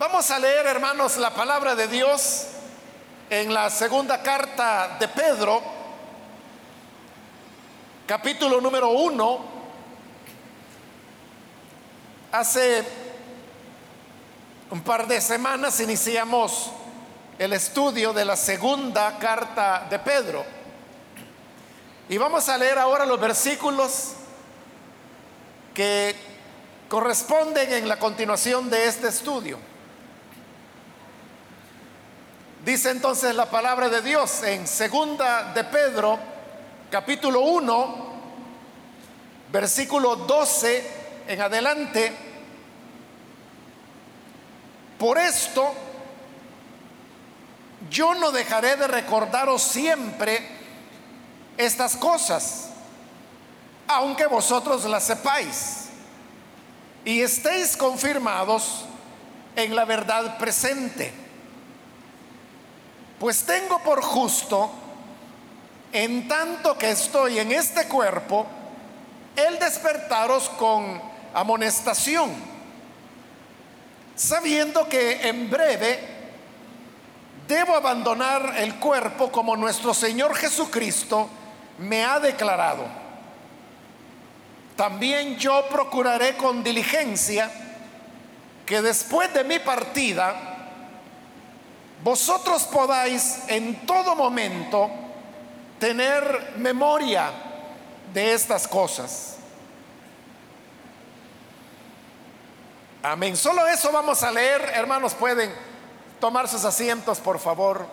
Vamos 0.00 0.30
a 0.30 0.38
leer, 0.38 0.64
hermanos, 0.64 1.18
la 1.18 1.28
palabra 1.28 1.74
de 1.74 1.86
Dios 1.86 2.46
en 3.28 3.52
la 3.52 3.68
segunda 3.68 4.22
carta 4.22 4.96
de 4.98 5.06
Pedro, 5.08 5.60
capítulo 8.06 8.62
número 8.62 8.88
uno. 8.88 9.44
Hace 12.32 12.82
un 14.70 14.80
par 14.80 15.06
de 15.06 15.20
semanas 15.20 15.78
iniciamos 15.80 16.70
el 17.38 17.52
estudio 17.52 18.14
de 18.14 18.24
la 18.24 18.36
segunda 18.36 19.18
carta 19.18 19.86
de 19.90 19.98
Pedro. 19.98 20.46
Y 22.08 22.16
vamos 22.16 22.48
a 22.48 22.56
leer 22.56 22.78
ahora 22.78 23.04
los 23.04 23.20
versículos 23.20 24.14
que 25.74 26.16
corresponden 26.88 27.70
en 27.70 27.86
la 27.86 27.98
continuación 27.98 28.70
de 28.70 28.86
este 28.86 29.08
estudio. 29.08 29.69
Dice 32.64 32.90
entonces 32.90 33.34
la 33.34 33.46
palabra 33.46 33.88
de 33.88 34.02
Dios 34.02 34.42
en 34.42 34.66
segunda 34.66 35.54
de 35.54 35.64
Pedro, 35.64 36.18
capítulo 36.90 37.40
1, 37.40 38.12
versículo 39.50 40.14
12 40.14 40.90
en 41.26 41.40
adelante. 41.40 42.12
Por 44.98 45.16
esto, 45.16 45.72
yo 47.88 48.14
no 48.14 48.30
dejaré 48.30 48.76
de 48.76 48.88
recordaros 48.88 49.62
siempre 49.62 50.46
estas 51.56 51.96
cosas, 51.96 52.68
aunque 53.88 54.26
vosotros 54.26 54.84
las 54.84 55.04
sepáis 55.04 55.86
y 57.06 57.22
estéis 57.22 57.74
confirmados 57.74 58.84
en 59.56 59.74
la 59.74 59.86
verdad 59.86 60.36
presente 60.36 61.19
pues 63.20 63.44
tengo 63.44 63.78
por 63.80 64.00
justo, 64.00 64.70
en 65.92 66.26
tanto 66.26 66.78
que 66.78 66.90
estoy 66.90 67.38
en 67.38 67.52
este 67.52 67.86
cuerpo, 67.86 68.46
el 69.36 69.58
despertaros 69.58 70.48
con 70.48 71.02
amonestación, 71.34 72.30
sabiendo 74.16 74.88
que 74.88 75.28
en 75.28 75.50
breve 75.50 76.00
debo 77.46 77.76
abandonar 77.76 78.54
el 78.56 78.76
cuerpo 78.76 79.30
como 79.30 79.54
nuestro 79.54 79.92
Señor 79.92 80.34
Jesucristo 80.34 81.28
me 81.76 82.02
ha 82.02 82.18
declarado. 82.20 82.86
También 84.76 85.36
yo 85.36 85.66
procuraré 85.68 86.38
con 86.38 86.64
diligencia 86.64 87.50
que 88.64 88.80
después 88.80 89.30
de 89.34 89.44
mi 89.44 89.58
partida, 89.58 90.49
vosotros 92.02 92.64
podáis 92.64 93.42
en 93.48 93.86
todo 93.86 94.16
momento 94.16 94.90
tener 95.78 96.54
memoria 96.56 97.30
de 98.12 98.32
estas 98.34 98.66
cosas. 98.66 99.36
Amén. 103.02 103.36
Solo 103.36 103.66
eso 103.66 103.90
vamos 103.90 104.22
a 104.22 104.30
leer. 104.30 104.72
Hermanos, 104.74 105.14
pueden 105.14 105.52
tomar 106.20 106.48
sus 106.48 106.64
asientos, 106.64 107.18
por 107.18 107.38
favor. 107.38 107.86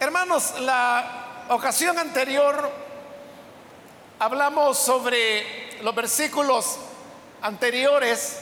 Hermanos, 0.00 0.60
la 0.60 1.46
ocasión 1.48 1.98
anterior 1.98 2.83
hablamos 4.18 4.78
sobre 4.78 5.82
los 5.82 5.94
versículos 5.94 6.78
anteriores 7.42 8.40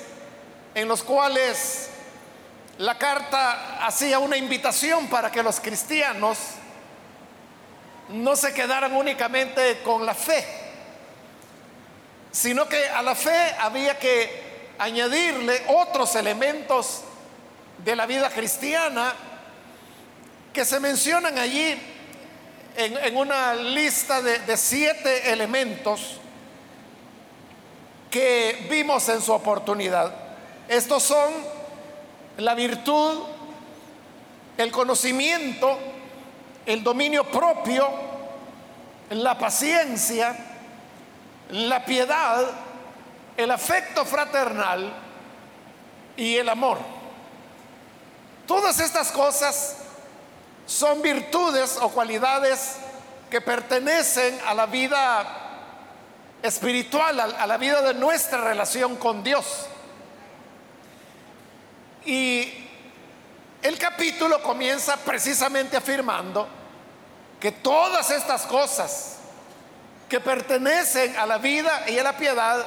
en 0.75 0.89
los 0.89 1.03
cuales 1.03 1.91
la 2.79 2.99
carta 2.99 3.85
hacía 3.87 4.19
una 4.19 4.37
invitación 4.37 5.09
para 5.09 5.31
que 5.31 5.43
los 5.43 5.61
cristianos 5.61 6.39
no 8.09 8.37
se 8.37 8.53
quedaran 8.53 8.95
únicamente 8.95 9.81
con 9.83 10.05
la 10.05 10.15
fe, 10.15 10.45
sino 12.31 12.69
que 12.69 12.89
a 12.89 13.03
la 13.03 13.15
fe 13.15 13.55
había 13.59 13.99
que 13.99 14.73
añadirle 14.79 15.63
otros 15.69 16.15
elementos 16.17 17.03
de 17.79 17.97
la 17.97 18.07
vida 18.07 18.31
cristiana 18.31 19.15
que 20.53 20.65
se 20.65 20.81
mencionan 20.81 21.39
allí 21.39 21.92
en, 22.77 23.17
una 23.17 23.55
lista 23.55 24.23
de, 24.23 24.39
de 24.41 24.57
siete 24.57 25.33
elementos 25.33 26.19
que 28.11 28.67
vimos 28.71 29.09
en 29.09 29.23
su 29.23 29.33
oportunidad. 29.33 30.15
Estos 30.69 31.03
son 31.03 31.33
la 32.37 32.55
virtud, 32.55 33.23
el 34.57 34.71
conocimiento, 34.71 35.79
el 36.67 36.83
dominio 36.83 37.25
propio, 37.25 37.89
la 39.11 39.39
paciencia, 39.39 40.37
la 41.51 41.85
piedad, 41.85 42.47
el 43.37 43.51
afecto 43.51 44.05
fraternal 44.05 44.93
y 46.17 46.37
el 46.37 46.49
amor. 46.49 46.79
Todas 48.47 48.79
estas 48.81 49.11
cosas 49.11 49.82
son 50.67 51.03
virtudes 51.03 51.79
o 51.81 51.89
cualidades 51.91 52.77
que 53.31 53.41
pertenecen 53.41 54.39
a 54.47 54.55
la 54.55 54.67
vida 54.67 55.43
espiritual, 56.43 57.19
a, 57.21 57.47
la 57.47 57.57
vida 57.57 57.81
de 57.83 57.95
nuestra 57.95 58.41
relación 58.41 58.97
con 58.97 59.23
Dios. 59.23 59.67
Y 62.05 62.53
el 63.63 63.79
capítulo 63.79 64.43
comienza 64.43 64.97
precisamente 64.97 65.77
afirmando 65.77 66.49
que 67.41 67.53
todas 67.53 68.11
estas 68.11 68.43
cosas 68.43 69.17
que 70.09 70.21
pertenecen 70.21 71.17
a 71.17 71.27
la 71.27 71.39
vida 71.39 71.89
y 71.89 71.99
a 71.99 72.03
la 72.03 72.17
piedad 72.17 72.67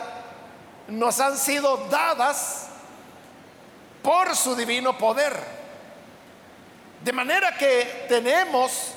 nos 0.87 1.19
han 1.19 1.37
sido 1.37 1.77
dadas 1.89 2.67
por 4.01 4.35
su 4.35 4.55
divino 4.55 4.97
poder. 4.97 5.64
De 7.05 7.13
manera 7.13 7.55
que 7.55 8.07
tenemos 8.09 8.93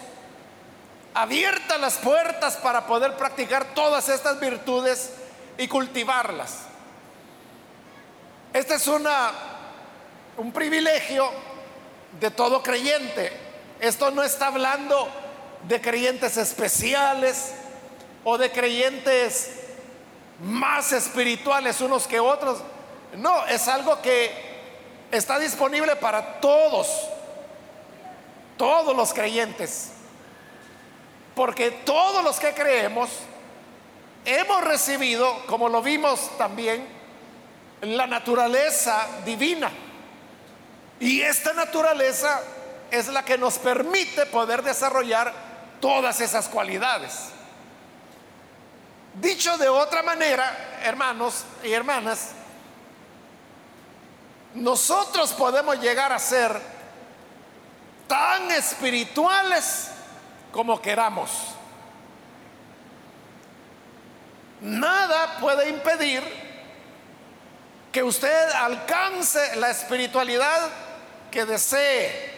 abiertas 1.13 1.79
las 1.79 1.99
puertas 1.99 2.57
para 2.57 2.87
poder 2.87 3.13
practicar 3.19 3.75
todas 3.75 4.09
estas 4.09 4.41
virtudes 4.41 5.13
y 5.59 5.69
cultivarlas. 5.69 6.61
Este 8.55 8.77
es 8.77 8.87
una, 8.87 9.31
un 10.39 10.53
privilegio 10.53 11.31
de 12.19 12.31
todo 12.31 12.63
creyente. 12.63 13.31
Esto 13.79 14.11
no 14.11 14.23
está 14.23 14.47
hablando 14.47 15.07
de 15.65 15.79
creyentes 15.79 16.39
especiales 16.39 17.53
o 18.25 18.39
de 18.39 18.51
creyentes 18.51 19.51
más 20.41 20.93
espirituales 20.93 21.83
unos 21.83 22.07
que 22.07 22.21
otros. 22.21 22.61
No, 23.19 23.45
es 23.49 23.69
algo 23.69 24.01
que 24.01 24.33
está 25.11 25.39
disponible 25.39 25.95
para 25.97 26.41
todos 26.41 26.89
todos 28.59 28.95
los 28.95 29.15
creyentes. 29.15 29.93
Porque 31.35 31.71
todos 31.71 32.23
los 32.23 32.39
que 32.39 32.53
creemos 32.53 33.09
hemos 34.25 34.65
recibido, 34.65 35.47
como 35.47 35.69
lo 35.69 35.81
vimos 35.81 36.37
también, 36.37 36.87
la 37.81 38.07
naturaleza 38.07 39.07
divina. 39.25 39.71
Y 41.01 41.23
esta 41.23 41.53
naturaleza 41.53 42.43
es 42.91 43.09
la 43.09 43.25
que 43.25 43.39
nos 43.39 43.59
permite 43.59 44.27
poder 44.27 44.63
desarrollar 44.63 45.33
todas 45.81 46.21
esas 46.21 46.49
cualidades. 46.49 47.31
Dicho 49.15 49.57
de 49.59 49.69
otra 49.69 50.03
manera, 50.03 50.81
hermanos 50.83 51.45
y 51.63 51.73
hermanas, 51.73 52.31
nosotros 54.55 55.33
podemos 55.33 55.81
llegar 55.81 56.13
a 56.13 56.19
ser 56.19 56.78
tan 58.09 58.51
espirituales 58.51 59.91
como 60.51 60.83
queramos. 60.83 61.31
Nada 64.61 65.39
puede 65.39 65.69
impedir 65.69 66.23
que 67.93 68.03
usted 68.03 68.51
alcance 68.51 69.57
la 69.57 69.71
espiritualidad 69.71 70.69
que 71.31 71.45
desee, 71.45 72.35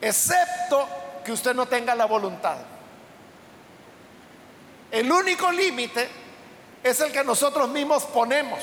excepto 0.00 0.88
que 1.24 1.32
usted 1.32 1.54
no 1.54 1.66
tenga 1.66 1.94
la 1.94 2.04
voluntad. 2.04 2.58
El 4.90 5.10
único 5.10 5.50
límite 5.50 6.08
es 6.82 7.00
el 7.00 7.12
que 7.12 7.24
nosotros 7.24 7.68
mismos 7.70 8.04
ponemos. 8.04 8.60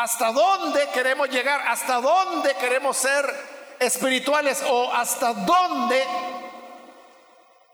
¿Hasta 0.00 0.32
dónde 0.32 0.88
queremos 0.94 1.28
llegar? 1.28 1.60
¿Hasta 1.66 2.00
dónde 2.00 2.54
queremos 2.54 2.96
ser 2.96 3.24
espirituales? 3.80 4.62
¿O 4.68 4.92
hasta 4.92 5.32
dónde 5.32 6.04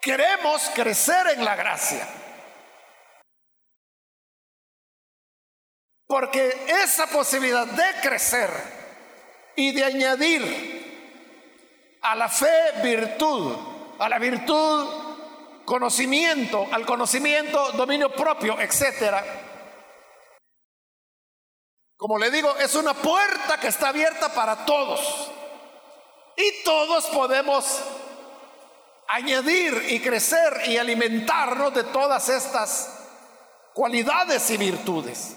queremos 0.05 0.71
crecer 0.75 1.29
en 1.29 1.45
la 1.45 1.57
gracia. 1.57 2.07
Porque 6.07 6.67
esa 6.69 7.07
posibilidad 7.07 7.67
de 7.67 8.01
crecer 8.03 8.51
y 9.57 9.73
de 9.73 9.83
añadir 9.83 11.99
a 12.03 12.15
la 12.15 12.29
fe 12.29 12.83
virtud, 12.83 13.57
a 13.99 14.09
la 14.11 14.19
virtud 14.19 15.65
conocimiento, 15.65 16.69
al 16.71 16.85
conocimiento 16.85 17.73
dominio 17.73 18.13
propio, 18.13 18.61
etcétera. 18.61 19.25
Como 22.05 22.19
le 22.19 22.31
digo, 22.31 22.55
es 22.59 22.75
una 22.75 22.93
puerta 22.93 23.59
que 23.59 23.69
está 23.69 23.89
abierta 23.89 24.29
para 24.29 24.67
todos. 24.67 25.31
Y 26.37 26.63
todos 26.63 27.07
podemos 27.07 27.81
añadir 29.09 29.87
y 29.89 30.01
crecer 30.01 30.65
y 30.67 30.77
alimentarnos 30.77 31.73
de 31.73 31.85
todas 31.85 32.29
estas 32.29 32.95
cualidades 33.73 34.51
y 34.51 34.59
virtudes. 34.59 35.35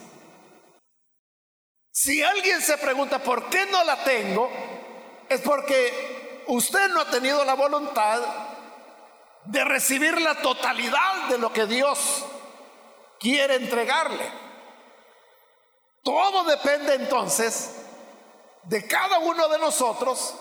Si 1.90 2.22
alguien 2.22 2.62
se 2.62 2.78
pregunta 2.78 3.20
por 3.20 3.48
qué 3.50 3.66
no 3.68 3.86
la 3.86 4.04
tengo, 4.04 4.52
es 5.30 5.40
porque 5.40 6.44
usted 6.48 6.90
no 6.90 7.00
ha 7.00 7.10
tenido 7.10 7.46
la 7.46 7.54
voluntad 7.54 8.20
de 9.46 9.64
recibir 9.64 10.20
la 10.20 10.36
totalidad 10.42 11.30
de 11.30 11.38
lo 11.38 11.54
que 11.54 11.66
Dios 11.66 12.26
quiere 13.22 13.56
entregarle. 13.56 14.47
Todo 16.08 16.46
depende 16.46 16.94
entonces 16.94 17.72
de 18.64 18.88
cada 18.88 19.20
uno 19.20 19.50
de 19.50 19.60
nosotros, 19.60 20.36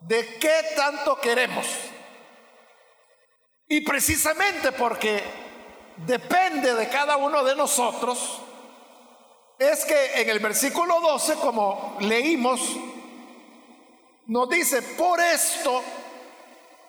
de 0.00 0.38
qué 0.38 0.72
tanto 0.74 1.20
queremos. 1.20 1.66
Y 3.68 3.82
precisamente 3.82 4.72
porque 4.72 5.22
depende 5.98 6.74
de 6.74 6.88
cada 6.88 7.18
uno 7.18 7.44
de 7.44 7.56
nosotros, 7.56 8.40
es 9.58 9.84
que 9.84 10.22
en 10.22 10.30
el 10.30 10.38
versículo 10.38 10.98
12, 10.98 11.34
como 11.34 11.98
leímos, 12.00 12.58
nos 14.28 14.48
dice, 14.48 14.80
por 14.80 15.20
esto, 15.20 15.82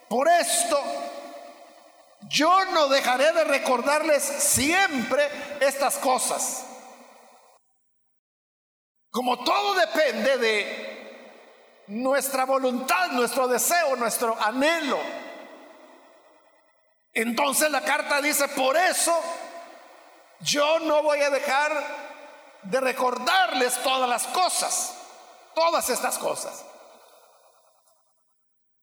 por 0.07 0.29
esto, 0.29 0.81
yo 2.21 2.63
no 2.71 2.87
dejaré 2.87 3.33
de 3.33 3.43
recordarles 3.43 4.23
siempre 4.23 5.29
estas 5.59 5.97
cosas. 5.97 6.67
Como 9.11 9.43
todo 9.43 9.73
depende 9.73 10.37
de 10.37 11.83
nuestra 11.87 12.45
voluntad, 12.45 13.09
nuestro 13.09 13.47
deseo, 13.47 13.95
nuestro 13.95 14.37
anhelo. 14.39 14.99
Entonces 17.13 17.71
la 17.71 17.81
carta 17.81 18.21
dice, 18.21 18.47
por 18.49 18.77
eso 18.77 19.19
yo 20.41 20.79
no 20.79 21.01
voy 21.01 21.19
a 21.21 21.29
dejar 21.31 21.71
de 22.63 22.79
recordarles 22.79 23.81
todas 23.81 24.07
las 24.07 24.27
cosas, 24.27 24.95
todas 25.55 25.89
estas 25.89 26.17
cosas. 26.19 26.65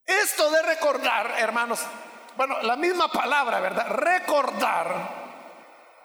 Esto 0.05 0.50
de 0.50 0.62
recordar, 0.62 1.34
hermanos, 1.38 1.81
bueno, 2.37 2.61
la 2.62 2.76
misma 2.76 3.11
palabra, 3.11 3.61
¿verdad? 3.61 3.88
Recordar 3.88 5.26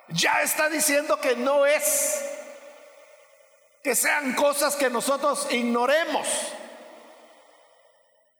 ya 0.10 0.42
está 0.42 0.70
diciendo 0.70 1.20
que 1.20 1.36
no 1.36 1.66
es 1.66 2.41
que 3.83 3.95
sean 3.95 4.33
cosas 4.33 4.75
que 4.75 4.89
nosotros 4.89 5.48
ignoremos 5.51 6.28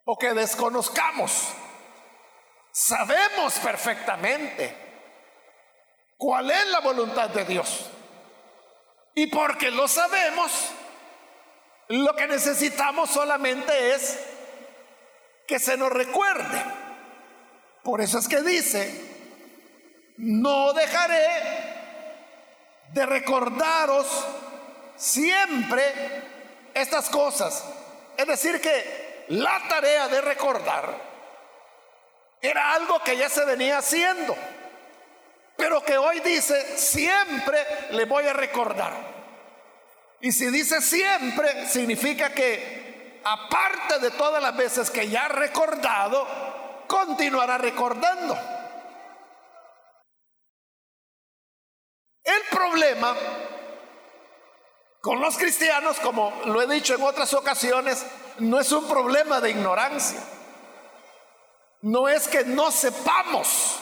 o 0.06 0.18
que 0.18 0.34
desconozcamos. 0.34 1.50
Sabemos 2.72 3.54
perfectamente 3.60 4.76
cuál 6.18 6.52
es 6.52 6.68
la 6.68 6.80
voluntad 6.80 7.30
de 7.30 7.46
Dios. 7.46 7.90
Y 9.16 9.28
porque 9.28 9.72
lo 9.72 9.88
sabemos, 9.88 10.72
lo 11.90 12.16
que 12.16 12.28
necesitamos 12.28 13.10
solamente 13.10 13.94
es 13.94 14.20
que 15.48 15.60
se 15.60 15.76
nos 15.76 15.92
recuerde. 15.92 16.64
Por 17.84 18.00
eso 18.00 18.20
es 18.20 18.28
que 18.28 18.42
dice, 18.42 19.12
no 20.18 20.72
dejaré 20.74 21.28
de 22.94 23.06
recordaros 23.06 24.08
siempre 25.02 25.84
estas 26.74 27.10
cosas. 27.10 27.64
Es 28.18 28.28
decir, 28.28 28.62
que 28.62 29.26
la 29.30 29.62
tarea 29.68 30.08
de 30.08 30.22
recordar 30.22 30.96
era 32.42 32.74
algo 32.74 33.02
que 33.04 33.18
ya 33.18 33.30
se 33.30 33.46
venía 33.46 33.78
haciendo 33.78 34.36
pero 35.62 35.84
que 35.84 35.96
hoy 35.96 36.20
dice, 36.22 36.76
siempre 36.76 37.64
le 37.92 38.06
voy 38.06 38.26
a 38.26 38.34
recordar. 38.34 38.94
Y 40.20 40.32
si 40.32 40.48
dice 40.48 40.82
siempre, 40.82 41.68
significa 41.68 42.32
que 42.32 43.22
aparte 43.24 44.00
de 44.00 44.10
todas 44.10 44.42
las 44.42 44.58
veces 44.58 44.90
que 44.90 45.08
ya 45.08 45.26
ha 45.26 45.28
recordado, 45.28 46.28
continuará 46.88 47.60
recordando. 47.60 48.36
El 52.24 52.42
problema 52.50 53.16
con 55.02 55.20
los 55.20 55.36
cristianos, 55.36 56.00
como 56.00 56.32
lo 56.46 56.62
he 56.62 56.68
dicho 56.68 56.94
en 56.94 57.02
otras 57.02 57.34
ocasiones, 57.34 58.06
no 58.38 58.60
es 58.60 58.72
un 58.72 58.88
problema 58.88 59.42
de 59.42 59.50
ignorancia. 59.50 60.20
No 61.82 62.08
es 62.08 62.28
que 62.28 62.46
no 62.46 62.72
sepamos 62.72 63.80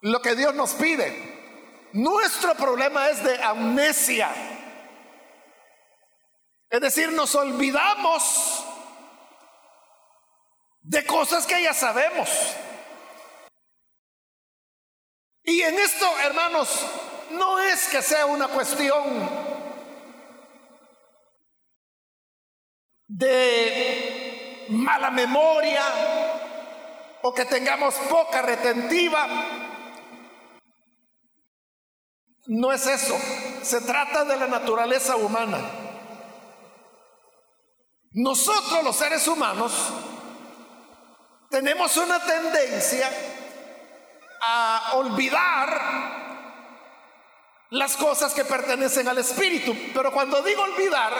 lo 0.00 0.20
que 0.20 0.34
Dios 0.34 0.54
nos 0.54 0.72
pide. 0.74 1.88
Nuestro 1.92 2.56
problema 2.56 3.08
es 3.08 3.22
de 3.22 3.40
amnesia. 3.40 4.30
Es 6.68 6.80
decir, 6.80 7.12
nos 7.12 7.32
olvidamos 7.36 8.64
de 10.82 11.06
cosas 11.06 11.46
que 11.46 11.62
ya 11.62 11.72
sabemos. 11.72 12.28
Y 15.44 15.62
en 15.62 15.78
esto, 15.78 16.18
hermanos, 16.18 16.84
no 17.30 17.60
es 17.60 17.86
que 17.88 18.02
sea 18.02 18.26
una 18.26 18.48
cuestión 18.48 19.43
de 23.06 24.66
mala 24.70 25.10
memoria 25.10 25.82
o 27.22 27.32
que 27.32 27.44
tengamos 27.44 27.94
poca 28.08 28.42
retentiva. 28.42 29.26
No 32.46 32.72
es 32.72 32.86
eso, 32.86 33.16
se 33.62 33.80
trata 33.80 34.24
de 34.24 34.36
la 34.36 34.46
naturaleza 34.46 35.16
humana. 35.16 35.58
Nosotros 38.12 38.84
los 38.84 38.94
seres 38.94 39.26
humanos 39.26 39.72
tenemos 41.50 41.96
una 41.96 42.20
tendencia 42.20 43.10
a 44.40 44.90
olvidar 44.94 46.14
las 47.70 47.96
cosas 47.96 48.34
que 48.34 48.44
pertenecen 48.44 49.08
al 49.08 49.18
espíritu, 49.18 49.74
pero 49.94 50.12
cuando 50.12 50.42
digo 50.42 50.62
olvidar, 50.62 51.12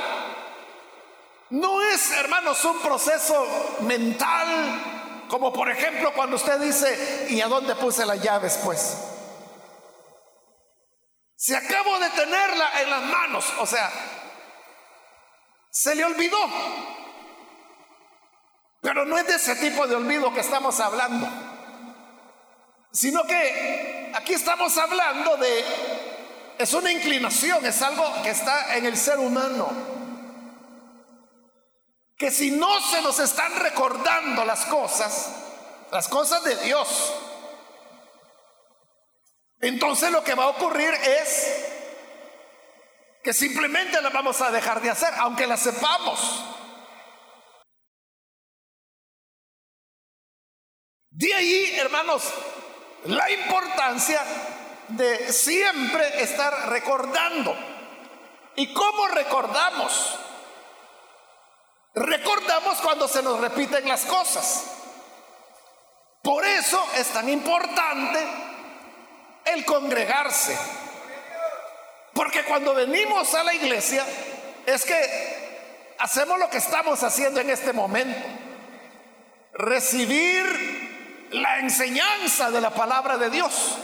no 1.51 1.83
es, 1.83 2.11
hermanos, 2.13 2.65
un 2.65 2.81
proceso 2.81 3.77
mental, 3.81 5.27
como 5.29 5.53
por 5.53 5.71
ejemplo 5.71 6.13
cuando 6.15 6.37
usted 6.37 6.59
dice, 6.61 7.27
¿y 7.31 7.41
a 7.41 7.49
dónde 7.49 7.75
puse 7.77 8.07
las 8.07 8.23
llaves? 8.23 8.59
Pues 8.65 8.97
si 11.37 11.55
acabo 11.55 11.99
de 11.99 12.09
tenerla 12.11 12.81
en 12.81 12.91
las 12.91 13.03
manos, 13.03 13.45
o 13.59 13.67
sea, 13.67 13.91
se 15.71 15.95
le 15.95 16.05
olvidó. 16.05 16.39
Pero 18.81 19.05
no 19.05 19.19
es 19.19 19.27
de 19.27 19.35
ese 19.35 19.57
tipo 19.57 19.87
de 19.87 19.95
olvido 19.95 20.33
que 20.33 20.41
estamos 20.41 20.79
hablando, 20.81 21.29
sino 22.93 23.25
que 23.25 24.13
aquí 24.15 24.35
estamos 24.35 24.77
hablando 24.79 25.37
de, 25.37 25.65
es 26.59 26.73
una 26.73 26.93
inclinación, 26.93 27.65
es 27.67 27.83
algo 27.83 28.05
que 28.23 28.31
está 28.31 28.77
en 28.77 28.87
el 28.87 28.97
ser 28.97 29.19
humano. 29.19 29.95
Que 32.17 32.31
si 32.31 32.51
no 32.53 32.81
se 32.81 33.03
nos 33.03 33.19
están 33.19 33.55
recordando 33.57 34.45
las 34.45 34.67
cosas, 34.67 35.31
las 35.91 36.09
cosas 36.09 36.45
de 36.45 36.57
Dios, 36.57 37.13
entonces 39.61 40.11
lo 40.11 40.23
que 40.23 40.35
va 40.35 40.45
a 40.45 40.49
ocurrir 40.49 40.93
es 40.93 41.65
que 43.23 43.33
simplemente 43.33 44.01
la 44.03 44.11
vamos 44.11 44.41
a 44.43 44.51
dejar 44.51 44.83
de 44.83 44.91
hacer, 44.91 45.13
aunque 45.17 45.47
la 45.47 45.57
sepamos. 45.57 46.45
De 51.09 51.33
ahí, 51.33 51.75
hermanos, 51.79 52.23
la 53.05 53.31
importancia 53.31 54.21
de 54.89 55.33
siempre 55.33 56.23
estar 56.23 56.69
recordando. 56.69 57.57
¿Y 58.57 58.75
cómo 58.75 59.09
recordamos? 59.09 60.19
Recordamos 61.95 62.79
cuando 62.81 63.07
se 63.07 63.23
nos 63.23 63.41
repiten 63.41 63.87
las 63.87 64.05
cosas. 64.05 64.65
Por 66.23 66.45
eso 66.45 66.85
es 66.97 67.09
tan 67.09 67.29
importante 67.29 68.19
el 69.45 69.65
congregarse. 69.65 70.59
Porque 72.13 72.45
cuando 72.45 72.75
venimos 72.75 73.33
a 73.35 73.45
la 73.45 73.55
iglesia 73.55 74.05
es 74.67 74.85
que 74.85 75.95
hacemos 75.99 76.39
lo 76.39 76.51
que 76.51 76.59
estamos 76.59 77.03
haciendo 77.03 77.41
en 77.41 77.51
este 77.51 77.73
momento. 77.73 78.27
Recibir 79.53 81.29
la 81.31 81.61
enseñanza 81.61 82.51
de 82.51 82.61
la 82.61 82.71
palabra 82.71 83.19
de 83.19 83.31
Dios. 83.31 83.79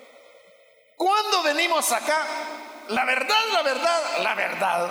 cuando 0.97 1.43
venimos 1.43 1.91
acá, 1.91 2.25
la 2.87 3.05
verdad, 3.05 3.45
la 3.53 3.63
verdad, 3.63 4.03
la 4.23 4.35
verdad, 4.37 4.89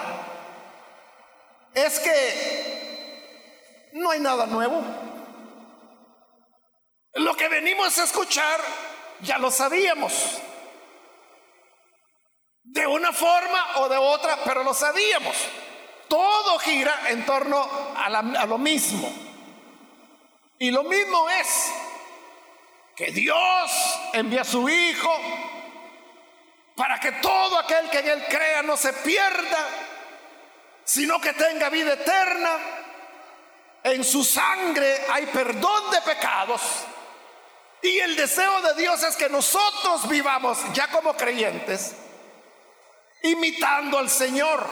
es 1.74 1.98
que 2.02 3.90
no 3.94 4.12
hay 4.12 4.20
nada 4.20 4.48
nuevo. 4.48 4.84
Lo 7.14 7.34
que 7.38 7.48
venimos 7.48 7.98
a 7.98 8.04
escuchar 8.04 8.60
ya 9.22 9.38
lo 9.38 9.50
sabíamos. 9.50 10.42
De 12.64 12.86
una 12.86 13.14
forma 13.14 13.78
o 13.78 13.88
de 13.88 13.96
otra, 13.96 14.40
pero 14.44 14.62
lo 14.62 14.74
sabíamos. 14.74 15.38
Todo 16.10 16.60
gira 16.60 17.12
en 17.12 17.26
torno 17.26 17.66
a, 17.96 18.46
lo 18.46 18.58
mismo. 18.58 19.10
Y 20.60 20.72
lo 20.72 20.84
mismo 20.84 21.30
es 21.30 21.67
que 22.98 23.12
Dios 23.12 23.72
envía 24.14 24.42
a 24.42 24.44
su 24.44 24.68
Hijo 24.68 25.14
para 26.76 27.00
que 27.00 27.12
todo 27.14 27.60
aquel 27.60 27.92
que 27.92 28.00
en 28.00 28.08
Él 28.08 28.26
crea 28.28 28.64
no 28.64 28.76
se 28.76 28.92
pierda, 28.92 29.68
sino 30.84 31.22
que 31.22 31.34
tenga 31.34 31.70
vida 31.70 31.94
eterna. 31.94 32.58
En 33.84 34.04
su 34.04 34.24
sangre 34.24 35.06
hay 35.12 35.28
perdón 35.28 35.92
de 35.92 36.02
pecados. 36.02 36.62
Y 37.84 38.00
el 38.00 38.16
deseo 38.16 38.62
de 38.64 38.74
Dios 38.82 39.04
es 39.04 39.16
que 39.16 39.30
nosotros 39.30 40.10
vivamos 40.10 40.58
ya 40.74 40.88
como 40.88 41.16
creyentes, 41.16 41.96
imitando 43.22 44.00
al 44.00 44.10
Señor, 44.10 44.68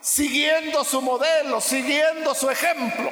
siguiendo 0.00 0.84
su 0.84 1.02
modelo, 1.02 1.60
siguiendo 1.60 2.32
su 2.32 2.48
ejemplo. 2.48 3.10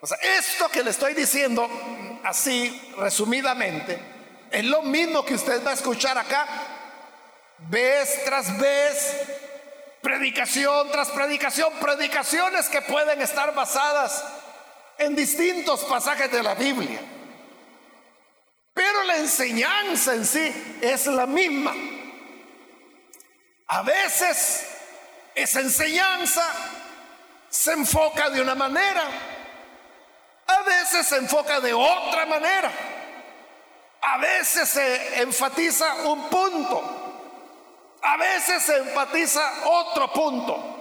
O 0.00 0.06
sea, 0.06 0.18
esto 0.18 0.68
que 0.68 0.84
le 0.84 0.90
estoy 0.90 1.14
diciendo 1.14 1.68
así 2.24 2.92
resumidamente 2.98 4.12
es 4.52 4.64
lo 4.64 4.82
mismo 4.82 5.24
que 5.24 5.34
usted 5.34 5.64
va 5.64 5.70
a 5.70 5.74
escuchar 5.74 6.18
acá, 6.18 6.46
vez 7.70 8.22
tras 8.24 8.58
vez, 8.58 9.16
predicación 10.02 10.90
tras 10.90 11.08
predicación, 11.08 11.72
predicaciones 11.80 12.68
que 12.68 12.82
pueden 12.82 13.22
estar 13.22 13.54
basadas 13.54 14.22
en 14.98 15.16
distintos 15.16 15.84
pasajes 15.84 16.30
de 16.30 16.42
la 16.42 16.54
Biblia. 16.54 17.00
Pero 18.74 19.02
la 19.04 19.16
enseñanza 19.16 20.14
en 20.14 20.26
sí 20.26 20.78
es 20.82 21.06
la 21.06 21.26
misma. 21.26 21.74
A 23.68 23.82
veces 23.82 24.66
esa 25.34 25.60
enseñanza 25.60 26.46
se 27.48 27.72
enfoca 27.72 28.28
de 28.28 28.42
una 28.42 28.54
manera 28.54 29.31
a 30.46 30.62
veces 30.62 31.06
se 31.06 31.16
enfoca 31.16 31.60
de 31.60 31.72
otra 31.72 32.26
manera. 32.26 32.70
A 34.00 34.18
veces 34.18 34.68
se 34.68 35.22
enfatiza 35.22 35.94
un 36.04 36.28
punto. 36.28 37.02
A 38.02 38.16
veces 38.16 38.62
se 38.62 38.78
enfatiza 38.78 39.40
otro 39.64 40.12
punto. 40.12 40.72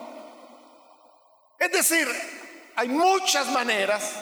Es 1.60 1.72
decir, 1.72 2.08
hay 2.76 2.90
muchas 2.90 3.48
maneras 3.48 4.14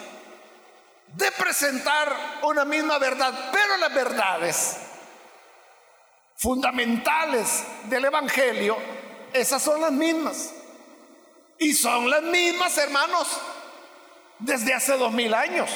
de 1.08 1.32
presentar 1.32 2.14
una 2.44 2.66
misma 2.66 2.98
verdad, 2.98 3.50
pero 3.52 3.78
las 3.78 3.94
verdades 3.94 4.78
fundamentales 6.36 7.64
del 7.86 8.06
Evangelio, 8.06 8.78
esas 9.34 9.62
son 9.62 9.82
las 9.82 9.92
mismas. 9.92 10.54
Y 11.58 11.74
son 11.74 12.10
las 12.10 12.22
mismas, 12.24 12.78
hermanos, 12.78 13.28
desde 14.40 14.74
hace 14.74 14.98
dos 14.98 15.12
mil 15.12 15.34
años. 15.34 15.70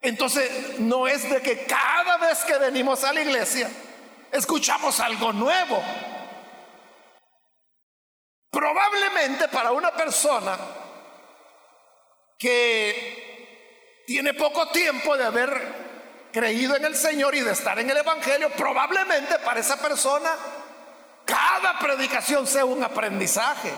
Entonces, 0.00 0.78
no 0.78 1.06
es 1.06 1.28
de 1.28 1.40
que 1.42 1.64
cada 1.64 2.16
vez 2.18 2.44
que 2.44 2.58
venimos 2.58 3.02
a 3.04 3.12
la 3.12 3.22
iglesia 3.22 3.68
escuchamos 4.30 5.00
algo 5.00 5.32
nuevo. 5.32 5.82
Probablemente 8.50 9.48
para 9.48 9.72
una 9.72 9.92
persona 9.92 10.56
que 12.38 14.04
tiene 14.06 14.34
poco 14.34 14.68
tiempo 14.68 15.16
de 15.16 15.24
haber 15.24 15.86
creído 16.32 16.76
en 16.76 16.84
el 16.84 16.96
Señor 16.96 17.34
y 17.34 17.40
de 17.40 17.52
estar 17.52 17.78
en 17.78 17.90
el 17.90 17.96
Evangelio, 17.96 18.50
probablemente 18.50 19.38
para 19.40 19.60
esa 19.60 19.80
persona 19.80 20.30
cada 21.24 21.78
predicación 21.78 22.46
sea 22.46 22.64
un 22.64 22.82
aprendizaje. 22.84 23.72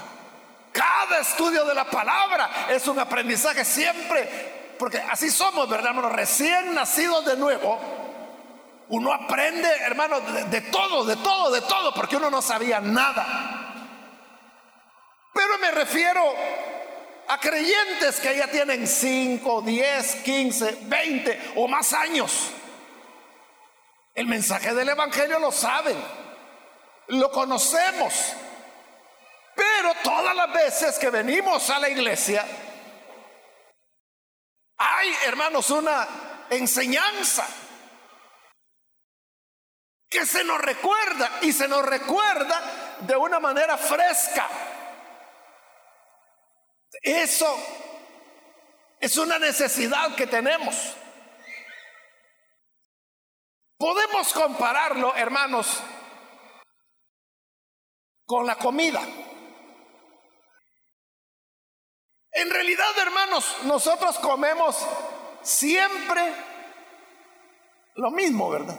Cada 0.73 1.21
estudio 1.21 1.65
de 1.65 1.75
la 1.75 1.85
palabra 1.85 2.67
es 2.69 2.87
un 2.87 2.99
aprendizaje 2.99 3.65
siempre, 3.65 4.75
porque 4.79 4.99
así 4.99 5.31
somos, 5.31 5.69
¿verdad? 5.69 5.93
Recién 6.11 6.75
nacidos 6.75 7.25
de 7.25 7.37
nuevo, 7.37 7.79
uno 8.91 9.13
aprende, 9.13 9.69
hermano, 9.81 10.21
de, 10.21 10.61
todo, 10.63 11.05
de 11.05 11.17
todo, 11.17 11.51
de 11.51 11.61
todo, 11.63 11.93
porque 11.93 12.17
uno 12.17 12.31
no 12.31 12.41
sabía 12.41 12.81
nada. 12.81 13.75
Pero 15.35 15.59
me 15.59 15.71
refiero 15.71 16.23
a 17.29 17.39
creyentes 17.39 18.19
que 18.21 18.37
ya 18.37 18.49
tienen 18.49 18.87
5, 18.87 19.63
10, 19.63 20.15
15, 20.17 20.79
20 20.83 21.53
o 21.57 21.69
más 21.69 21.93
años. 21.93 22.51
El 24.15 24.27
mensaje 24.27 24.75
del 24.75 24.89
Evangelio 24.89 25.39
lo 25.39 25.53
saben, 25.53 25.97
lo 27.09 27.31
conocemos. 27.31 28.35
Pero 29.81 29.95
todas 30.03 30.35
las 30.35 30.53
veces 30.53 30.99
que 30.99 31.09
venimos 31.09 31.71
a 31.71 31.79
la 31.79 31.89
iglesia, 31.89 32.45
hay, 34.77 35.15
hermanos, 35.25 35.71
una 35.71 36.09
enseñanza 36.51 37.47
que 40.11 40.27
se 40.27 40.43
nos 40.43 40.61
recuerda 40.61 41.39
y 41.43 41.53
se 41.53 41.69
nos 41.69 41.87
recuerda 41.87 42.99
de 43.03 43.15
una 43.15 43.39
manera 43.39 43.79
fresca. 43.79 44.49
Eso 47.01 47.57
es 48.99 49.17
una 49.17 49.39
necesidad 49.39 50.17
que 50.17 50.27
tenemos. 50.27 50.75
Podemos 53.77 54.33
compararlo, 54.33 55.15
hermanos, 55.15 55.81
con 58.27 58.45
la 58.45 58.57
comida. 58.57 59.07
En 62.39 62.51
realidad, 62.51 62.97
hermanos, 63.03 63.57
nosotros 63.65 64.17
comemos 64.21 64.77
siempre 65.43 66.23
lo 67.97 68.13
mismo, 68.13 68.49
¿verdad? 68.49 68.79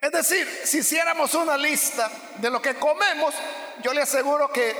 Es 0.00 0.10
decir, 0.10 0.44
si 0.64 0.78
hiciéramos 0.78 1.32
una 1.34 1.56
lista 1.56 2.10
de 2.38 2.50
lo 2.50 2.60
que 2.60 2.74
comemos, 2.74 3.32
yo 3.84 3.94
le 3.94 4.02
aseguro 4.02 4.50
que 4.50 4.74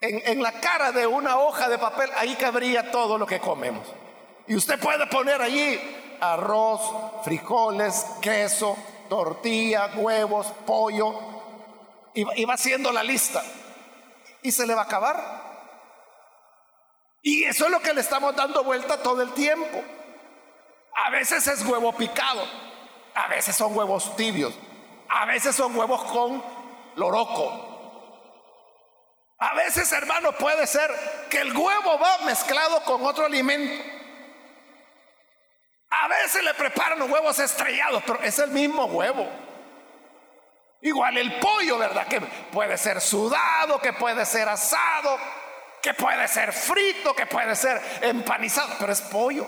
en, 0.00 0.42
la 0.42 0.50
cara 0.60 0.90
de 0.90 1.06
una 1.06 1.38
hoja 1.38 1.68
de 1.68 1.78
papel 1.78 2.10
ahí 2.16 2.34
cabría 2.34 2.90
todo 2.90 3.16
lo 3.16 3.28
que 3.28 3.38
comemos. 3.38 3.86
Y 4.48 4.56
usted 4.56 4.80
puede 4.80 5.06
poner 5.06 5.40
allí 5.40 5.80
arroz, 6.20 7.22
frijoles, 7.22 8.04
queso, 8.20 8.76
tortilla, 9.08 9.92
huevos, 9.94 10.48
pollo, 10.66 11.14
y 12.12 12.44
va 12.44 12.54
haciendo 12.54 12.90
la 12.90 13.04
lista 13.04 13.44
y 14.42 14.52
se 14.52 14.66
le 14.66 14.74
va 14.74 14.82
a 14.82 14.84
acabar. 14.84 15.48
Y 17.22 17.44
eso 17.44 17.66
es 17.66 17.70
lo 17.70 17.80
que 17.80 17.94
le 17.94 18.00
estamos 18.00 18.34
dando 18.34 18.64
vuelta 18.64 19.02
todo 19.02 19.22
el 19.22 19.32
tiempo. 19.34 19.82
A 20.94 21.10
veces 21.10 21.46
es 21.46 21.64
huevo 21.64 21.92
picado, 21.92 22.44
a 23.14 23.28
veces 23.28 23.54
son 23.54 23.76
huevos 23.76 24.16
tibios, 24.16 24.54
a 25.08 25.26
veces 25.26 25.54
son 25.54 25.76
huevos 25.76 26.02
con 26.04 26.42
loroco. 26.96 27.66
A 29.40 29.54
veces, 29.54 29.90
hermano, 29.92 30.32
puede 30.32 30.66
ser 30.66 30.90
que 31.30 31.40
el 31.40 31.56
huevo 31.56 31.98
va 31.98 32.18
mezclado 32.24 32.82
con 32.82 33.04
otro 33.06 33.24
alimento. 33.24 33.84
A 35.90 36.08
veces 36.08 36.42
le 36.42 36.54
preparan 36.54 37.10
huevos 37.10 37.38
estrellados, 37.38 38.02
pero 38.04 38.20
es 38.22 38.38
el 38.40 38.50
mismo 38.50 38.86
huevo. 38.86 39.28
Igual 40.80 41.18
el 41.18 41.40
pollo, 41.40 41.78
¿verdad? 41.78 42.06
Que 42.06 42.20
puede 42.20 42.78
ser 42.78 43.00
sudado, 43.00 43.80
que 43.80 43.92
puede 43.92 44.24
ser 44.24 44.48
asado, 44.48 45.18
que 45.82 45.94
puede 45.94 46.28
ser 46.28 46.52
frito, 46.52 47.14
que 47.14 47.26
puede 47.26 47.56
ser 47.56 47.80
empanizado, 48.02 48.76
pero 48.78 48.92
es 48.92 49.00
pollo. 49.02 49.46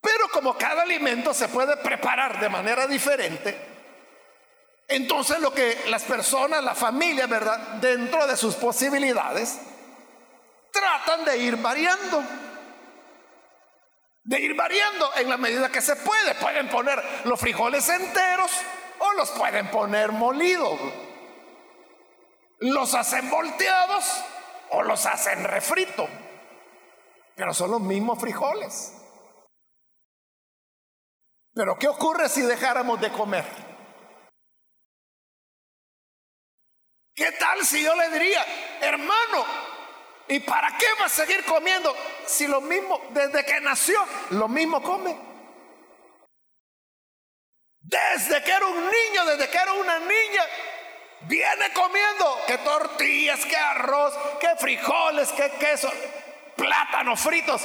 Pero 0.00 0.28
como 0.32 0.56
cada 0.56 0.82
alimento 0.82 1.32
se 1.32 1.48
puede 1.48 1.76
preparar 1.76 2.40
de 2.40 2.48
manera 2.48 2.86
diferente, 2.86 3.56
entonces 4.88 5.38
lo 5.38 5.54
que 5.54 5.84
las 5.86 6.02
personas, 6.02 6.64
la 6.64 6.74
familia, 6.74 7.28
¿verdad? 7.28 7.58
Dentro 7.80 8.26
de 8.26 8.36
sus 8.36 8.56
posibilidades, 8.56 9.60
tratan 10.72 11.24
de 11.24 11.38
ir 11.38 11.56
variando. 11.56 12.24
De 14.22 14.38
ir 14.38 14.54
variando 14.54 15.10
en 15.16 15.28
la 15.28 15.36
medida 15.36 15.70
que 15.70 15.80
se 15.80 15.96
puede. 15.96 16.34
Pueden 16.34 16.68
poner 16.68 17.02
los 17.24 17.40
frijoles 17.40 17.88
enteros 17.88 18.50
o 18.98 19.12
los 19.14 19.30
pueden 19.30 19.70
poner 19.70 20.12
molidos. 20.12 20.78
Los 22.58 22.94
hacen 22.94 23.30
volteados 23.30 24.04
o 24.70 24.82
los 24.82 25.06
hacen 25.06 25.44
refrito. 25.44 26.08
Pero 27.34 27.54
son 27.54 27.70
los 27.70 27.80
mismos 27.80 28.20
frijoles. 28.20 28.94
Pero 31.54 31.76
¿qué 31.78 31.88
ocurre 31.88 32.28
si 32.28 32.42
dejáramos 32.42 33.00
de 33.00 33.10
comer? 33.10 33.44
¿Qué 37.14 37.32
tal 37.32 37.64
si 37.66 37.82
yo 37.84 37.94
le 37.96 38.08
diría, 38.10 38.42
hermano, 38.80 39.44
¿y 40.30 40.40
para 40.40 40.76
qué 40.78 40.86
va 40.98 41.04
a 41.04 41.10
seguir 41.10 41.44
comiendo 41.44 41.94
si 42.26 42.46
lo 42.46 42.62
mismo, 42.62 43.00
desde 43.10 43.44
que 43.44 43.60
nació, 43.60 44.02
lo 44.30 44.48
mismo 44.48 44.82
come? 44.82 45.14
Desde 47.80 48.42
que 48.42 48.50
era 48.50 48.66
un 48.66 48.84
niño, 48.84 49.24
desde 49.26 49.50
que 49.50 49.58
era 49.58 49.72
una 49.74 49.98
niña, 49.98 50.42
viene 51.22 51.72
comiendo 51.74 52.38
que 52.46 52.58
tortillas, 52.58 53.44
que 53.44 53.56
arroz, 53.56 54.14
que 54.40 54.48
frijoles, 54.58 55.30
que 55.32 55.50
queso, 55.58 55.90
plátanos 56.56 57.20
fritos, 57.20 57.62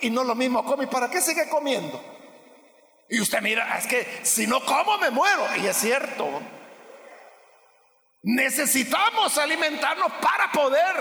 y 0.00 0.10
no 0.10 0.24
lo 0.24 0.34
mismo 0.34 0.64
come. 0.64 0.84
¿Y 0.84 0.88
para 0.88 1.08
qué 1.08 1.20
sigue 1.20 1.48
comiendo? 1.48 2.02
Y 3.08 3.20
usted 3.20 3.40
mira, 3.40 3.78
es 3.78 3.86
que 3.86 4.20
si 4.22 4.46
no 4.46 4.64
como 4.64 4.98
me 4.98 5.10
muero. 5.10 5.46
Y 5.56 5.66
es 5.66 5.76
cierto. 5.76 6.28
Necesitamos 8.22 9.36
alimentarnos 9.38 10.12
para 10.12 10.50
poder, 10.52 10.94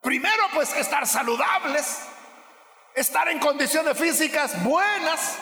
primero 0.00 0.44
pues 0.54 0.74
estar 0.74 1.06
saludables, 1.06 2.06
estar 2.94 3.28
en 3.28 3.38
condiciones 3.38 3.98
físicas 3.98 4.62
buenas 4.64 5.38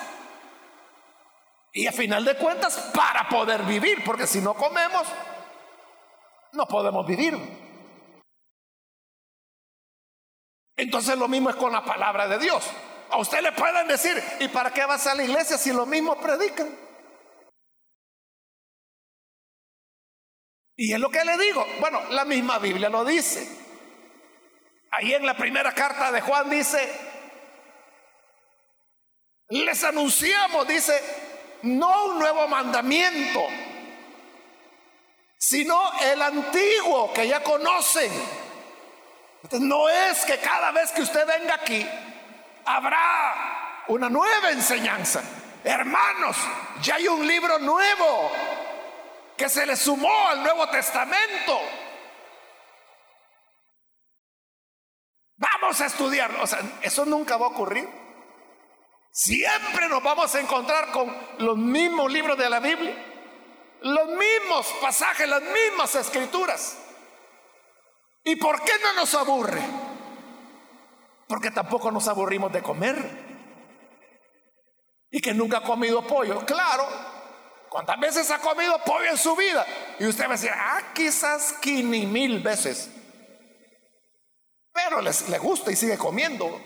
y 1.73 1.87
a 1.87 1.91
final 1.91 2.25
de 2.25 2.35
cuentas 2.37 2.91
para 2.93 3.29
poder 3.29 3.63
vivir, 3.63 4.03
porque 4.03 4.25
si 4.25 4.41
no 4.41 4.53
comemos, 4.55 5.07
no 6.53 6.65
podemos 6.67 7.05
vivir. 7.05 7.37
Entonces 10.75 11.17
lo 11.17 11.27
mismo 11.27 11.49
es 11.49 11.55
con 11.55 11.71
la 11.71 11.83
palabra 11.83 12.27
de 12.27 12.39
Dios. 12.39 12.63
A 13.09 13.17
usted 13.17 13.41
le 13.41 13.51
pueden 13.51 13.87
decir, 13.87 14.21
¿y 14.39 14.47
para 14.47 14.71
qué 14.71 14.85
vas 14.85 15.07
a 15.07 15.15
la 15.15 15.23
iglesia 15.23 15.57
si 15.57 15.71
lo 15.71 15.85
mismo 15.85 16.15
predican? 16.19 16.87
Y 20.75 20.93
es 20.93 20.99
lo 20.99 21.09
que 21.09 21.25
le 21.25 21.37
digo. 21.37 21.65
Bueno, 21.79 22.01
la 22.11 22.23
misma 22.25 22.59
Biblia 22.59 22.89
lo 22.89 23.03
dice. 23.03 23.66
Ahí 24.91 25.13
en 25.13 25.25
la 25.25 25.35
primera 25.35 25.73
carta 25.73 26.11
de 26.11 26.21
Juan 26.21 26.49
dice, 26.49 26.99
les 29.49 29.83
anunciamos, 29.83 30.67
dice, 30.67 31.01
no 31.63 32.05
un 32.05 32.19
nuevo 32.19 32.47
mandamiento, 32.47 33.45
sino 35.37 35.91
el 36.01 36.21
antiguo 36.21 37.13
que 37.13 37.27
ya 37.27 37.43
conocen. 37.43 38.11
no 39.59 39.89
es 39.89 40.25
que 40.25 40.37
cada 40.39 40.71
vez 40.71 40.91
que 40.91 41.01
usted 41.01 41.25
venga 41.25 41.55
aquí 41.55 41.87
habrá 42.65 43.83
una 43.87 44.09
nueva 44.09 44.51
enseñanza. 44.51 45.21
Hermanos, 45.63 46.37
ya 46.81 46.95
hay 46.95 47.07
un 47.07 47.25
libro 47.25 47.59
nuevo 47.59 48.31
que 49.35 49.49
se 49.49 49.65
le 49.65 49.75
sumó 49.75 50.27
al 50.29 50.43
Nuevo 50.43 50.67
Testamento. 50.69 51.59
Vamos 55.37 55.79
a 55.81 55.85
estudiarlo. 55.85 56.43
O 56.43 56.47
sea, 56.47 56.59
eso 56.81 57.05
nunca 57.05 57.37
va 57.37 57.45
a 57.45 57.49
ocurrir. 57.49 57.87
Siempre 59.11 59.87
nos 59.87 60.03
vamos 60.03 60.33
a 60.35 60.39
encontrar 60.39 60.91
con 60.91 61.15
los 61.39 61.57
mismos 61.57 62.11
libros 62.11 62.37
de 62.37 62.49
la 62.49 62.59
Biblia, 62.59 62.95
los 63.81 64.07
mismos 64.09 64.67
pasajes, 64.81 65.27
las 65.27 65.41
mismas 65.41 65.95
escrituras. 65.95 66.77
¿Y 68.23 68.35
por 68.35 68.61
qué 68.63 68.73
no 68.83 68.93
nos 68.93 69.13
aburre? 69.15 69.61
Porque 71.27 71.51
tampoco 71.51 71.91
nos 71.91 72.07
aburrimos 72.07 72.51
de 72.51 72.61
comer. 72.61 73.27
Y 75.09 75.19
que 75.19 75.33
nunca 75.33 75.59
ha 75.59 75.63
comido 75.63 76.05
pollo. 76.05 76.45
Claro, 76.45 76.87
¿Cuántas 77.69 77.99
veces 77.99 78.31
ha 78.31 78.39
comido 78.39 78.79
pollo 78.83 79.09
en 79.11 79.17
su 79.17 79.35
vida? 79.35 79.65
Y 79.99 80.05
usted 80.05 80.23
va 80.23 80.29
a 80.29 80.31
decir, 80.31 80.51
ah, 80.53 80.81
quizás 80.93 81.53
quini 81.61 82.05
mil 82.05 82.39
veces. 82.39 82.89
Pero 84.77 85.01
les, 85.01 85.27
le 85.29 85.39
gusta 85.39 85.71
y 85.71 85.75
sigue 85.75 85.97
comiendo. 85.97 86.61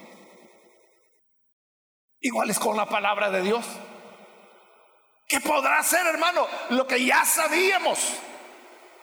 Igual 2.19 2.49
es 2.49 2.59
con 2.59 2.75
la 2.75 2.85
palabra 2.85 3.31
de 3.31 3.41
Dios. 3.41 3.65
¿Qué 5.27 5.39
podrá 5.39 5.79
hacer, 5.79 6.05
hermano? 6.05 6.45
Lo 6.71 6.85
que 6.85 7.05
ya 7.05 7.23
sabíamos. 7.23 7.99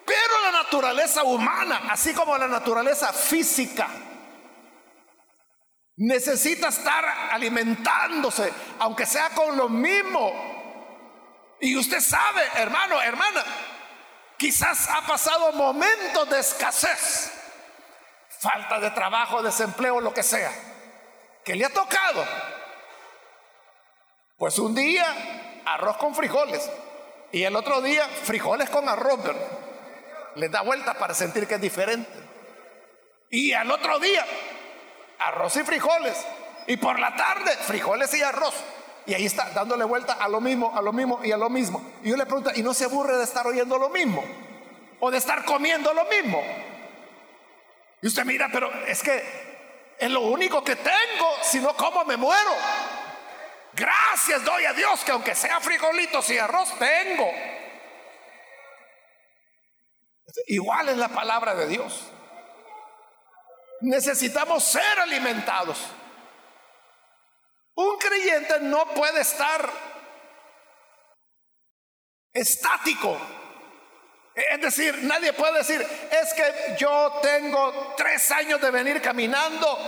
Pero 0.04 0.40
la 0.44 0.62
naturaleza 0.62 1.24
humana, 1.24 1.82
así 1.90 2.12
como 2.12 2.36
la 2.36 2.48
naturaleza 2.48 3.12
física, 3.12 3.88
necesita 5.96 6.68
estar 6.68 7.04
alimentándose, 7.32 8.52
aunque 8.78 9.06
sea 9.06 9.30
con 9.30 9.56
lo 9.56 9.70
mismo 9.70 10.58
y 11.60 11.76
usted 11.76 12.00
sabe, 12.00 12.42
hermano, 12.56 13.00
hermana, 13.00 13.42
quizás 14.36 14.88
ha 14.90 15.02
pasado 15.06 15.52
momentos 15.52 16.30
de 16.30 16.38
escasez, 16.38 17.32
falta 18.38 18.80
de 18.80 18.90
trabajo, 18.90 19.42
desempleo, 19.42 20.00
lo 20.00 20.14
que 20.14 20.22
sea, 20.22 20.52
que 21.44 21.54
le 21.54 21.64
ha 21.64 21.72
tocado. 21.72 22.24
Pues 24.36 24.58
un 24.58 24.74
día 24.74 25.62
arroz 25.66 25.96
con 25.96 26.14
frijoles 26.14 26.70
y 27.32 27.42
el 27.42 27.56
otro 27.56 27.82
día 27.82 28.08
frijoles 28.22 28.70
con 28.70 28.88
arroz. 28.88 29.20
Les 30.36 30.50
da 30.50 30.62
vuelta 30.62 30.94
para 30.94 31.14
sentir 31.14 31.46
que 31.46 31.56
es 31.56 31.60
diferente. 31.60 32.12
Y 33.30 33.52
al 33.52 33.70
otro 33.70 33.98
día 33.98 34.24
arroz 35.18 35.56
y 35.56 35.64
frijoles. 35.64 36.24
Y 36.68 36.76
por 36.76 37.00
la 37.00 37.16
tarde 37.16 37.50
frijoles 37.56 38.14
y 38.14 38.22
arroz. 38.22 38.54
Y 39.06 39.14
ahí 39.14 39.24
está, 39.24 39.50
dándole 39.50 39.84
vuelta 39.84 40.12
a 40.12 40.28
lo 40.28 40.40
mismo, 40.40 40.76
a 40.76 40.82
lo 40.82 40.92
mismo 40.92 41.20
y 41.24 41.32
a 41.32 41.36
lo 41.36 41.48
mismo. 41.48 41.82
Y 42.04 42.10
yo 42.10 42.16
le 42.16 42.26
pregunto, 42.26 42.50
¿y 42.54 42.62
no 42.62 42.74
se 42.74 42.84
aburre 42.84 43.16
de 43.16 43.24
estar 43.24 43.46
oyendo 43.46 43.78
lo 43.78 43.88
mismo? 43.88 44.22
¿O 45.00 45.10
de 45.10 45.16
estar 45.16 45.44
comiendo 45.44 45.94
lo 45.94 46.04
mismo? 46.04 46.42
Y 48.00 48.06
usted 48.06 48.24
mira, 48.24 48.48
pero 48.52 48.72
es 48.86 49.02
que 49.02 49.48
es 49.98 50.10
lo 50.10 50.20
único 50.20 50.62
que 50.62 50.76
tengo, 50.76 51.36
si 51.42 51.60
no 51.60 51.76
como 51.76 52.04
me 52.04 52.16
muero. 52.16 52.54
Gracias 53.72 54.44
doy 54.44 54.64
a 54.64 54.72
Dios 54.72 55.04
que 55.04 55.12
aunque 55.12 55.34
sea 55.34 55.60
frijolitos 55.60 56.28
y 56.30 56.38
arroz, 56.38 56.76
tengo. 56.78 57.30
Igual 60.46 60.90
es 60.90 60.96
la 60.96 61.08
palabra 61.08 61.54
de 61.54 61.66
Dios. 61.66 62.06
Necesitamos 63.80 64.64
ser 64.64 64.98
alimentados. 65.00 65.78
Un 67.74 67.96
creyente 67.98 68.60
no 68.60 68.86
puede 68.94 69.20
estar 69.20 69.70
estático. 72.32 73.16
Es 74.38 74.60
decir, 74.60 74.96
nadie 75.02 75.32
puede 75.32 75.58
decir, 75.58 75.84
es 76.10 76.32
que 76.32 76.76
yo 76.78 77.18
tengo 77.20 77.94
tres 77.96 78.30
años 78.30 78.60
de 78.60 78.70
venir 78.70 79.02
caminando 79.02 79.78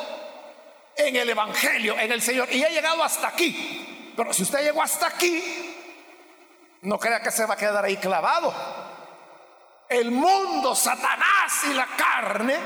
en 0.96 1.14
el 1.14 1.30
Evangelio, 1.30 1.96
en 1.96 2.10
el 2.10 2.20
Señor, 2.20 2.48
y 2.50 2.64
he 2.64 2.70
llegado 2.70 3.02
hasta 3.04 3.28
aquí. 3.28 4.12
Pero 4.16 4.32
si 4.32 4.42
usted 4.42 4.64
llegó 4.64 4.82
hasta 4.82 5.06
aquí, 5.06 5.76
no 6.82 6.98
crea 6.98 7.20
que 7.20 7.30
se 7.30 7.46
va 7.46 7.54
a 7.54 7.56
quedar 7.56 7.84
ahí 7.84 7.96
clavado. 7.98 8.52
El 9.88 10.10
mundo, 10.10 10.74
Satanás 10.74 11.64
y 11.70 11.74
la 11.74 11.86
carne 11.86 12.56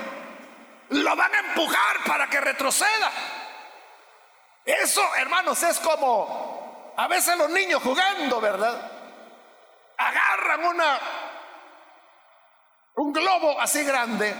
lo 0.88 1.16
van 1.16 1.34
a 1.34 1.38
empujar 1.40 1.98
para 2.06 2.28
que 2.28 2.40
retroceda. 2.40 3.12
Eso, 4.64 5.02
hermanos, 5.16 5.62
es 5.62 5.78
como 5.80 6.94
a 6.96 7.08
veces 7.08 7.36
los 7.36 7.50
niños 7.50 7.82
jugando, 7.82 8.40
¿verdad? 8.40 8.90
Agarran 9.98 10.64
una 10.64 10.98
un 12.96 13.12
globo 13.12 13.60
así 13.60 13.84
grande 13.84 14.34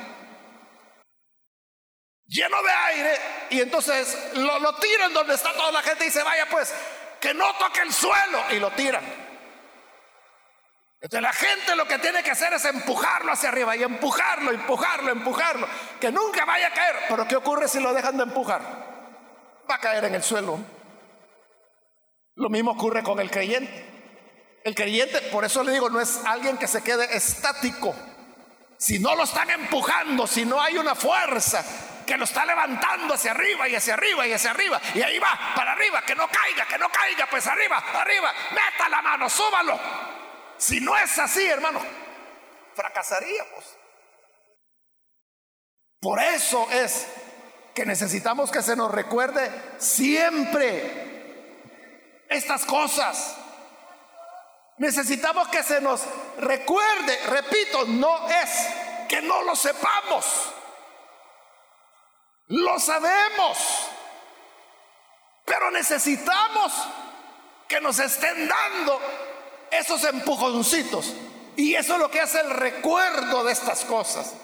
lleno 2.27 2.63
de 2.63 2.71
aire 2.71 3.19
y 3.51 3.61
entonces 3.61 4.33
lo, 4.35 4.75
tiran 4.77 5.13
donde 5.13 5.35
está 5.35 5.53
toda 5.53 5.73
la 5.73 5.83
gente 5.83 6.05
y 6.05 6.07
dice, 6.07 6.23
vaya 6.23 6.47
pues, 6.51 6.75
que 7.21 7.35
no 7.35 7.53
toque 7.55 7.81
el 7.81 7.93
suelo 7.93 8.41
y 8.51 8.59
lo 8.59 8.71
tiran. 8.73 9.05
Entonces 11.01 11.23
la 11.23 11.33
gente 11.33 11.77
lo 11.77 11.87
que 11.87 11.99
tiene 11.99 12.23
que 12.23 12.31
hacer 12.31 12.53
es 12.55 12.65
empujarlo 12.65 13.33
hacia 13.33 13.51
arriba 13.51 13.77
y 13.77 13.83
empujarlo, 13.83 14.51
empujarlo, 14.53 15.13
empujarlo, 15.13 15.69
que 16.01 16.11
nunca 16.11 16.47
vaya 16.47 16.69
a 16.69 16.73
caer. 16.73 16.97
Pero 17.09 17.29
¿qué 17.29 17.37
ocurre 17.37 17.69
si 17.69 17.79
lo 17.79 17.93
dejan 17.93 18.17
de 18.17 18.23
empujar? 18.23 18.95
va 19.71 19.77
a 19.77 19.81
caer 19.81 20.05
en 20.05 20.15
el 20.15 20.23
suelo. 20.23 20.59
Lo 22.37 22.49
mismo 22.49 22.73
ocurre 22.73 23.03
con 23.03 23.21
el 23.21 23.31
creyente. 23.31 23.93
El 24.65 24.75
creyente, 24.75 25.21
por 25.31 25.45
eso 25.45 25.63
le 25.63 25.73
digo, 25.73 25.91
no 25.91 26.01
es 26.01 26.21
alguien 26.25 26.57
que 26.57 26.67
se 26.67 26.83
quede 26.83 27.17
estático. 27.17 27.95
Si 28.85 28.99
no 28.99 29.17
lo 29.17 29.25
están 29.25 29.49
empujando, 29.49 30.27
si 30.27 30.45
no 30.45 30.61
hay 30.61 30.77
una 30.77 30.95
fuerza 30.95 31.65
que 32.07 32.19
lo 32.19 32.25
está 32.25 32.45
levantando 32.45 33.15
hacia 33.15 33.31
arriba 33.31 33.67
y 33.67 33.75
hacia 33.75 33.95
arriba 33.95 34.27
y 34.27 34.33
hacia 34.35 34.51
arriba, 34.51 34.79
y 34.93 35.01
ahí 35.01 35.19
va, 35.19 35.55
para 35.57 35.73
arriba, 35.73 36.03
que 36.03 36.15
no 36.15 36.29
caiga, 36.29 36.67
que 36.67 36.77
no 36.77 36.91
caiga, 36.91 37.27
pues 37.31 37.47
arriba, 37.47 37.79
arriba, 37.79 38.31
meta 38.51 38.87
la 38.91 39.01
mano, 39.01 39.31
súbalo. 39.31 39.81
Si 40.59 40.83
no 40.83 40.95
es 40.99 41.19
así, 41.19 41.47
hermano, 41.47 41.81
fracasaríamos. 42.75 43.65
Por 45.99 46.21
eso 46.21 46.69
es 46.71 47.07
que 47.75 47.87
necesitamos 47.87 48.51
que 48.51 48.61
se 48.61 48.77
nos 48.77 48.91
recuerde 48.91 49.51
siempre 49.79 50.91
estas 52.29 52.67
cosas. 52.67 53.39
Necesitamos 54.79 55.49
que 55.49 55.63
se 55.63 55.81
nos 55.81 56.03
recuerde, 56.39 57.19
repito, 57.27 57.85
no 57.87 58.29
es 58.29 58.51
que 59.09 59.23
no 59.23 59.43
lo 59.43 59.55
sepamos. 59.55 60.53
Lo 62.49 62.79
sabemos. 62.79 63.89
Pero 65.45 65.71
necesitamos 65.71 66.73
que 67.69 67.81
nos 67.81 67.99
estén 67.99 68.49
dando 68.49 69.01
esos 69.71 70.03
empujoncitos. 70.05 71.15
Y 71.57 71.75
eso 71.75 71.95
es 71.95 71.99
lo 72.01 72.11
que 72.11 72.21
hace 72.21 72.41
el 72.41 72.51
recuerdo 72.51 73.45
de 73.45 73.53
estas 73.53 73.85
cosas. 73.85 74.35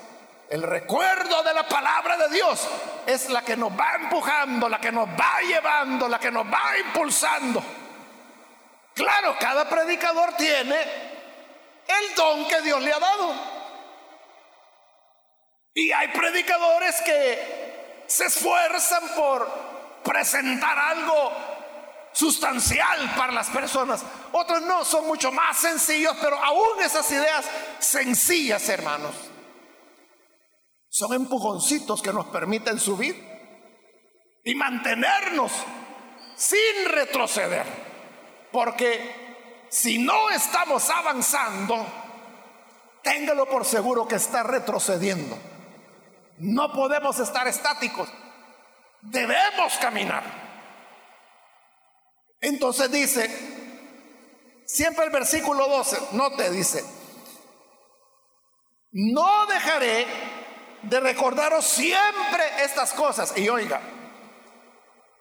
El 0.48 0.62
recuerdo 0.62 1.42
de 1.42 1.54
la 1.54 1.68
palabra 1.68 2.16
de 2.16 2.28
Dios 2.34 2.68
es 3.06 3.30
la 3.30 3.42
que 3.42 3.56
nos 3.56 3.72
va 3.72 3.94
empujando, 3.94 4.68
la 4.68 4.80
que 4.80 4.92
nos 4.92 5.08
va 5.08 5.40
llevando, 5.42 6.08
la 6.08 6.18
que 6.18 6.30
nos 6.30 6.44
va 6.46 6.78
impulsando. 6.78 7.62
Claro, 9.00 9.34
cada 9.40 9.66
predicador 9.66 10.34
tiene 10.36 10.76
el 10.78 12.14
don 12.14 12.46
que 12.46 12.60
Dios 12.60 12.82
le 12.82 12.92
ha 12.92 12.98
dado. 12.98 13.34
Y 15.72 15.90
hay 15.90 16.08
predicadores 16.08 17.00
que 17.00 18.04
se 18.06 18.26
esfuerzan 18.26 19.08
por 19.16 19.48
presentar 20.04 20.78
algo 20.78 21.32
sustancial 22.12 23.14
para 23.16 23.32
las 23.32 23.48
personas. 23.48 24.04
Otros 24.32 24.60
no, 24.60 24.84
son 24.84 25.06
mucho 25.06 25.32
más 25.32 25.56
sencillos, 25.56 26.14
pero 26.20 26.36
aún 26.36 26.82
esas 26.84 27.10
ideas 27.10 27.46
sencillas, 27.78 28.68
hermanos, 28.68 29.14
son 30.90 31.14
empujoncitos 31.14 32.02
que 32.02 32.12
nos 32.12 32.26
permiten 32.26 32.78
subir 32.78 33.16
y 34.44 34.54
mantenernos 34.54 35.52
sin 36.36 36.84
retroceder. 36.84 37.89
Porque 38.52 39.66
si 39.68 39.98
no 39.98 40.30
estamos 40.30 40.90
avanzando, 40.90 41.86
téngalo 43.02 43.46
por 43.48 43.64
seguro 43.64 44.06
que 44.08 44.16
está 44.16 44.42
retrocediendo. 44.42 45.38
No 46.38 46.72
podemos 46.72 47.18
estar 47.18 47.46
estáticos. 47.46 48.08
Debemos 49.02 49.76
caminar. 49.78 50.24
Entonces 52.40 52.90
dice, 52.90 53.28
siempre 54.66 55.04
el 55.04 55.10
versículo 55.10 55.68
12, 55.68 55.98
no 56.12 56.32
te 56.32 56.50
dice, 56.50 56.84
no 58.92 59.46
dejaré 59.46 60.06
de 60.82 61.00
recordaros 61.00 61.64
siempre 61.66 62.64
estas 62.64 62.92
cosas. 62.92 63.36
Y 63.36 63.48
oiga, 63.48 63.80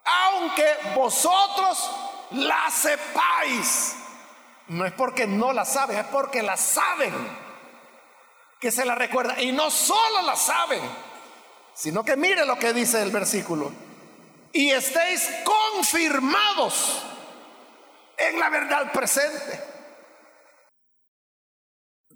aunque 0.06 0.65
vosotros 0.96 1.92
la 2.32 2.70
sepáis. 2.70 3.96
No 4.68 4.86
es 4.86 4.94
porque 4.94 5.26
no 5.26 5.52
la 5.52 5.65
saben, 5.65 5.98
es 5.98 6.06
porque 6.06 6.44
la 6.44 6.58
saben. 6.58 7.13
Que 8.60 8.72
se 8.72 8.86
la 8.86 8.96
recuerda. 8.96 9.42
Y 9.42 9.52
no 9.52 9.72
solo 9.72 10.22
la 10.22 10.36
saben, 10.36 10.82
sino 11.74 12.04
que 12.04 12.15
mire 12.15 12.46
lo 12.46 12.58
que 12.60 12.74
dice 12.74 13.02
el 13.02 13.12
versículo. 13.12 13.72
Y 14.52 14.72
estéis 14.72 15.30
confirmados 15.44 17.04
en 18.18 18.39
la 18.39 18.50
verdad 18.50 18.92
presente. 18.92 19.63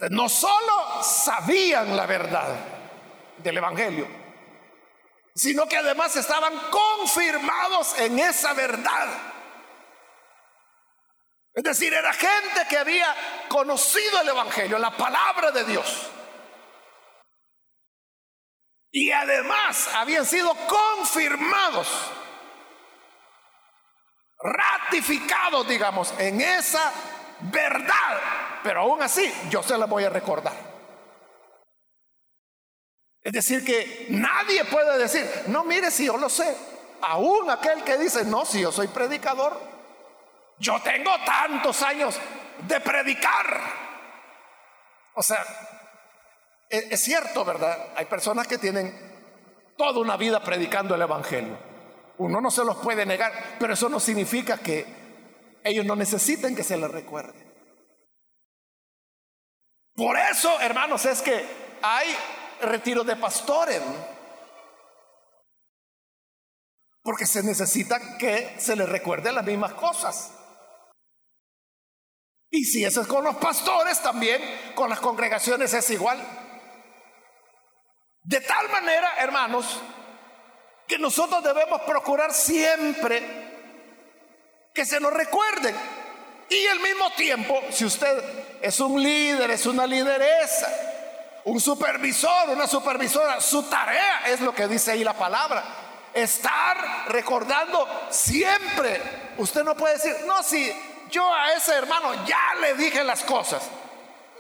No 0.10 0.28
solo 0.28 1.02
sabían 1.02 1.96
la 1.96 2.06
verdad 2.06 2.56
del 3.38 3.58
Evangelio, 3.58 4.08
sino 5.34 5.66
que 5.68 5.78
además 5.78 6.16
estaban 6.16 6.54
confirmados 6.70 7.98
en 8.00 8.20
esa 8.20 8.54
verdad. 8.54 9.33
Es 11.54 11.64
decir, 11.64 11.94
era 11.94 12.12
gente 12.14 12.66
que 12.68 12.78
había 12.78 13.08
conocido 13.48 14.22
el 14.22 14.30
Evangelio, 14.30 14.80
la 14.80 14.98
palabra 14.98 15.52
de 15.52 15.64
Dios. 15.66 16.10
Y 18.92 19.12
además 19.12 19.90
habían 19.94 20.26
sido 20.26 20.56
confirmados, 20.68 21.88
ratificados, 24.40 25.68
digamos, 25.68 26.14
en 26.18 26.42
esa 26.42 26.92
verdad. 27.52 28.20
Pero 28.64 28.82
aún 28.82 29.02
así, 29.02 29.32
yo 29.50 29.62
se 29.62 29.78
la 29.78 29.86
voy 29.86 30.04
a 30.06 30.10
recordar. 30.10 30.54
Es 33.22 33.32
decir, 33.32 33.64
que 33.64 34.08
nadie 34.10 34.66
puede 34.66 34.98
decir, 34.98 35.28
no, 35.48 35.64
mire 35.64 35.92
si 35.92 36.06
yo 36.06 36.18
lo 36.18 36.30
sé. 36.30 36.58
Aún 37.02 37.50
aquel 37.50 37.84
que 37.84 37.98
dice, 37.98 38.26
no, 38.26 38.44
si 38.46 38.62
yo 38.62 38.72
soy 38.72 38.88
predicador, 38.88 39.73
yo 40.64 40.82
tengo 40.82 41.12
tantos 41.26 41.82
años 41.82 42.20
de 42.66 42.80
predicar. 42.80 43.60
O 45.14 45.22
sea, 45.22 45.46
e-, 46.70 46.88
es, 46.90 47.02
cierto, 47.02 47.44
¿verdad? 47.44 47.90
Hay 47.98 48.06
personas 48.06 48.48
que 48.48 48.58
tienen 48.58 48.98
toda 49.78 50.00
una 50.00 50.16
vida 50.16 50.42
predicando 50.42 50.96
el 50.96 51.02
Evangelio. 51.02 51.58
Uno 52.18 52.40
no 52.40 52.50
se 52.50 52.64
los 52.64 52.78
puede 52.78 53.06
negar, 53.06 53.58
pero 53.60 53.74
eso 53.74 53.90
no 53.90 54.00
significa 54.00 54.58
que 54.58 54.86
ellos 55.64 55.86
no 55.86 55.96
necesiten 55.96 56.56
que 56.56 56.64
se 56.64 56.78
les 56.78 56.90
recuerde. 56.90 57.44
Por 59.96 60.18
eso, 60.18 60.62
hermanos, 60.62 61.06
es 61.06 61.22
que 61.22 61.46
hay 61.82 62.16
retiro 62.62 63.04
de 63.04 63.18
pastores. 63.18 63.82
Porque 67.02 67.26
se 67.26 67.44
necesita 67.44 68.18
que 68.18 68.56
se 68.58 68.78
les 68.78 68.88
recuerde 68.88 69.34
las 69.34 69.44
mismas 69.44 69.74
cosas. 69.74 70.40
Y 72.56 72.66
si 72.66 72.86
eso 72.86 73.02
es 73.02 73.08
con 73.08 73.24
los 73.24 73.38
pastores, 73.38 74.00
también 74.00 74.40
con 74.76 74.88
las 74.88 75.00
congregaciones 75.00 75.74
es 75.74 75.90
igual. 75.90 76.24
De 78.22 78.42
tal 78.42 78.70
manera, 78.70 79.16
hermanos, 79.18 79.82
que 80.88 81.00
nosotros 81.00 81.44
debemos 81.44 81.82
procurar 81.82 82.32
siempre 82.32 83.24
que 84.72 84.86
se 84.86 85.00
nos 85.00 85.12
recuerden. 85.12 85.76
Y 86.48 86.68
al 86.68 86.80
mismo 86.80 87.10
tiempo, 87.14 87.60
si 87.72 87.86
usted 87.86 88.60
es 88.62 88.80
un 88.80 89.02
líder, 89.02 89.50
es 89.50 89.66
una 89.66 89.88
lideresa, 89.88 90.72
un 91.46 91.60
supervisor, 91.60 92.50
una 92.50 92.68
supervisora, 92.68 93.42
su 93.42 93.64
tarea 93.64 94.28
es 94.28 94.42
lo 94.42 94.54
que 94.54 94.68
dice 94.68 94.92
ahí 94.92 95.04
la 95.04 95.18
palabra. 95.18 95.64
Estar 96.14 97.08
recordando 97.08 98.08
siempre. 98.12 99.02
Usted 99.40 99.64
no 99.64 99.76
puede 99.76 99.96
decir, 99.96 100.16
no, 100.28 100.44
si 100.44 100.72
yo 101.14 101.32
a 101.32 101.54
ese 101.54 101.76
hermano 101.76 102.26
ya 102.26 102.56
le 102.60 102.74
dije 102.74 103.04
las 103.04 103.24
cosas. 103.24 103.70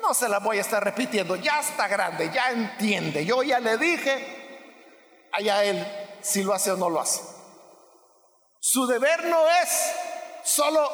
No 0.02 0.14
se 0.14 0.28
las 0.28 0.44
voy 0.44 0.58
a 0.58 0.62
estar 0.62 0.84
repitiendo, 0.84 1.36
ya 1.38 1.60
está 1.62 1.88
grande, 1.88 2.30
ya 2.34 2.52
entiende. 2.52 3.24
Yo 3.26 3.44
ya 3.44 3.60
le 3.60 3.78
dije, 3.78 5.30
allá 5.32 5.64
él 5.64 5.86
si 6.22 6.44
lo 6.44 6.54
hace 6.54 6.72
o 6.72 6.76
no 6.76 6.90
lo 6.90 7.00
hace. 7.00 7.22
Su 8.60 8.88
deber 8.88 9.26
no 9.26 9.48
es 9.62 9.94
solo 10.44 10.90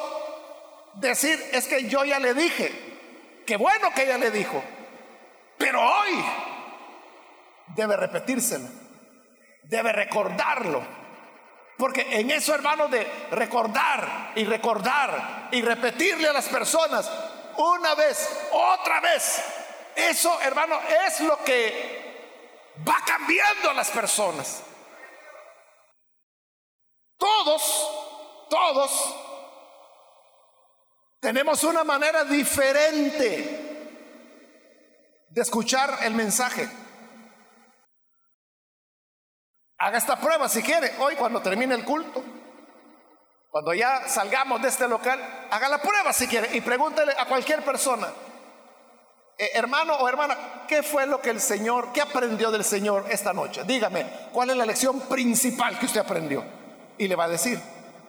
decir, 0.94 1.42
es 1.52 1.66
que 1.66 1.88
yo 1.88 2.04
ya 2.04 2.18
le 2.18 2.34
dije, 2.34 3.42
qué 3.46 3.56
bueno 3.56 3.92
que 3.94 4.02
ella 4.02 4.18
le 4.18 4.30
dijo, 4.30 4.62
pero 5.56 5.80
hoy 5.80 6.24
debe 7.74 7.96
repetírselo, 7.96 8.68
debe 9.64 9.92
recordarlo 9.92 10.99
porque 11.80 12.06
en 12.10 12.30
eso, 12.30 12.54
hermano, 12.54 12.88
de 12.88 13.04
recordar 13.30 14.32
y 14.36 14.44
recordar 14.44 15.48
y 15.50 15.62
repetirle 15.62 16.28
a 16.28 16.32
las 16.34 16.46
personas 16.46 17.10
una 17.56 17.94
vez, 17.94 18.28
otra 18.52 19.00
vez, 19.00 19.42
eso, 19.96 20.38
hermano, 20.42 20.78
es 21.06 21.20
lo 21.20 21.42
que 21.42 22.76
va 22.86 22.96
cambiando 23.06 23.70
a 23.70 23.74
las 23.74 23.90
personas. 23.90 24.62
Todos, 27.16 28.46
todos 28.50 29.16
tenemos 31.18 31.64
una 31.64 31.82
manera 31.82 32.24
diferente 32.24 33.68
de 35.28 35.40
escuchar 35.40 35.98
el 36.02 36.12
mensaje. 36.12 36.68
Haga 39.82 39.96
esta 39.96 40.16
prueba 40.16 40.46
si 40.46 40.62
quiere, 40.62 40.92
hoy 40.98 41.16
cuando 41.16 41.40
termine 41.40 41.74
el 41.74 41.86
culto. 41.86 42.22
Cuando 43.48 43.72
ya 43.72 44.06
salgamos 44.06 44.60
de 44.60 44.68
este 44.68 44.86
local, 44.86 45.18
haga 45.50 45.70
la 45.70 45.78
prueba 45.78 46.12
si 46.12 46.28
quiere 46.28 46.54
y 46.54 46.60
pregúntele 46.60 47.12
a 47.18 47.24
cualquier 47.24 47.64
persona, 47.64 48.08
eh, 49.38 49.50
hermano 49.54 49.94
o 49.94 50.06
hermana, 50.06 50.36
¿qué 50.68 50.82
fue 50.82 51.06
lo 51.06 51.22
que 51.22 51.30
el 51.30 51.40
Señor, 51.40 51.94
qué 51.94 52.02
aprendió 52.02 52.50
del 52.50 52.62
Señor 52.62 53.06
esta 53.08 53.32
noche? 53.32 53.62
Dígame, 53.64 54.04
¿cuál 54.32 54.50
es 54.50 54.56
la 54.58 54.66
lección 54.66 55.00
principal 55.00 55.78
que 55.78 55.86
usted 55.86 56.00
aprendió? 56.00 56.44
Y 56.98 57.08
le 57.08 57.16
va 57.16 57.24
a 57.24 57.28
decir. 57.28 57.58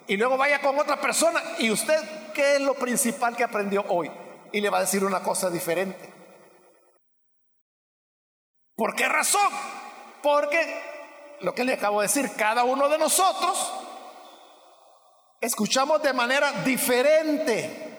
Y 0.07 0.17
luego 0.17 0.35
vaya 0.35 0.59
con 0.59 0.77
otra 0.77 0.99
persona 0.99 1.41
y 1.57 1.71
usted, 1.71 2.33
¿qué 2.33 2.55
es 2.55 2.61
lo 2.61 2.73
principal 2.73 3.33
que 3.37 3.45
aprendió 3.45 3.85
hoy? 3.87 4.11
Y 4.51 4.59
le 4.59 4.69
va 4.69 4.79
a 4.79 4.81
decir 4.81 5.05
una 5.05 5.23
cosa 5.23 5.49
diferente. 5.49 6.13
¿Por 8.75 8.93
qué 8.93 9.07
razón? 9.07 9.49
Porque 10.21 10.90
lo 11.41 11.53
que 11.53 11.63
le 11.63 11.73
acabo 11.73 12.01
de 12.01 12.07
decir, 12.07 12.31
cada 12.35 12.63
uno 12.63 12.87
de 12.89 12.97
nosotros 12.97 13.71
escuchamos 15.39 16.01
de 16.01 16.13
manera 16.13 16.51
diferente. 16.63 17.89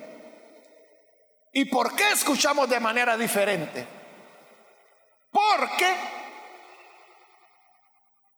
¿Y 1.53 1.67
por 1.67 1.95
qué 1.95 2.11
escuchamos 2.11 2.69
de 2.69 2.81
manera 2.81 3.17
diferente? 3.17 3.87
Porque 5.31 5.95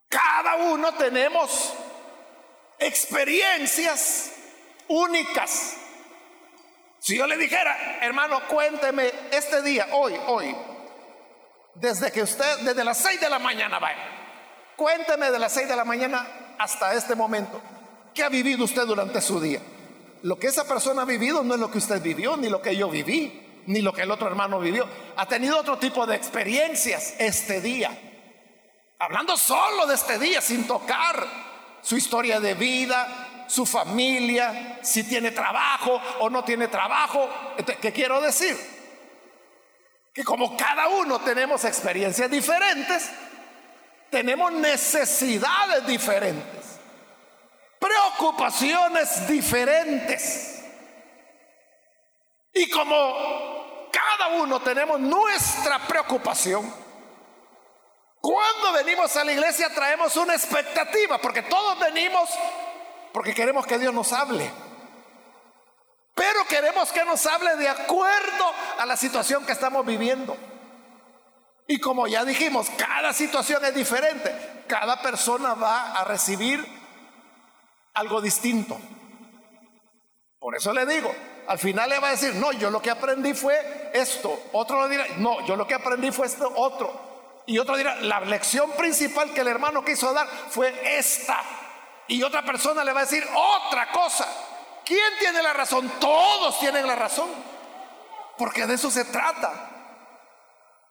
cada 0.09 0.57
uno 0.57 0.95
tenemos 0.95 1.75
experiencias 2.79 4.33
únicas. 4.89 5.77
Si 6.99 7.17
yo 7.19 7.27
le 7.27 7.37
dijera, 7.37 7.99
hermano, 8.01 8.41
cuénteme 8.49 9.13
este 9.31 9.61
día, 9.63 9.89
hoy, 9.93 10.19
hoy, 10.27 10.57
desde 11.75 12.11
que 12.11 12.23
usted, 12.23 12.61
desde 12.61 12.83
las 12.83 12.99
seis 12.99 13.21
de 13.21 13.29
la 13.29 13.39
mañana, 13.39 13.79
vaya, 13.79 14.24
cuénteme 14.77 15.31
de 15.31 15.39
las 15.39 15.53
seis 15.53 15.69
de 15.69 15.77
la 15.77 15.85
mañana 15.85 16.27
hasta 16.59 16.95
este 16.95 17.15
momento, 17.15 17.61
¿qué 18.15 18.23
ha 18.23 18.29
vivido 18.29 18.65
usted 18.65 18.87
durante 18.87 19.21
su 19.21 19.41
día? 19.41 19.61
Lo 20.23 20.39
que 20.39 20.47
esa 20.47 20.65
persona 20.65 21.03
ha 21.03 21.05
vivido 21.05 21.43
no 21.43 21.55
es 21.55 21.61
lo 21.61 21.71
que 21.71 21.79
usted 21.79 22.01
vivió, 22.01 22.37
ni 22.37 22.49
lo 22.49 22.63
que 22.63 22.77
yo 22.77 22.89
viví, 22.89 23.63
ni 23.67 23.83
lo 23.83 23.93
que 23.93 24.03
el 24.03 24.11
otro 24.11 24.27
hermano 24.27 24.59
vivió. 24.59 24.89
Ha 25.17 25.27
tenido 25.27 25.59
otro 25.59 25.79
tipo 25.79 26.07
de 26.07 26.17
experiencias 26.17 27.15
este 27.19 27.61
día. 27.61 27.91
Hablando 28.99 29.37
solo 29.37 29.87
de 29.87 29.95
este 29.95 30.19
día, 30.19 30.41
sin 30.41 30.67
tocar 30.67 31.27
su 31.83 31.97
historia 31.97 32.41
de 32.41 32.55
vida, 32.55 33.45
su 33.47 33.67
familia, 33.67 34.79
si 34.83 35.05
tiene 35.05 35.31
trabajo 35.31 36.01
o 36.21 36.31
no 36.31 36.43
tiene 36.45 36.69
trabajo. 36.69 37.29
¿Qué 37.81 37.93
quiero 37.93 38.21
decir? 38.21 38.57
Que 40.15 40.25
como 40.25 40.57
cada 40.57 40.89
uno 40.89 41.21
tenemos 41.21 41.65
experiencias 41.65 42.31
diferentes, 42.31 43.11
tenemos 44.15 44.53
necesidades 44.53 45.85
diferentes 45.89 46.79
preocupaciones 47.81 49.27
diferentes. 49.27 50.63
Y 52.53 52.71
como 52.71 53.91
cada 53.91 54.29
uno 54.37 54.61
tenemos 54.63 55.01
nuestra 55.01 55.81
preocupación, 55.81 56.73
cuando 58.21 58.73
venimos 58.73 59.17
a 59.17 59.25
la 59.25 59.33
iglesia 59.33 59.75
traemos 59.75 60.17
una 60.17 60.35
expectativa, 60.35 61.19
porque 61.19 61.43
todos 61.43 61.77
venimos 61.81 62.31
porque 63.13 63.35
queremos 63.35 63.67
que 63.67 63.79
Dios 63.79 63.93
nos 63.93 64.13
hable. 64.13 64.49
Pero 66.15 66.45
queremos 66.49 66.93
que 66.93 67.05
nos 67.05 67.27
hable 67.27 67.57
de 67.57 67.69
acuerdo 67.69 68.53
a 68.79 68.87
la 68.87 68.97
situación 68.97 69.45
que 69.45 69.53
estamos 69.53 69.85
viviendo. 69.85 70.37
Y 71.67 71.79
como 71.79 72.07
ya 72.07 72.25
dijimos, 72.25 72.69
cada 72.77 73.13
situación 73.13 73.65
es 73.65 73.75
diferente. 73.75 74.65
Cada 74.67 75.01
persona 75.01 75.55
va 75.55 75.93
a 75.93 76.05
recibir 76.05 76.65
algo 77.95 78.21
distinto. 78.21 78.79
Por 80.39 80.57
eso 80.57 80.73
le 80.73 80.85
digo, 80.85 81.15
al 81.47 81.59
final 81.59 81.89
le 81.89 81.99
va 81.99 82.09
a 82.09 82.13
decir, 82.13 82.35
no, 82.35 82.53
yo 82.53 82.71
lo 82.71 82.83
que 82.83 82.91
aprendí 82.91 83.33
fue 83.33 83.91
esto. 83.95 84.49
Otro 84.53 84.87
le 84.87 84.91
dirá, 84.91 85.07
no, 85.19 85.47
yo 85.47 85.57
lo 85.57 85.67
que 85.67 85.75
aprendí 85.75 86.11
fue 86.11 86.27
esto 86.27 86.53
otro. 86.57 87.43
Y 87.47 87.59
otro 87.59 87.77
dirá, 87.77 87.97
la 87.97 88.21
lección 88.21 88.71
principal 88.73 89.33
que 89.33 89.41
el 89.41 89.49
hermano 89.49 89.85
quiso 89.85 90.13
dar 90.13 90.27
fue 90.51 90.99
esta. 90.99 91.41
Y 92.09 92.23
otra 92.23 92.45
persona 92.45 92.85
le 92.85 92.93
va 92.93 93.01
a 93.01 93.05
decir 93.05 93.27
otra 93.35 93.91
cosa. 93.91 94.27
¿Quién 94.85 95.19
tiene 95.19 95.43
la 95.43 95.53
razón? 95.53 95.91
Todos 95.99 96.59
tienen 96.59 96.87
la 96.87 96.95
razón. 96.95 97.29
Porque 98.37 98.67
de 98.67 98.75
eso 98.75 98.91
se 98.91 99.07
trata. 99.07 99.74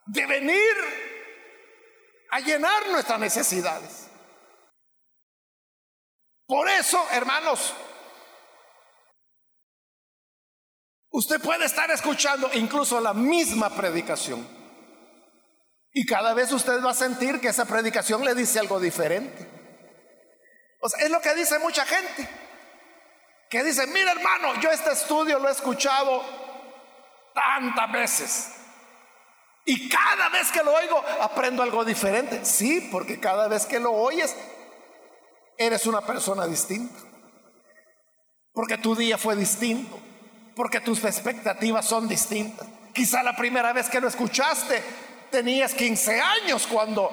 De 0.06 0.26
venir 0.26 0.76
a 2.32 2.40
llenar 2.40 2.88
nuestras 2.90 3.20
necesidades. 3.20 4.08
Por 6.48 6.68
eso, 6.70 7.06
hermanos, 7.12 7.74
usted 11.12 11.40
puede 11.42 11.66
estar 11.66 11.90
escuchando 11.92 12.50
incluso 12.54 13.00
la 13.00 13.14
misma 13.14 13.70
predicación. 13.76 14.48
Y 15.92 16.06
cada 16.06 16.34
vez 16.34 16.52
usted 16.52 16.84
va 16.84 16.92
a 16.92 16.96
sentir 16.96 17.40
que 17.40 17.50
esa 17.50 17.66
predicación 17.66 18.26
le 18.26 18.34
dice 18.34 18.60
algo 18.60 18.80
diferente. 18.80 19.48
O 20.82 20.90
sea, 20.90 21.06
es 21.06 21.12
lo 21.12 21.22
que 21.22 21.36
dice 21.36 21.60
mucha 21.60 21.86
gente. 21.86 22.28
Que 23.50 23.64
dice, 23.64 23.86
mira 23.88 24.12
hermano, 24.12 24.60
yo 24.60 24.72
este 24.72 24.92
estudio 24.92 25.38
lo 25.38 25.48
he 25.48 25.52
escuchado 25.52 26.24
tantas 27.36 27.92
veces. 27.92 28.63
Y 29.66 29.88
cada 29.88 30.30
vez 30.30 30.52
que 30.52 30.64
lo 30.64 30.74
oigo, 30.74 31.02
aprendo 31.22 31.64
algo 31.64 31.86
diferente. 31.86 32.44
Sí, 32.44 32.90
porque 32.92 33.20
cada 33.20 33.48
vez 33.48 33.66
que 33.66 33.80
lo 33.80 33.92
oyes, 33.92 34.36
eres 35.58 35.86
una 35.86 36.02
persona 36.02 36.46
distinta. 36.46 37.00
Porque 38.52 38.78
tu 38.78 38.96
día 38.96 39.18
fue 39.18 39.36
distinto. 39.36 39.98
Porque 40.56 40.82
tus 40.82 41.04
expectativas 41.04 41.86
son 41.86 42.08
distintas. 42.08 42.68
Quizá 42.94 43.24
la 43.24 43.36
primera 43.36 43.74
vez 43.74 43.90
que 43.90 44.00
lo 44.00 44.08
escuchaste 44.08 44.84
tenías 45.32 45.74
15 45.74 46.22
años 46.22 46.68
cuando 46.68 47.10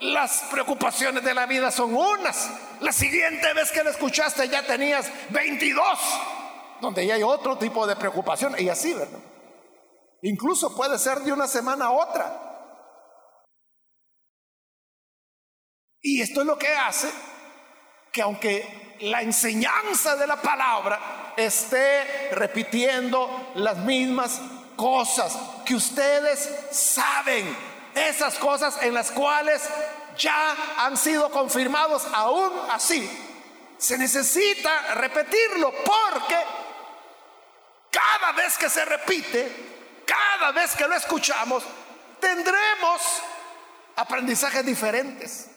las 0.00 0.44
preocupaciones 0.50 1.22
de 1.22 1.34
la 1.34 1.46
vida 1.46 1.70
son 1.70 1.94
unas. 1.94 2.50
La 2.80 2.92
siguiente 2.92 3.52
vez 3.52 3.70
que 3.70 3.84
lo 3.84 3.90
escuchaste 3.90 4.48
ya 4.48 4.66
tenías 4.66 5.10
22, 5.28 5.98
donde 6.80 7.06
ya 7.06 7.14
hay 7.14 7.22
otro 7.22 7.56
tipo 7.56 7.86
de 7.86 7.94
preocupación 7.94 8.54
y 8.58 8.68
así, 8.68 8.94
¿verdad? 8.94 9.20
Incluso 10.22 10.74
puede 10.74 10.98
ser 10.98 11.20
de 11.20 11.32
una 11.32 11.46
semana 11.46 11.86
a 11.86 11.90
otra. 11.92 12.50
Y 16.02 16.20
esto 16.20 16.40
es 16.40 16.46
lo 16.46 16.58
que 16.58 16.74
hace 16.74 17.10
que 18.12 18.22
aunque 18.22 18.96
la 19.00 19.22
enseñanza 19.22 20.16
de 20.16 20.26
la 20.26 20.40
palabra 20.40 21.32
esté 21.36 22.30
repitiendo 22.32 23.52
las 23.54 23.78
mismas 23.78 24.40
cosas 24.76 25.38
que 25.64 25.74
ustedes 25.74 26.50
saben, 26.70 27.56
esas 27.94 28.36
cosas 28.38 28.82
en 28.82 28.94
las 28.94 29.10
cuales 29.10 29.62
ya 30.16 30.56
han 30.78 30.96
sido 30.96 31.30
confirmados 31.30 32.06
aún 32.12 32.50
así. 32.70 33.08
Se 33.78 33.96
necesita 33.96 34.94
repetirlo 34.94 35.72
porque 35.72 36.36
cada 37.90 38.32
vez 38.32 38.58
que 38.58 38.68
se 38.68 38.84
repite, 38.84 39.79
cada 40.10 40.52
vez 40.52 40.74
que 40.74 40.88
lo 40.88 40.94
escuchamos, 40.94 41.62
tendremos 42.20 43.22
aprendizajes 43.96 44.66
diferentes. 44.66 45.48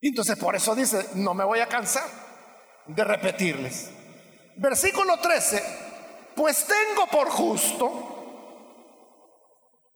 Entonces 0.00 0.36
por 0.36 0.54
eso 0.54 0.74
dice, 0.74 1.08
no 1.14 1.32
me 1.32 1.44
voy 1.44 1.60
a 1.60 1.68
cansar 1.68 2.04
de 2.86 3.04
repetirles. 3.04 3.90
Versículo 4.56 5.18
13, 5.18 6.32
pues 6.36 6.66
tengo 6.66 7.06
por 7.06 7.30
justo, 7.30 8.10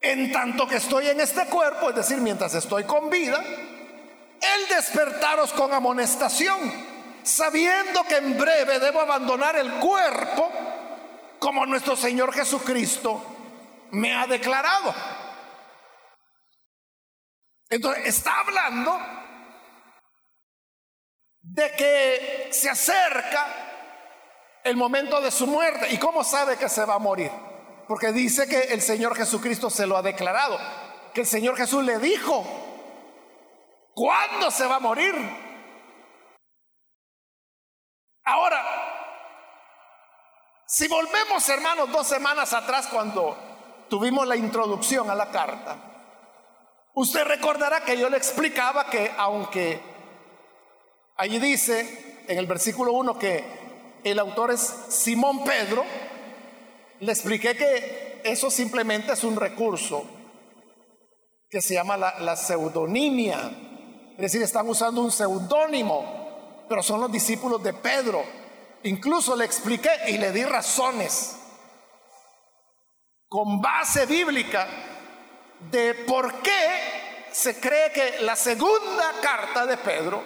en 0.00 0.32
tanto 0.32 0.66
que 0.66 0.76
estoy 0.76 1.08
en 1.08 1.20
este 1.20 1.44
cuerpo, 1.46 1.90
es 1.90 1.96
decir, 1.96 2.18
mientras 2.18 2.54
estoy 2.54 2.84
con 2.84 3.10
vida, 3.10 3.44
el 3.44 4.68
despertaros 4.74 5.52
con 5.52 5.74
amonestación, 5.74 6.58
sabiendo 7.22 8.04
que 8.04 8.16
en 8.16 8.38
breve 8.38 8.78
debo 8.78 9.00
abandonar 9.00 9.56
el 9.56 9.72
cuerpo 9.74 10.67
como 11.38 11.66
nuestro 11.66 11.96
Señor 11.96 12.32
Jesucristo 12.32 13.22
me 13.90 14.14
ha 14.14 14.26
declarado. 14.26 14.94
Entonces, 17.70 18.06
está 18.06 18.40
hablando 18.40 18.98
de 21.40 21.72
que 21.72 22.48
se 22.50 22.70
acerca 22.70 23.46
el 24.64 24.76
momento 24.76 25.20
de 25.20 25.30
su 25.30 25.46
muerte. 25.46 25.92
¿Y 25.92 25.98
cómo 25.98 26.24
sabe 26.24 26.56
que 26.56 26.68
se 26.68 26.84
va 26.84 26.94
a 26.94 26.98
morir? 26.98 27.30
Porque 27.86 28.12
dice 28.12 28.48
que 28.48 28.72
el 28.72 28.82
Señor 28.82 29.16
Jesucristo 29.16 29.70
se 29.70 29.86
lo 29.86 29.96
ha 29.96 30.02
declarado, 30.02 30.58
que 31.14 31.22
el 31.22 31.26
Señor 31.26 31.56
Jesús 31.56 31.84
le 31.84 31.98
dijo, 31.98 32.44
¿cuándo 33.94 34.50
se 34.50 34.66
va 34.66 34.76
a 34.76 34.80
morir? 34.80 35.14
Ahora, 38.24 38.97
si 40.68 40.86
volvemos 40.86 41.48
hermanos 41.48 41.90
dos 41.90 42.06
semanas 42.06 42.52
atrás 42.52 42.86
cuando 42.86 43.36
tuvimos 43.88 44.28
la 44.28 44.36
introducción 44.36 45.10
a 45.10 45.16
la 45.16 45.30
carta, 45.30 45.76
usted 46.94 47.24
recordará 47.24 47.80
que 47.80 47.98
yo 47.98 48.08
le 48.08 48.18
explicaba 48.18 48.88
que 48.88 49.10
aunque 49.16 49.80
Allí 51.18 51.40
dice 51.40 52.22
en 52.28 52.38
el 52.38 52.46
versículo 52.46 52.92
1 52.92 53.18
que 53.18 53.44
el 54.04 54.20
autor 54.20 54.52
es 54.52 54.60
Simón 54.88 55.42
Pedro. 55.42 55.84
Le 57.00 57.10
expliqué 57.10 57.56
que 57.56 58.20
eso 58.24 58.52
simplemente 58.52 59.12
es 59.12 59.24
un 59.24 59.34
recurso 59.34 60.04
que 61.50 61.60
se 61.60 61.74
llama 61.74 61.96
la, 61.96 62.20
la 62.20 62.36
pseudonimia. 62.36 63.50
Es 64.12 64.18
decir, 64.18 64.42
están 64.42 64.68
usando 64.68 65.00
un 65.00 65.10
seudónimo, 65.10 66.64
pero 66.68 66.84
son 66.84 67.00
los 67.00 67.10
discípulos 67.10 67.64
de 67.64 67.72
Pedro. 67.72 68.22
Incluso 68.84 69.34
le 69.36 69.44
expliqué 69.44 69.90
y 70.08 70.18
le 70.18 70.32
di 70.32 70.44
razones 70.44 71.36
con 73.28 73.60
base 73.60 74.06
bíblica 74.06 74.66
de 75.70 75.94
por 75.94 76.40
qué 76.40 77.26
se 77.32 77.60
cree 77.60 77.92
que 77.92 78.20
la 78.20 78.36
segunda 78.36 79.12
carta 79.20 79.66
de 79.66 79.76
Pedro 79.76 80.22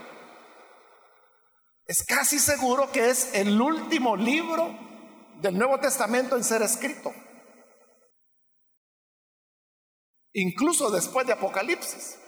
es 1.86 2.04
casi 2.06 2.38
seguro 2.38 2.90
que 2.92 3.10
es 3.10 3.34
el 3.34 3.60
último 3.60 4.16
libro 4.16 4.78
del 5.40 5.58
Nuevo 5.58 5.78
Testamento 5.80 6.36
en 6.36 6.44
ser 6.44 6.62
escrito. 6.62 7.12
Incluso 10.34 10.90
después 10.90 11.26
de 11.26 11.34
Apocalipsis. 11.34 12.18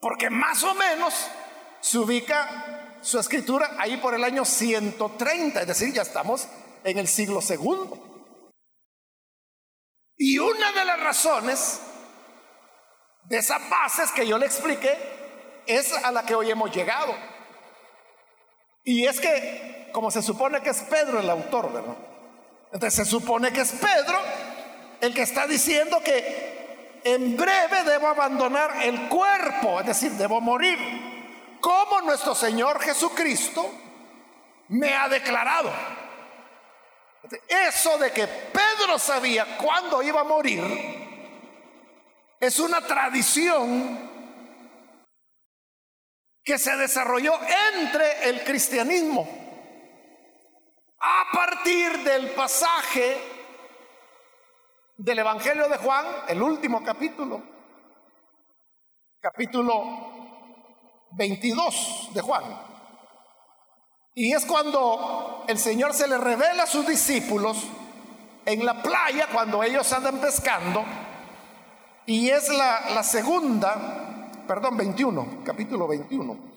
Porque 0.00 0.30
más 0.30 0.64
o 0.64 0.74
menos 0.74 1.14
se 1.80 1.98
ubica 1.98 2.81
su 3.02 3.18
escritura 3.18 3.76
ahí 3.78 3.98
por 3.98 4.14
el 4.14 4.24
año 4.24 4.44
130, 4.44 5.60
es 5.60 5.66
decir, 5.66 5.92
ya 5.92 6.02
estamos 6.02 6.48
en 6.84 6.98
el 6.98 7.08
siglo 7.08 7.40
segundo. 7.40 8.12
Y 10.16 10.38
una 10.38 10.72
de 10.72 10.84
las 10.84 11.00
razones 11.00 11.80
de 13.24 13.38
esas 13.38 13.68
bases 13.68 14.10
que 14.12 14.26
yo 14.26 14.38
le 14.38 14.46
expliqué 14.46 14.96
es 15.66 15.92
a 15.92 16.12
la 16.12 16.24
que 16.24 16.34
hoy 16.34 16.50
hemos 16.50 16.74
llegado. 16.74 17.14
Y 18.84 19.06
es 19.06 19.20
que, 19.20 19.90
como 19.92 20.10
se 20.10 20.22
supone 20.22 20.60
que 20.60 20.70
es 20.70 20.80
Pedro 20.82 21.20
el 21.20 21.28
autor, 21.28 21.72
¿verdad? 21.72 21.96
Entonces 22.72 23.04
se 23.04 23.10
supone 23.10 23.52
que 23.52 23.60
es 23.60 23.72
Pedro 23.72 24.18
el 25.00 25.12
que 25.12 25.22
está 25.22 25.46
diciendo 25.46 26.00
que 26.04 27.00
en 27.04 27.36
breve 27.36 27.82
debo 27.84 28.06
abandonar 28.06 28.82
el 28.82 29.08
cuerpo, 29.08 29.80
es 29.80 29.86
decir, 29.86 30.12
debo 30.12 30.40
morir, 30.40 30.78
nuestro 32.00 32.34
Señor 32.34 32.80
Jesucristo 32.80 33.70
me 34.68 34.94
ha 34.94 35.08
declarado. 35.08 35.70
Eso 37.46 37.98
de 37.98 38.10
que 38.12 38.26
Pedro 38.26 38.98
sabía 38.98 39.56
cuándo 39.58 40.02
iba 40.02 40.20
a 40.20 40.24
morir 40.24 40.62
es 42.40 42.58
una 42.58 42.80
tradición 42.80 44.10
que 46.42 46.58
se 46.58 46.76
desarrolló 46.76 47.38
entre 47.74 48.28
el 48.28 48.42
cristianismo 48.42 49.28
a 50.98 51.24
partir 51.32 51.98
del 51.98 52.30
pasaje 52.30 53.16
del 54.96 55.18
Evangelio 55.20 55.68
de 55.68 55.76
Juan, 55.78 56.06
el 56.28 56.42
último 56.42 56.82
capítulo, 56.82 57.42
capítulo 59.20 60.21
22 61.14 62.10
de 62.14 62.20
Juan. 62.20 62.44
Y 64.14 64.32
es 64.32 64.44
cuando 64.44 65.44
el 65.48 65.58
Señor 65.58 65.94
se 65.94 66.06
le 66.06 66.18
revela 66.18 66.64
a 66.64 66.66
sus 66.66 66.86
discípulos 66.86 67.56
en 68.44 68.64
la 68.64 68.82
playa, 68.82 69.28
cuando 69.32 69.62
ellos 69.62 69.90
andan 69.92 70.18
pescando, 70.18 70.84
y 72.04 72.28
es 72.28 72.48
la, 72.48 72.90
la 72.90 73.02
segunda, 73.02 74.30
perdón, 74.46 74.76
21, 74.76 75.42
capítulo 75.44 75.86
21. 75.88 76.52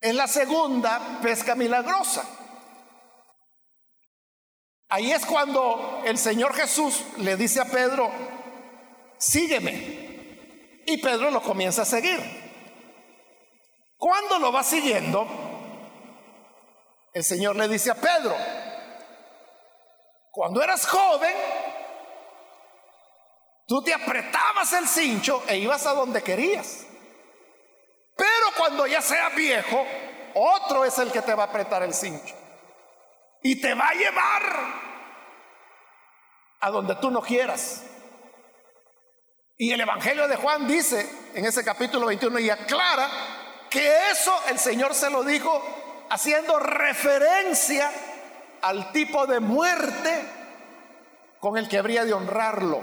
Es 0.00 0.14
la 0.14 0.26
segunda 0.26 1.20
pesca 1.22 1.54
milagrosa. 1.54 2.24
Ahí 4.88 5.10
es 5.10 5.24
cuando 5.24 6.02
el 6.04 6.18
Señor 6.18 6.54
Jesús 6.54 7.02
le 7.18 7.36
dice 7.36 7.60
a 7.60 7.64
Pedro, 7.64 8.10
sígueme. 9.18 10.82
Y 10.86 10.98
Pedro 10.98 11.30
lo 11.30 11.42
comienza 11.42 11.82
a 11.82 11.86
seguir. 11.86 12.45
Cuando 13.96 14.38
lo 14.38 14.52
va 14.52 14.62
siguiendo, 14.62 15.26
el 17.12 17.24
Señor 17.24 17.56
le 17.56 17.66
dice 17.66 17.90
a 17.90 17.94
Pedro, 17.94 18.36
cuando 20.30 20.62
eras 20.62 20.86
joven, 20.86 21.34
tú 23.66 23.82
te 23.82 23.94
apretabas 23.94 24.72
el 24.74 24.86
cincho 24.86 25.42
e 25.48 25.56
ibas 25.56 25.86
a 25.86 25.94
donde 25.94 26.22
querías. 26.22 26.86
Pero 28.14 28.46
cuando 28.58 28.86
ya 28.86 29.00
seas 29.00 29.34
viejo, 29.34 29.86
otro 30.34 30.84
es 30.84 30.98
el 30.98 31.10
que 31.10 31.22
te 31.22 31.34
va 31.34 31.44
a 31.44 31.46
apretar 31.46 31.82
el 31.82 31.94
cincho. 31.94 32.34
Y 33.42 33.60
te 33.60 33.72
va 33.74 33.88
a 33.88 33.94
llevar 33.94 34.42
a 36.60 36.70
donde 36.70 36.96
tú 36.96 37.10
no 37.10 37.22
quieras. 37.22 37.82
Y 39.56 39.72
el 39.72 39.80
Evangelio 39.80 40.28
de 40.28 40.36
Juan 40.36 40.66
dice 40.68 41.30
en 41.34 41.46
ese 41.46 41.64
capítulo 41.64 42.06
21 42.06 42.38
y 42.40 42.50
aclara 42.50 43.08
que 43.70 44.10
eso 44.10 44.32
el 44.48 44.58
Señor 44.58 44.94
se 44.94 45.10
lo 45.10 45.22
dijo 45.24 45.62
haciendo 46.10 46.58
referencia 46.58 47.90
al 48.62 48.92
tipo 48.92 49.26
de 49.26 49.40
muerte 49.40 50.24
con 51.40 51.56
el 51.56 51.68
que 51.68 51.78
habría 51.78 52.04
de 52.04 52.12
honrarlo. 52.12 52.80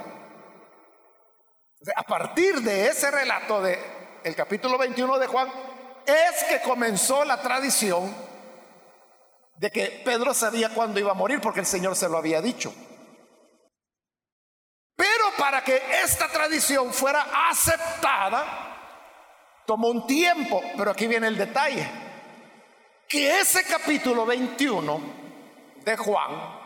A 1.95 2.03
partir 2.03 2.61
de 2.61 2.87
ese 2.87 3.11
relato 3.11 3.61
de 3.61 3.79
el 4.23 4.35
capítulo 4.35 4.77
21 4.77 5.19
de 5.19 5.27
Juan 5.27 5.49
es 6.05 6.43
que 6.45 6.61
comenzó 6.61 7.25
la 7.25 7.41
tradición 7.41 8.15
de 9.57 9.69
que 9.69 10.01
Pedro 10.05 10.33
sabía 10.33 10.73
cuándo 10.73 10.99
iba 10.99 11.11
a 11.11 11.15
morir 11.15 11.41
porque 11.41 11.59
el 11.59 11.65
Señor 11.65 11.95
se 11.95 12.09
lo 12.09 12.17
había 12.17 12.41
dicho. 12.41 12.73
Pero 14.95 15.25
para 15.37 15.63
que 15.63 15.81
esta 16.03 16.29
tradición 16.29 16.93
fuera 16.93 17.49
aceptada, 17.49 18.72
Tomó 19.65 19.89
un 19.89 20.05
tiempo, 20.05 20.61
pero 20.77 20.91
aquí 20.91 21.07
viene 21.07 21.27
el 21.27 21.37
detalle. 21.37 21.89
Que 23.07 23.39
ese 23.39 23.63
capítulo 23.63 24.25
21 24.25 25.01
de 25.85 25.97
Juan 25.97 26.63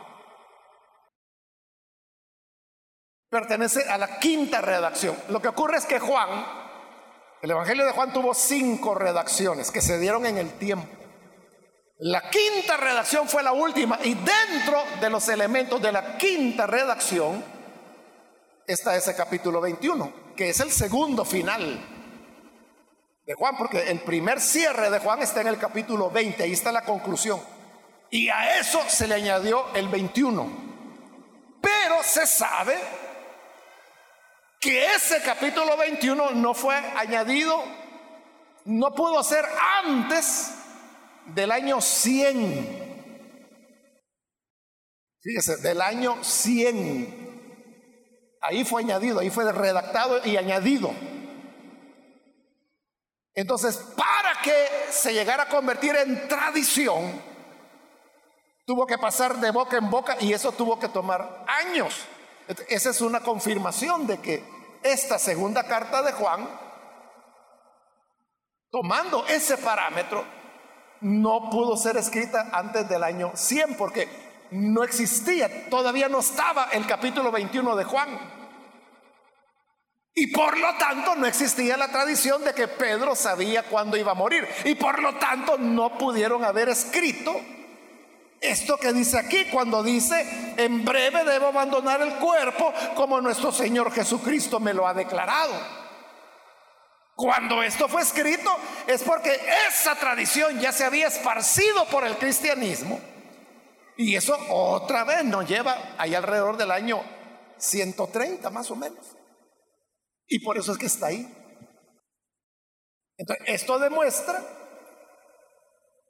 pertenece 3.28 3.88
a 3.88 3.98
la 3.98 4.18
quinta 4.18 4.60
redacción. 4.60 5.16
Lo 5.28 5.40
que 5.40 5.48
ocurre 5.48 5.76
es 5.78 5.86
que 5.86 6.00
Juan, 6.00 6.46
el 7.42 7.50
Evangelio 7.50 7.84
de 7.84 7.92
Juan 7.92 8.12
tuvo 8.12 8.34
cinco 8.34 8.94
redacciones 8.94 9.70
que 9.70 9.82
se 9.82 9.98
dieron 9.98 10.26
en 10.26 10.38
el 10.38 10.58
tiempo. 10.58 10.88
La 12.00 12.30
quinta 12.30 12.76
redacción 12.76 13.28
fue 13.28 13.42
la 13.42 13.52
última 13.52 13.98
y 14.02 14.14
dentro 14.14 14.82
de 15.00 15.10
los 15.10 15.28
elementos 15.28 15.82
de 15.82 15.92
la 15.92 16.16
quinta 16.16 16.66
redacción 16.66 17.44
está 18.66 18.96
ese 18.96 19.16
capítulo 19.16 19.60
21, 19.60 20.34
que 20.36 20.50
es 20.50 20.60
el 20.60 20.70
segundo 20.70 21.24
final 21.24 21.97
de 23.28 23.34
Juan, 23.34 23.58
porque 23.58 23.90
el 23.90 24.00
primer 24.00 24.40
cierre 24.40 24.88
de 24.88 25.00
Juan 25.00 25.20
está 25.20 25.42
en 25.42 25.48
el 25.48 25.58
capítulo 25.58 26.10
20, 26.10 26.44
ahí 26.44 26.52
está 26.52 26.72
la 26.72 26.80
conclusión. 26.80 27.38
Y 28.10 28.30
a 28.30 28.58
eso 28.58 28.80
se 28.88 29.06
le 29.06 29.16
añadió 29.16 29.66
el 29.74 29.88
21. 29.88 30.50
Pero 31.60 32.02
se 32.02 32.26
sabe 32.26 32.78
que 34.58 34.94
ese 34.94 35.20
capítulo 35.20 35.76
21 35.76 36.30
no 36.30 36.54
fue 36.54 36.74
añadido, 36.74 37.62
no 38.64 38.94
pudo 38.94 39.22
ser 39.22 39.44
antes 39.84 40.54
del 41.26 41.52
año 41.52 41.82
100. 41.82 43.12
Fíjese, 45.20 45.58
del 45.58 45.82
año 45.82 46.24
100. 46.24 47.28
Ahí 48.40 48.64
fue 48.64 48.80
añadido, 48.80 49.20
ahí 49.20 49.28
fue 49.28 49.52
redactado 49.52 50.24
y 50.24 50.38
añadido. 50.38 50.94
Entonces, 53.38 53.76
para 53.94 54.32
que 54.42 54.68
se 54.90 55.12
llegara 55.12 55.44
a 55.44 55.48
convertir 55.48 55.94
en 55.94 56.26
tradición, 56.26 57.22
tuvo 58.66 58.84
que 58.84 58.98
pasar 58.98 59.36
de 59.36 59.52
boca 59.52 59.76
en 59.76 59.88
boca 59.88 60.16
y 60.18 60.32
eso 60.32 60.50
tuvo 60.50 60.80
que 60.80 60.88
tomar 60.88 61.44
años. 61.46 61.94
Esa 62.68 62.90
es 62.90 63.00
una 63.00 63.20
confirmación 63.20 64.08
de 64.08 64.18
que 64.18 64.42
esta 64.82 65.20
segunda 65.20 65.62
carta 65.62 66.02
de 66.02 66.10
Juan, 66.14 66.48
tomando 68.72 69.24
ese 69.28 69.56
parámetro, 69.56 70.24
no 71.02 71.48
pudo 71.48 71.76
ser 71.76 71.96
escrita 71.96 72.48
antes 72.52 72.88
del 72.88 73.04
año 73.04 73.30
100 73.36 73.76
porque 73.76 74.08
no 74.50 74.82
existía, 74.82 75.70
todavía 75.70 76.08
no 76.08 76.18
estaba 76.18 76.70
el 76.72 76.84
capítulo 76.88 77.30
21 77.30 77.76
de 77.76 77.84
Juan. 77.84 78.37
Y 80.14 80.28
por 80.28 80.58
lo 80.58 80.74
tanto 80.76 81.14
no 81.14 81.26
existía 81.26 81.76
la 81.76 81.88
tradición 81.88 82.42
de 82.44 82.52
que 82.52 82.66
Pedro 82.66 83.14
sabía 83.14 83.62
cuándo 83.64 83.96
iba 83.96 84.12
a 84.12 84.16
morir. 84.16 84.48
Y 84.64 84.74
por 84.74 85.00
lo 85.00 85.14
tanto 85.16 85.56
no 85.58 85.96
pudieron 85.96 86.44
haber 86.44 86.68
escrito 86.68 87.40
esto 88.40 88.76
que 88.76 88.92
dice 88.92 89.18
aquí 89.18 89.46
cuando 89.46 89.82
dice, 89.82 90.54
en 90.56 90.84
breve 90.84 91.24
debo 91.24 91.46
abandonar 91.46 92.00
el 92.02 92.14
cuerpo 92.14 92.72
como 92.94 93.20
nuestro 93.20 93.50
Señor 93.50 93.92
Jesucristo 93.92 94.60
me 94.60 94.74
lo 94.74 94.86
ha 94.86 94.94
declarado. 94.94 95.54
Cuando 97.16 97.64
esto 97.64 97.88
fue 97.88 98.02
escrito 98.02 98.48
es 98.86 99.02
porque 99.02 99.40
esa 99.68 99.96
tradición 99.96 100.60
ya 100.60 100.70
se 100.70 100.84
había 100.84 101.08
esparcido 101.08 101.84
por 101.86 102.04
el 102.04 102.16
cristianismo. 102.16 103.00
Y 103.96 104.14
eso 104.14 104.38
otra 104.50 105.02
vez 105.02 105.24
nos 105.24 105.48
lleva 105.48 105.76
ahí 105.98 106.14
alrededor 106.14 106.56
del 106.56 106.70
año 106.70 107.02
130 107.56 108.48
más 108.50 108.70
o 108.70 108.76
menos. 108.76 109.17
Y 110.28 110.40
por 110.40 110.58
eso 110.58 110.72
es 110.72 110.78
que 110.78 110.86
está 110.86 111.06
ahí. 111.06 111.26
Entonces, 113.16 113.44
esto 113.48 113.78
demuestra 113.78 114.40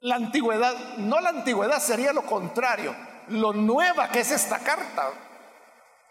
la 0.01 0.15
antigüedad, 0.15 0.97
no 0.97 1.19
la 1.19 1.29
antigüedad 1.29 1.79
sería 1.79 2.13
lo 2.13 2.25
contrario, 2.25 2.95
lo 3.29 3.53
nueva 3.53 4.09
que 4.09 4.19
es 4.19 4.31
esta 4.31 4.59
carta. 4.59 5.11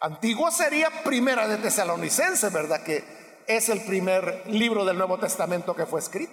Antiguo 0.01 0.51
sería 0.51 0.91
primera 1.03 1.47
de 1.49 1.59
Tesalonicenses, 1.59 2.53
¿verdad? 2.53 2.83
Que 2.83 3.05
es 3.47 3.69
el 3.69 3.85
primer 3.85 4.45
libro 4.47 4.85
del 4.85 4.99
Nuevo 4.99 5.19
Testamento 5.19 5.75
que 5.75 5.87
fue 5.87 6.01
escrito. 6.01 6.33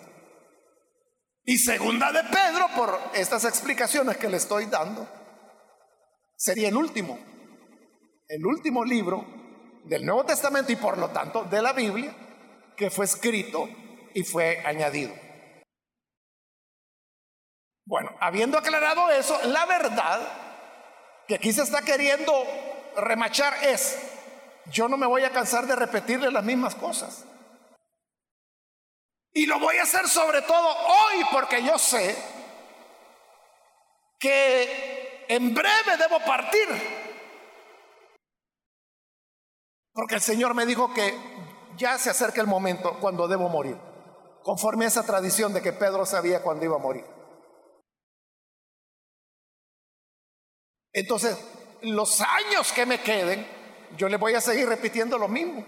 Y 1.43 1.57
segunda 1.57 2.11
de 2.11 2.23
Pedro, 2.23 2.67
por 2.75 2.99
estas 3.13 3.45
explicaciones 3.45 4.17
que 4.17 4.29
le 4.29 4.37
estoy 4.37 4.65
dando, 4.65 5.07
sería 6.35 6.69
el 6.69 6.75
último, 6.75 7.19
el 8.27 8.45
último 8.45 8.83
libro 8.83 9.44
del 9.85 10.05
Nuevo 10.05 10.25
Testamento 10.25 10.71
y 10.71 10.75
por 10.75 10.97
lo 10.97 11.09
tanto 11.09 11.43
de 11.43 11.61
la 11.61 11.73
Biblia 11.73 12.13
que 12.75 12.89
fue 12.89 13.05
escrito 13.05 13.69
y 14.13 14.23
fue 14.23 14.61
añadido. 14.65 15.13
Bueno, 17.85 18.09
habiendo 18.19 18.57
aclarado 18.57 19.11
eso, 19.11 19.39
la 19.45 19.65
verdad 19.65 20.21
que 21.27 21.35
aquí 21.35 21.53
se 21.53 21.61
está 21.61 21.81
queriendo 21.83 22.33
remachar 22.97 23.53
es 23.63 23.97
yo 24.71 24.87
no 24.87 24.97
me 24.97 25.05
voy 25.05 25.23
a 25.23 25.31
cansar 25.31 25.67
de 25.67 25.75
repetirle 25.75 26.31
las 26.31 26.43
mismas 26.43 26.73
cosas. 26.75 27.25
Y 29.33 29.45
lo 29.45 29.59
voy 29.59 29.77
a 29.77 29.83
hacer 29.83 30.07
sobre 30.07 30.41
todo 30.41 30.67
hoy 30.67 31.25
porque 31.31 31.63
yo 31.63 31.77
sé 31.77 32.15
que 34.17 35.25
en 35.27 35.53
breve 35.53 35.97
debo 35.99 36.19
partir. 36.21 37.04
Porque 39.95 40.15
el 40.15 40.21
Señor 40.21 40.53
me 40.53 40.65
dijo 40.65 40.93
que 40.93 41.17
ya 41.77 41.97
se 41.97 42.09
acerca 42.09 42.41
el 42.41 42.47
momento 42.47 42.99
cuando 42.99 43.29
debo 43.29 43.47
morir, 43.47 43.77
conforme 44.43 44.83
a 44.83 44.89
esa 44.89 45.05
tradición 45.05 45.53
de 45.53 45.61
que 45.61 45.71
Pedro 45.71 46.05
sabía 46.05 46.43
cuándo 46.43 46.65
iba 46.65 46.75
a 46.75 46.79
morir. 46.79 47.05
Entonces, 50.91 51.39
los 51.81 52.19
años 52.19 52.73
que 52.73 52.85
me 52.85 53.01
queden, 53.01 53.47
yo 53.95 54.09
le 54.09 54.17
voy 54.17 54.33
a 54.33 54.41
seguir 54.41 54.67
repitiendo 54.67 55.17
lo 55.17 55.29
mismo. 55.29 55.65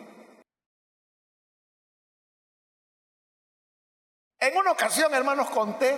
En 4.39 4.57
una 4.57 4.71
ocasión, 4.73 5.13
hermanos, 5.13 5.49
conté, 5.51 5.97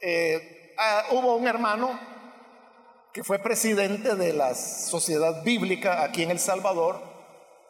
eh, 0.00 0.74
hubo 1.10 1.36
un 1.36 1.46
hermano 1.46 2.13
que 3.14 3.22
fue 3.22 3.38
presidente 3.38 4.16
de 4.16 4.32
la 4.32 4.56
Sociedad 4.56 5.44
Bíblica 5.44 6.02
aquí 6.02 6.24
en 6.24 6.32
El 6.32 6.40
Salvador 6.40 7.00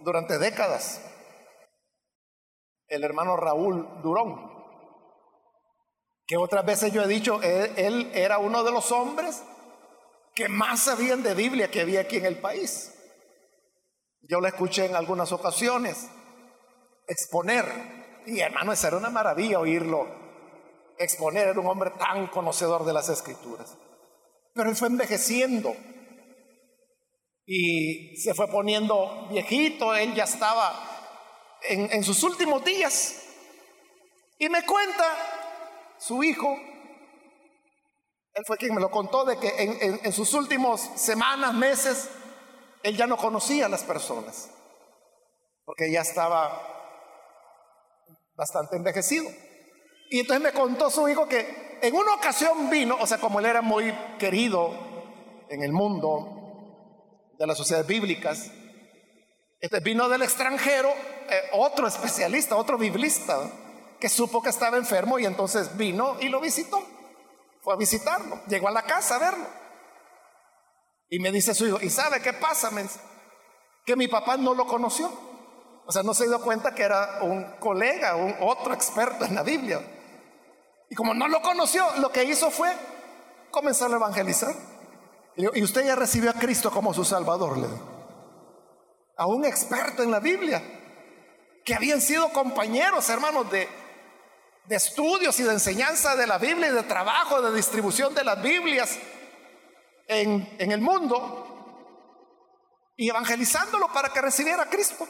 durante 0.01 0.38
décadas, 0.38 1.03
el 2.88 3.05
hermano 3.05 3.36
Raúl 3.36 3.86
Durón, 4.03 4.51
que 6.26 6.38
otras 6.38 6.64
veces 6.64 6.95
yo 6.95 7.03
he 7.03 7.07
dicho, 7.07 7.42
él 7.42 8.11
era 8.14 8.38
uno 8.38 8.64
de 8.64 8.72
los 8.72 8.90
hombres 8.90 9.42
que 10.34 10.49
más 10.49 10.80
sabían 10.80 11.22
de 11.22 11.34
Biblia 11.34 11.70
que 11.70 11.82
había 11.82 12.01
aquí 12.01 12.16
en 12.16 12.24
el 12.24 12.38
país. 12.38 12.95
Yo 14.22 14.40
la 14.40 14.49
escuché 14.49 14.86
en 14.86 14.97
algunas 14.97 15.30
ocasiones 15.30 16.09
exponer. 17.07 17.66
Y 18.24 18.40
hermano, 18.40 18.72
esa 18.72 18.88
era 18.88 18.97
una 18.97 19.11
maravilla 19.11 19.61
oírlo 19.61 20.09
exponer. 20.97 21.49
Era 21.49 21.61
un 21.61 21.66
hombre 21.66 21.90
tan 21.90 22.28
conocedor 22.28 22.86
de 22.86 22.95
las 22.95 23.11
escrituras. 23.11 23.76
Pero 24.55 24.70
él 24.70 24.76
fue 24.76 24.88
envejeciendo. 24.88 25.76
Y 27.46 28.16
se 28.16 28.34
fue 28.34 28.48
poniendo 28.48 29.28
viejito. 29.30 29.94
Él 29.94 30.14
ya 30.14 30.24
estaba 30.24 30.94
en, 31.68 32.05
sus 32.05 32.22
últimos 32.22 32.64
días. 32.64 33.20
Y 34.38 34.48
me 34.48 34.64
cuenta 34.64 35.05
su 35.98 36.22
hijo, 36.22 36.57
él 38.34 38.42
fue 38.46 38.57
quien 38.57 38.74
me 38.74 38.80
lo 38.80 38.90
contó, 38.90 39.24
de 39.24 39.38
que 39.38 39.48
en, 39.62 40.00
en 40.02 40.12
sus 40.12 40.34
últimos 40.34 40.80
semanas, 40.96 41.55
meses, 41.55 42.11
él 42.82 42.96
ya 42.96 43.07
no 43.07 43.16
conocía 43.16 43.66
a 43.66 43.68
las 43.68 43.84
personas, 43.84 44.50
porque 45.64 45.90
ya 45.90 46.00
estaba 46.00 46.74
bastante 48.34 48.76
envejecido. 48.76 49.30
Y 50.11 50.20
entonces 50.20 50.42
me 50.42 50.52
contó 50.52 50.90
su 50.90 51.09
hijo 51.09 51.26
que 51.26 51.74
en 51.87 51.95
una 51.95 52.14
ocasión 52.14 52.70
vino, 52.70 52.97
o 53.01 53.07
sea, 53.07 53.18
como 53.18 53.41
él 53.41 53.47
era 53.47 53.62
muy 53.62 53.93
querido 54.18 54.72
en 55.49 55.62
el 55.62 55.72
mundo 55.72 57.32
de 57.39 57.47
las 57.47 57.59
sociedades 57.59 57.87
bíblicas, 57.87 58.51
este 59.61 59.80
vino 59.80 60.09
del 60.09 60.22
extranjero 60.22 60.91
eh, 61.28 61.41
otro 61.53 61.87
especialista, 61.87 62.57
otro 62.57 62.76
biblista, 62.76 63.51
que 63.99 64.09
supo 64.09 64.43
que 64.43 64.51
estaba 64.51 64.76
enfermo 64.76 65.18
y 65.18 65.24
entonces 65.24 65.76
vino 65.76 66.16
y 66.20 66.28
lo 66.28 66.41
visitó. 66.41 66.82
Fue 67.62 67.72
a 67.72 67.76
visitarlo, 67.76 68.43
llegó 68.47 68.68
a 68.68 68.72
la 68.72 68.82
casa 68.82 69.16
a 69.16 69.18
verlo. 69.18 69.47
Y 71.09 71.18
me 71.18 71.30
dice 71.30 71.55
su 71.55 71.66
hijo, 71.66 71.78
¿y 71.80 71.91
sabe 71.91 72.20
qué 72.20 72.32
pasa? 72.35 72.70
que 73.87 73.97
mi 73.97 74.09
papá 74.09 74.37
no 74.37 74.55
lo 74.55 74.66
conoció. 74.66 75.11
O 75.87 75.93
sea, 75.93 76.03
no 76.03 76.14
se 76.14 76.26
dio 76.26 76.41
cuenta 76.41 76.74
que 76.74 76.82
era 76.82 77.20
un 77.22 77.45
colega, 77.59 78.16
un 78.16 78.35
otro 78.41 78.72
experto 78.72 79.24
en 79.24 79.35
la 79.35 79.43
Biblia. 79.43 79.80
Y 80.91 80.95
como 80.95 81.14
no 81.14 81.28
lo 81.28 81.41
conoció, 81.43 81.87
lo 81.99 82.11
que 82.11 82.24
hizo 82.24 82.51
fue 82.51 82.70
comenzar 83.51 83.93
a 83.93 83.97
evangelizar. 83.97 84.55
Y, 85.37 85.62
usted 85.62 85.85
ya 85.85 85.97
recibió 85.97 86.30
a 86.30 86.35
Cristo 86.35 86.70
como 86.70 86.95
su 86.95 87.05
Salvador, 87.05 87.59
le 87.59 87.68
A 89.16 89.26
un 89.26 89.45
experto 89.45 90.03
en 90.03 90.11
la 90.11 90.20
Biblia, 90.20 90.62
que 91.64 91.74
habían 91.74 92.01
sido 92.01 92.32
compañeros, 92.32 93.09
hermanos, 93.09 93.51
de, 93.51 93.68
de 94.66 94.76
estudios 94.76 95.39
y 95.41 95.43
de 95.43 95.53
enseñanza 95.53 96.16
de 96.16 96.26
la 96.26 96.39
Biblia 96.39 96.68
y 96.68 96.72
de 96.72 96.82
trabajo, 96.85 97.43
de 97.43 97.55
distribución 97.55 98.14
de 98.14 98.24
las 98.24 98.41
Biblias 98.41 98.99
en, 100.07 100.72
el 100.72 100.80
mundo 100.80 101.51
y 102.97 103.09
evangelizándolo 103.09 103.93
para 103.93 104.11
que 104.11 104.20
recibiera 104.20 104.62
a 104.62 104.70
Cristo. 104.70 105.07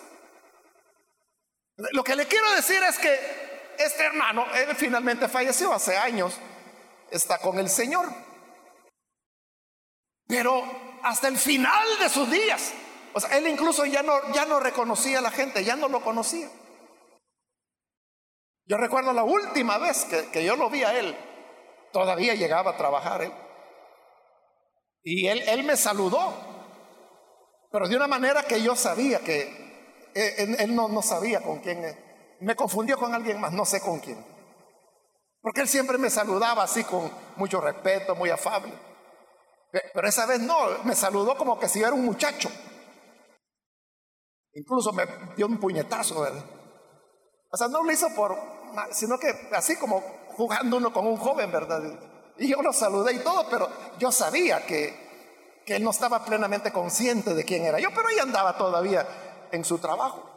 Lo 1.92 2.04
que 2.04 2.16
le 2.16 2.26
quiero 2.26 2.50
decir 2.52 2.82
es 2.82 2.98
que 2.98 3.43
este 3.78 4.04
hermano, 4.04 4.46
él 4.54 4.74
finalmente 4.76 5.28
falleció 5.28 5.72
hace 5.72 5.96
años, 5.96 6.38
está 7.10 7.38
con 7.38 7.58
el 7.58 7.68
Señor. 7.68 8.06
Pero 10.26 10.64
hasta 11.02 11.28
el 11.28 11.38
final 11.38 11.86
de 11.98 12.08
sus 12.08 12.30
días, 12.30 12.72
o 13.12 13.20
sea, 13.20 13.36
él 13.36 13.46
incluso 13.46 13.84
ya 13.84 14.02
no, 14.02 14.32
ya 14.32 14.44
no 14.46 14.60
reconocía 14.60 15.18
a 15.18 15.22
la 15.22 15.30
gente, 15.30 15.64
ya 15.64 15.76
no 15.76 15.88
lo 15.88 16.02
conocía. 16.02 16.48
Yo 18.66 18.78
recuerdo 18.78 19.12
la 19.12 19.24
última 19.24 19.78
vez 19.78 20.04
que, 20.06 20.30
que 20.30 20.44
yo 20.44 20.56
lo 20.56 20.70
vi 20.70 20.82
a 20.82 20.98
él, 20.98 21.16
todavía 21.92 22.34
llegaba 22.34 22.72
a 22.72 22.76
trabajar 22.76 23.22
él. 23.22 23.32
Y 25.02 25.28
él, 25.28 25.42
él 25.46 25.64
me 25.64 25.76
saludó, 25.76 26.34
pero 27.70 27.88
de 27.88 27.96
una 27.96 28.06
manera 28.06 28.44
que 28.44 28.62
yo 28.62 28.74
sabía 28.74 29.18
que 29.20 29.64
eh, 30.14 30.56
él, 30.58 30.74
no, 30.74 30.88
no, 30.88 31.02
sabía 31.02 31.42
con 31.42 31.58
quién. 31.58 31.82
Eh, 32.44 32.46
me 32.46 32.54
confundió 32.54 32.98
con 32.98 33.14
alguien 33.14 33.40
más, 33.40 33.52
no 33.52 33.64
sé 33.64 33.80
con 33.80 33.98
quién. 34.00 34.24
Porque 35.40 35.62
él 35.62 35.68
siempre 35.68 35.98
me 35.98 36.10
saludaba 36.10 36.62
así 36.62 36.84
con 36.84 37.10
mucho 37.36 37.60
respeto, 37.60 38.14
muy 38.14 38.30
afable. 38.30 38.72
Pero 39.92 40.08
esa 40.08 40.26
vez 40.26 40.40
no, 40.40 40.54
me 40.84 40.94
saludó 40.94 41.36
como 41.36 41.58
que 41.58 41.68
si 41.68 41.80
yo 41.80 41.86
era 41.86 41.94
un 41.94 42.04
muchacho. 42.04 42.48
Incluso 44.54 44.92
me 44.92 45.04
dio 45.36 45.46
un 45.46 45.58
puñetazo, 45.58 46.20
¿verdad? 46.20 46.44
O 47.50 47.56
sea, 47.56 47.68
no 47.68 47.82
lo 47.82 47.90
hizo 47.90 48.08
por, 48.14 48.36
sino 48.92 49.18
que 49.18 49.48
así 49.52 49.76
como 49.76 50.00
jugando 50.36 50.76
uno 50.76 50.92
con 50.92 51.06
un 51.06 51.16
joven, 51.16 51.50
¿verdad? 51.50 51.82
Y 52.38 52.48
yo 52.48 52.62
lo 52.62 52.72
saludé 52.72 53.14
y 53.14 53.18
todo, 53.18 53.48
pero 53.50 53.68
yo 53.98 54.12
sabía 54.12 54.64
que, 54.64 55.62
que 55.66 55.76
él 55.76 55.84
no 55.84 55.90
estaba 55.90 56.24
plenamente 56.24 56.72
consciente 56.72 57.34
de 57.34 57.44
quién 57.44 57.64
era 57.64 57.80
yo, 57.80 57.90
pero 57.94 58.08
ahí 58.08 58.18
andaba 58.18 58.56
todavía 58.56 59.06
en 59.50 59.64
su 59.64 59.78
trabajo. 59.78 60.30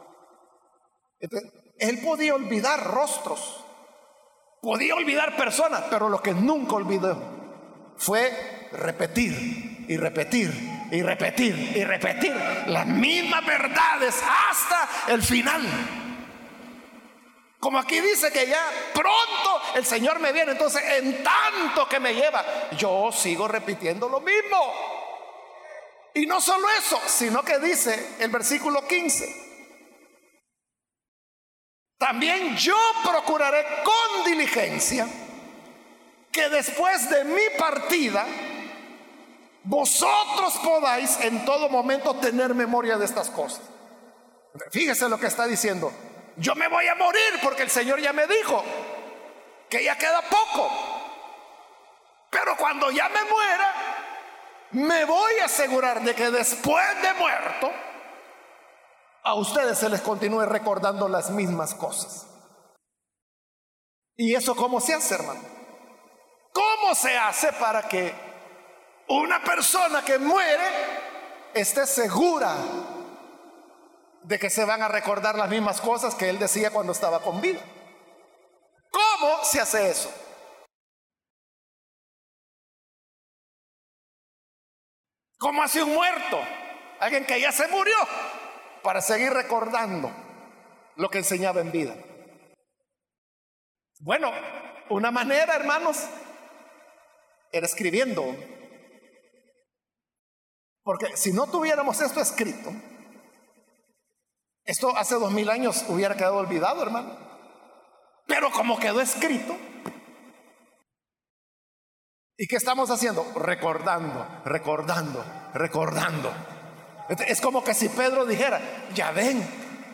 Él 1.78 2.00
podía 2.00 2.34
olvidar 2.34 2.84
rostros, 2.84 3.64
podía 4.60 4.94
olvidar 4.94 5.36
personas, 5.36 5.84
pero 5.90 6.08
lo 6.08 6.20
que 6.22 6.34
nunca 6.34 6.74
olvidó 6.74 7.18
fue 7.96 8.68
repetir 8.72 9.86
y 9.88 9.96
repetir 9.96 10.52
y 10.90 11.02
repetir 11.02 11.72
y 11.76 11.84
repetir 11.84 12.34
las 12.66 12.86
mismas 12.86 13.44
verdades 13.44 14.14
hasta 14.22 15.12
el 15.12 15.22
final. 15.22 15.62
Como 17.60 17.78
aquí 17.78 18.00
dice 18.00 18.30
que 18.30 18.46
ya 18.46 18.64
pronto 18.94 19.62
el 19.74 19.84
Señor 19.84 20.20
me 20.20 20.32
viene, 20.32 20.52
entonces 20.52 20.82
en 20.98 21.24
tanto 21.24 21.88
que 21.88 21.98
me 21.98 22.14
lleva, 22.14 22.44
yo 22.76 23.10
sigo 23.12 23.48
repitiendo 23.48 24.08
lo 24.08 24.20
mismo. 24.20 24.72
Y 26.14 26.26
no 26.26 26.40
solo 26.40 26.66
eso, 26.78 27.00
sino 27.06 27.42
que 27.42 27.58
dice 27.58 28.16
el 28.20 28.30
versículo 28.30 28.86
15, 28.86 29.47
también 31.98 32.56
yo 32.56 32.76
procuraré 33.04 33.66
con 33.84 34.24
diligencia 34.24 35.06
que 36.30 36.48
después 36.48 37.10
de 37.10 37.24
mi 37.24 37.42
partida, 37.58 38.24
vosotros 39.64 40.54
podáis 40.62 41.18
en 41.20 41.44
todo 41.44 41.68
momento 41.68 42.14
tener 42.14 42.54
memoria 42.54 42.96
de 42.96 43.04
estas 43.04 43.28
cosas. 43.28 43.62
Fíjese 44.70 45.08
lo 45.08 45.18
que 45.18 45.26
está 45.26 45.46
diciendo. 45.46 45.92
Yo 46.36 46.54
me 46.54 46.68
voy 46.68 46.86
a 46.86 46.94
morir 46.94 47.40
porque 47.42 47.64
el 47.64 47.70
Señor 47.70 48.00
ya 48.00 48.12
me 48.12 48.26
dijo 48.26 48.64
que 49.68 49.82
ya 49.82 49.98
queda 49.98 50.22
poco. 50.22 50.70
Pero 52.30 52.56
cuando 52.56 52.90
ya 52.90 53.08
me 53.08 53.24
muera, 53.24 53.74
me 54.72 55.04
voy 55.04 55.38
a 55.40 55.46
asegurar 55.46 56.02
de 56.02 56.14
que 56.14 56.30
después 56.30 57.02
de 57.02 57.14
muerto, 57.14 57.72
a 59.28 59.34
ustedes 59.34 59.76
se 59.76 59.90
les 59.90 60.00
continúe 60.00 60.46
recordando 60.46 61.06
las 61.06 61.28
mismas 61.28 61.74
cosas. 61.74 62.26
¿Y 64.16 64.34
eso 64.34 64.56
cómo 64.56 64.80
se 64.80 64.94
hace, 64.94 65.16
hermano? 65.16 65.42
¿Cómo 66.50 66.94
se 66.94 67.14
hace 67.18 67.52
para 67.52 67.86
que 67.86 68.14
una 69.06 69.44
persona 69.44 70.02
que 70.02 70.18
muere 70.18 70.64
esté 71.52 71.86
segura 71.86 72.54
de 74.22 74.38
que 74.38 74.48
se 74.48 74.64
van 74.64 74.80
a 74.80 74.88
recordar 74.88 75.36
las 75.36 75.50
mismas 75.50 75.82
cosas 75.82 76.14
que 76.14 76.30
él 76.30 76.38
decía 76.38 76.70
cuando 76.70 76.92
estaba 76.92 77.20
con 77.20 77.42
vida? 77.42 77.60
¿Cómo 78.90 79.44
se 79.44 79.60
hace 79.60 79.90
eso? 79.90 80.10
¿Cómo 85.36 85.62
hace 85.62 85.82
un 85.82 85.92
muerto? 85.92 86.40
Alguien 86.98 87.26
que 87.26 87.38
ya 87.38 87.52
se 87.52 87.68
murió 87.68 87.94
para 88.88 89.02
seguir 89.02 89.30
recordando 89.34 90.10
lo 90.96 91.10
que 91.10 91.18
enseñaba 91.18 91.60
en 91.60 91.70
vida. 91.70 91.94
Bueno, 94.00 94.32
una 94.88 95.10
manera, 95.10 95.56
hermanos, 95.56 96.06
era 97.52 97.66
escribiendo. 97.66 98.24
Porque 100.82 101.18
si 101.18 101.34
no 101.34 101.48
tuviéramos 101.48 102.00
esto 102.00 102.22
escrito, 102.22 102.72
esto 104.64 104.96
hace 104.96 105.16
dos 105.16 105.32
mil 105.32 105.50
años 105.50 105.84
hubiera 105.88 106.16
quedado 106.16 106.36
olvidado, 106.38 106.82
hermano. 106.82 107.14
Pero 108.26 108.50
como 108.50 108.78
quedó 108.78 109.02
escrito, 109.02 109.54
¿y 112.38 112.46
qué 112.46 112.56
estamos 112.56 112.90
haciendo? 112.90 113.22
Recordando, 113.34 114.26
recordando, 114.46 115.22
recordando. 115.52 116.57
Es 117.08 117.40
como 117.40 117.64
que 117.64 117.74
si 117.74 117.88
Pedro 117.88 118.26
dijera, 118.26 118.60
ya 118.94 119.10
ven, 119.12 119.42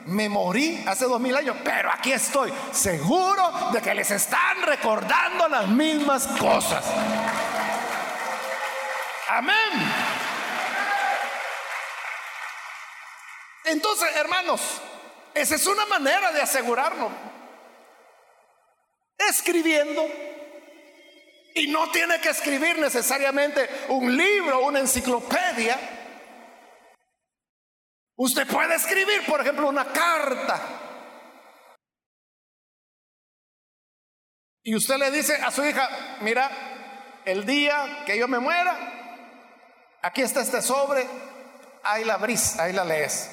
me 0.07 0.29
morí 0.29 0.83
hace 0.87 1.05
dos 1.05 1.21
mil 1.21 1.37
años, 1.37 1.57
pero 1.65 1.91
aquí 1.91 2.13
estoy, 2.13 2.53
seguro 2.73 3.71
de 3.73 3.81
que 3.81 3.95
les 3.95 4.11
están 4.11 4.63
recordando 4.63 5.49
las 5.49 5.69
mismas 5.69 6.27
cosas. 6.27 6.85
Amén. 9.29 9.55
Entonces, 13.65 14.15
hermanos, 14.17 14.61
esa 15.33 15.55
es 15.55 15.67
una 15.67 15.87
manera 15.87 16.33
de 16.33 16.43
asegurarnos. 16.43 17.11
Escribiendo. 19.17 20.07
Y 21.55 21.69
no 21.69 21.91
tiene 21.91 22.21
que 22.21 22.31
escribir 22.31 22.79
necesariamente 22.79 23.69
un 23.89 24.17
libro, 24.17 24.61
una 24.65 24.81
enciclopedia. 24.81 25.79
Usted 28.17 28.47
puede 28.47 28.77
escribir, 28.77 29.27
por 29.27 29.41
ejemplo, 29.41 29.69
una 29.69 29.87
carta. 29.87 30.61
Y 34.63 34.75
usted 34.75 34.97
le 34.97 35.11
dice 35.11 35.35
a 35.35 35.51
su 35.51 35.65
hija, 35.65 35.89
mira, 36.21 36.51
el 37.25 37.45
día 37.45 38.05
que 38.07 38.19
yo 38.19 38.29
me 38.29 38.39
muera, 38.39 38.77
aquí 40.01 40.23
está 40.23 40.41
este 40.41 40.63
sobre, 40.63 41.07
ahí 41.83 42.05
la 42.05 42.17
brisa, 42.17 42.63
ahí 42.63 42.73
la 42.73 42.85
lees. 42.85 43.31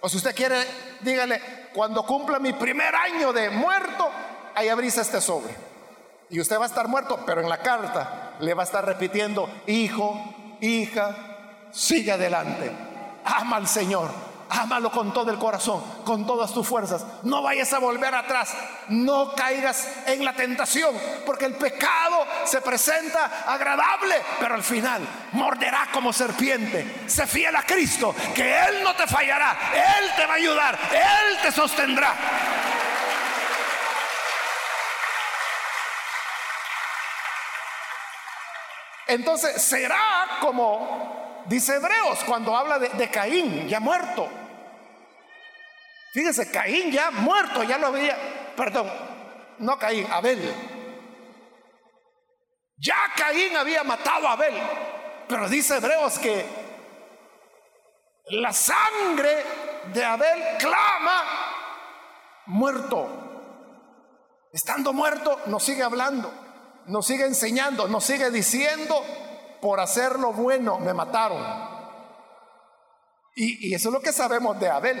O 0.00 0.08
si 0.08 0.16
usted 0.16 0.34
quiere, 0.34 0.56
dígale, 1.00 1.40
cuando 1.74 2.04
cumpla 2.04 2.38
mi 2.38 2.52
primer 2.52 2.94
año 2.94 3.32
de 3.32 3.50
muerto, 3.50 4.10
ahí 4.54 4.68
abrís 4.68 4.96
este 4.98 5.20
sobre. 5.20 5.54
Y 6.30 6.40
usted 6.40 6.58
va 6.58 6.64
a 6.64 6.68
estar 6.68 6.88
muerto, 6.88 7.22
pero 7.26 7.42
en 7.42 7.48
la 7.48 7.58
carta 7.58 8.36
le 8.40 8.54
va 8.54 8.62
a 8.62 8.66
estar 8.66 8.84
repitiendo, 8.84 9.48
hijo, 9.66 10.56
hija, 10.60 11.68
sigue 11.70 12.12
adelante, 12.12 12.70
ama 13.24 13.56
al 13.56 13.68
Señor, 13.68 14.10
Ámalo 14.54 14.90
con 14.92 15.14
todo 15.14 15.30
el 15.30 15.38
corazón, 15.38 15.82
con 16.04 16.26
todas 16.26 16.52
tus 16.52 16.68
fuerzas. 16.68 17.02
No 17.22 17.40
vayas 17.40 17.72
a 17.72 17.78
volver 17.78 18.14
atrás. 18.14 18.54
No 18.88 19.34
caigas 19.34 19.88
en 20.04 20.22
la 20.22 20.34
tentación, 20.34 20.94
porque 21.24 21.46
el 21.46 21.54
pecado 21.54 22.26
se 22.44 22.60
presenta 22.60 23.44
agradable, 23.46 24.14
pero 24.38 24.54
al 24.54 24.62
final 24.62 25.00
morderá 25.32 25.88
como 25.90 26.12
serpiente. 26.12 27.04
Sé 27.06 27.26
fiel 27.26 27.56
a 27.56 27.62
Cristo, 27.62 28.14
que 28.34 28.58
Él 28.66 28.82
no 28.84 28.94
te 28.94 29.06
fallará. 29.06 29.56
Él 29.72 30.10
te 30.16 30.26
va 30.26 30.34
a 30.34 30.36
ayudar. 30.36 30.78
Él 30.92 31.38
te 31.40 31.50
sostendrá. 31.50 32.14
Entonces 39.06 39.62
será 39.62 40.38
como 40.42 41.21
dice 41.46 41.76
Hebreos 41.76 42.24
cuando 42.24 42.56
habla 42.56 42.78
de, 42.78 43.10
Caín, 43.10 43.68
ya 43.68 43.80
muerto. 43.80 44.28
Fíjese, 46.12 46.50
Caín 46.50 46.90
ya 46.90 47.10
muerto, 47.10 47.62
ya 47.62 47.78
lo 47.78 47.88
había, 47.88 48.16
perdón, 48.56 48.90
no 49.58 49.78
Caín, 49.78 50.06
Abel. 50.10 50.54
Ya 52.76 52.96
Caín 53.16 53.56
había 53.56 53.84
matado 53.84 54.28
a 54.28 54.32
Abel, 54.32 54.54
pero 55.28 55.48
dice 55.48 55.76
Hebreos 55.76 56.18
que 56.18 56.44
la 58.26 58.52
sangre 58.52 59.44
de 59.92 60.04
Abel 60.04 60.56
clama 60.58 61.24
muerto. 62.46 63.08
Estando 64.52 64.92
muerto, 64.92 65.40
nos 65.46 65.62
sigue 65.62 65.82
hablando, 65.82 66.30
nos 66.86 67.06
sigue 67.06 67.24
enseñando, 67.24 67.88
nos 67.88 68.04
sigue 68.04 68.30
diciendo, 68.30 69.02
por 69.62 69.78
hacer 69.78 70.18
lo 70.18 70.32
bueno 70.32 70.80
me 70.80 70.92
mataron. 70.92 71.40
Y, 73.36 73.72
eso 73.72 73.88
es 73.88 73.92
lo 73.92 74.00
que 74.00 74.12
sabemos 74.12 74.58
de 74.58 74.68
Abel. 74.68 74.98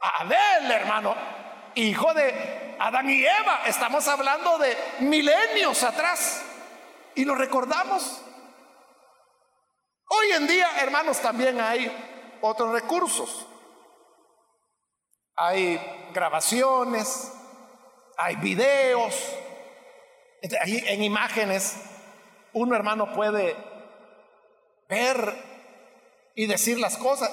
Abel, 0.00 0.70
hermano, 0.70 1.16
hijo 1.74 2.12
de 2.12 2.76
Adán 2.78 3.08
y 3.08 3.24
Eva. 3.24 3.62
Estamos 3.64 4.06
hablando 4.06 4.58
de 4.58 4.76
milenios 5.00 5.82
atrás. 5.82 6.42
Y 7.14 7.24
lo 7.24 7.34
recordamos. 7.34 8.20
Hoy 10.10 10.32
en 10.32 10.46
día, 10.46 10.68
hermanos, 10.82 11.18
también 11.18 11.58
hay 11.58 11.90
otros 12.42 12.70
recursos. 12.70 13.46
Hay 15.36 15.80
grabaciones, 16.12 17.32
hay 18.18 18.36
videos, 18.36 19.14
en 20.42 21.02
imágenes. 21.02 21.97
Uno, 22.58 22.74
hermano, 22.74 23.12
puede 23.14 23.56
ver 24.88 25.32
y 26.34 26.46
decir 26.46 26.80
las 26.80 26.96
cosas. 26.96 27.30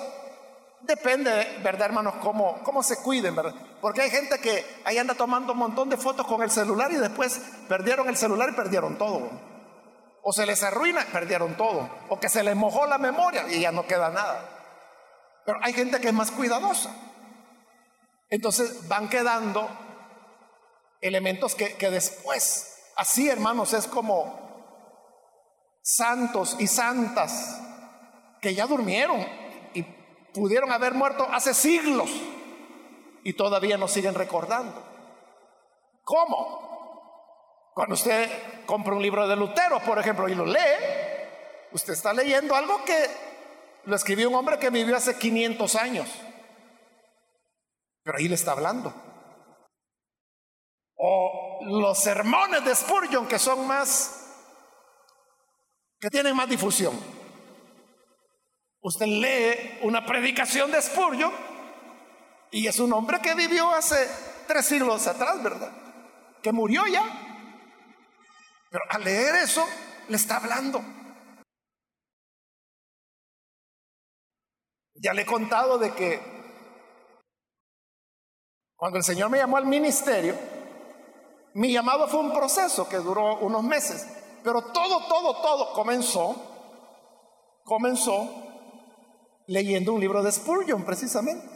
Depende, 0.81 1.61
¿verdad, 1.63 1.87
hermanos? 1.87 2.13
Cómo, 2.21 2.61
cómo 2.63 2.83
se 2.83 2.97
cuiden, 2.97 3.35
¿verdad? 3.35 3.55
Porque 3.81 4.01
hay 4.01 4.11
gente 4.11 4.37
que 4.39 4.63
ahí 4.83 4.99
anda 4.99 5.15
tomando 5.15 5.53
un 5.53 5.57
montón 5.57 5.89
de 5.89 5.97
fotos 5.97 6.27
con 6.27 6.43
el 6.43 6.51
celular 6.51 6.91
y 6.91 6.97
después 6.97 7.41
perdieron 7.67 8.07
el 8.07 8.17
celular 8.17 8.49
y 8.51 8.55
perdieron 8.55 8.99
todo. 8.99 9.31
O 10.21 10.31
se 10.31 10.45
les 10.45 10.61
arruina, 10.61 11.03
perdieron 11.11 11.57
todo. 11.57 11.89
O 12.09 12.19
que 12.19 12.29
se 12.29 12.43
les 12.43 12.55
mojó 12.55 12.85
la 12.85 12.99
memoria 12.99 13.47
y 13.49 13.61
ya 13.61 13.71
no 13.71 13.87
queda 13.87 14.09
nada. 14.11 14.47
Pero 15.43 15.57
hay 15.63 15.73
gente 15.73 15.99
que 15.99 16.09
es 16.09 16.13
más 16.13 16.29
cuidadosa. 16.29 16.95
Entonces 18.29 18.87
van 18.87 19.09
quedando 19.09 19.67
elementos 21.01 21.55
que, 21.55 21.77
que 21.77 21.89
después, 21.89 22.77
así 22.95 23.27
hermanos, 23.27 23.73
es 23.73 23.87
como 23.87 24.44
santos 25.85 26.55
y 26.57 26.65
santas 26.65 27.61
que 28.41 28.55
ya 28.55 28.65
durmieron 28.65 29.23
pudieron 30.33 30.71
haber 30.71 30.93
muerto 30.93 31.25
hace 31.31 31.53
siglos 31.53 32.09
y 33.23 33.33
todavía 33.33 33.77
nos 33.77 33.91
siguen 33.91 34.13
recordando. 34.13 34.83
¿Cómo? 36.03 37.71
Cuando 37.73 37.93
usted 37.95 38.65
compra 38.65 38.93
un 38.93 39.01
libro 39.01 39.27
de 39.27 39.35
Lutero, 39.35 39.79
por 39.79 39.97
ejemplo, 39.97 40.27
y 40.27 40.35
lo 40.35 40.45
lee, 40.45 40.59
usted 41.71 41.93
está 41.93 42.13
leyendo 42.13 42.53
algo 42.53 42.83
que 42.83 43.09
lo 43.85 43.95
escribió 43.95 44.29
un 44.29 44.35
hombre 44.35 44.59
que 44.59 44.69
vivió 44.69 44.97
hace 44.97 45.17
500 45.17 45.75
años. 45.75 46.09
Pero 48.03 48.17
ahí 48.17 48.27
le 48.27 48.35
está 48.35 48.51
hablando. 48.51 48.93
O 50.97 51.59
los 51.61 51.97
sermones 51.97 52.63
de 52.65 52.75
Spurgeon 52.75 53.27
que 53.27 53.39
son 53.39 53.65
más, 53.65 54.24
que 56.05 56.11
tienen 56.11 56.35
más 56.35 56.47
difusión. 56.47 56.93
Usted 58.79 59.07
lee 59.07 59.79
una 59.81 60.05
predicación 60.05 60.69
de 60.69 60.79
Spurgeon 60.79 61.33
y 62.51 62.67
es 62.67 62.77
un 62.77 62.93
hombre 62.93 63.19
que 63.21 63.33
vivió 63.33 63.71
hace 63.71 64.07
tres 64.47 64.67
siglos 64.67 65.07
atrás, 65.07 65.41
¿verdad? 65.41 65.71
Que 66.43 66.51
murió 66.51 66.85
ya. 66.85 67.01
Pero 68.69 68.83
al 68.87 69.03
leer 69.03 69.33
eso, 69.37 69.67
le 70.07 70.15
está 70.15 70.37
hablando. 70.37 70.79
Ya 74.93 75.11
le 75.11 75.23
he 75.23 75.25
contado 75.25 75.79
de 75.79 75.91
que 75.95 76.21
cuando 78.75 78.99
el 78.99 79.03
Señor 79.03 79.31
me 79.31 79.39
llamó 79.39 79.57
al 79.57 79.65
ministerio, 79.65 80.37
mi 81.55 81.73
llamado 81.73 82.07
fue 82.07 82.19
un 82.19 82.31
proceso 82.31 82.87
que 82.87 82.97
duró 82.97 83.39
unos 83.39 83.63
meses, 83.63 84.05
pero 84.45 84.61
todo, 84.61 85.07
todo, 85.07 85.41
todo 85.41 85.73
comenzó, 85.73 86.35
comenzó 87.63 88.29
leyendo 89.47 89.91
un 89.93 89.99
libro 89.99 90.21
de 90.21 90.31
Spurgeon 90.31 90.85
precisamente, 90.85 91.49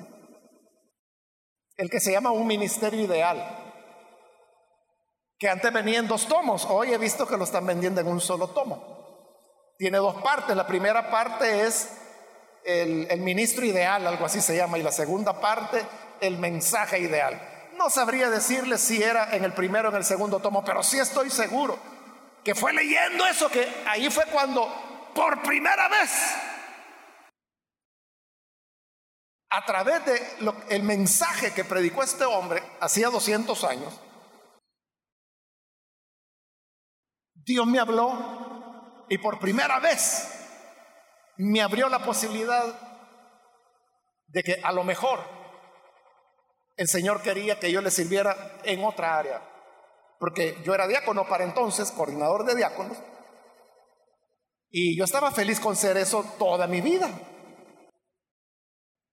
el 1.77 1.87
que 1.87 1.99
se 1.99 2.11
llama 2.11 2.31
Un 2.31 2.47
Ministerio 2.47 2.99
Ideal, 2.99 3.73
que 5.37 5.49
antes 5.49 5.71
venía 5.71 5.99
en 5.99 6.07
dos 6.07 6.25
tomos, 6.27 6.65
hoy 6.65 6.91
he 6.91 6.97
visto 6.97 7.27
que 7.27 7.37
lo 7.37 7.43
están 7.43 7.67
vendiendo 7.67 8.01
en 8.01 8.07
un 8.07 8.19
solo 8.19 8.47
tomo. 8.47 8.97
Tiene 9.77 9.99
dos 9.99 10.15
partes, 10.23 10.55
la 10.55 10.65
primera 10.65 11.11
parte 11.11 11.67
es 11.67 11.95
el, 12.65 13.05
el 13.11 13.21
ministro 13.21 13.65
ideal, 13.65 14.05
algo 14.07 14.25
así 14.25 14.41
se 14.41 14.57
llama, 14.57 14.79
y 14.79 14.83
la 14.83 14.91
segunda 14.91 15.39
parte, 15.39 15.85
el 16.21 16.39
mensaje 16.39 16.99
ideal. 16.99 17.39
No 17.77 17.91
sabría 17.91 18.31
decirle 18.31 18.79
si 18.79 19.01
era 19.01 19.35
en 19.35 19.43
el 19.43 19.53
primero 19.53 19.89
o 19.89 19.91
en 19.91 19.97
el 19.97 20.03
segundo 20.03 20.39
tomo, 20.39 20.65
pero 20.65 20.81
sí 20.81 20.97
estoy 20.97 21.29
seguro 21.29 21.77
que 22.43 22.55
fue 22.55 22.73
leyendo 22.73 23.25
eso 23.25 23.49
que 23.49 23.67
ahí 23.85 24.09
fue 24.09 24.25
cuando 24.27 25.11
por 25.13 25.41
primera 25.41 25.87
vez 25.89 26.11
a 29.49 29.65
través 29.65 30.05
de 30.05 30.21
el 30.69 30.83
mensaje 30.83 31.53
que 31.53 31.65
predicó 31.65 32.03
este 32.03 32.23
hombre 32.23 32.61
hacía 32.79 33.09
200 33.09 33.63
años, 33.63 33.99
Dios 37.33 37.65
me 37.65 37.79
habló 37.79 39.05
y 39.09 39.17
por 39.17 39.39
primera 39.39 39.79
vez 39.79 40.35
me 41.37 41.61
abrió 41.61 41.89
la 41.89 41.99
posibilidad 41.99 42.65
de 44.27 44.43
que 44.43 44.61
a 44.63 44.71
lo 44.71 44.83
mejor 44.83 45.19
el 46.77 46.87
Señor 46.87 47.21
quería 47.23 47.59
que 47.59 47.71
yo 47.71 47.81
le 47.81 47.89
sirviera 47.89 48.59
en 48.63 48.83
otra 48.85 49.17
área, 49.17 49.41
porque 50.19 50.61
yo 50.63 50.75
era 50.75 50.87
diácono 50.87 51.27
para 51.27 51.45
entonces, 51.45 51.91
coordinador 51.91 52.45
de 52.45 52.55
diáconos, 52.55 52.97
y 54.69 54.95
yo 54.97 55.05
estaba 55.05 55.31
feliz 55.31 55.59
con 55.59 55.75
ser 55.75 55.97
eso 55.97 56.23
toda 56.37 56.67
mi 56.67 56.81
vida. 56.81 57.09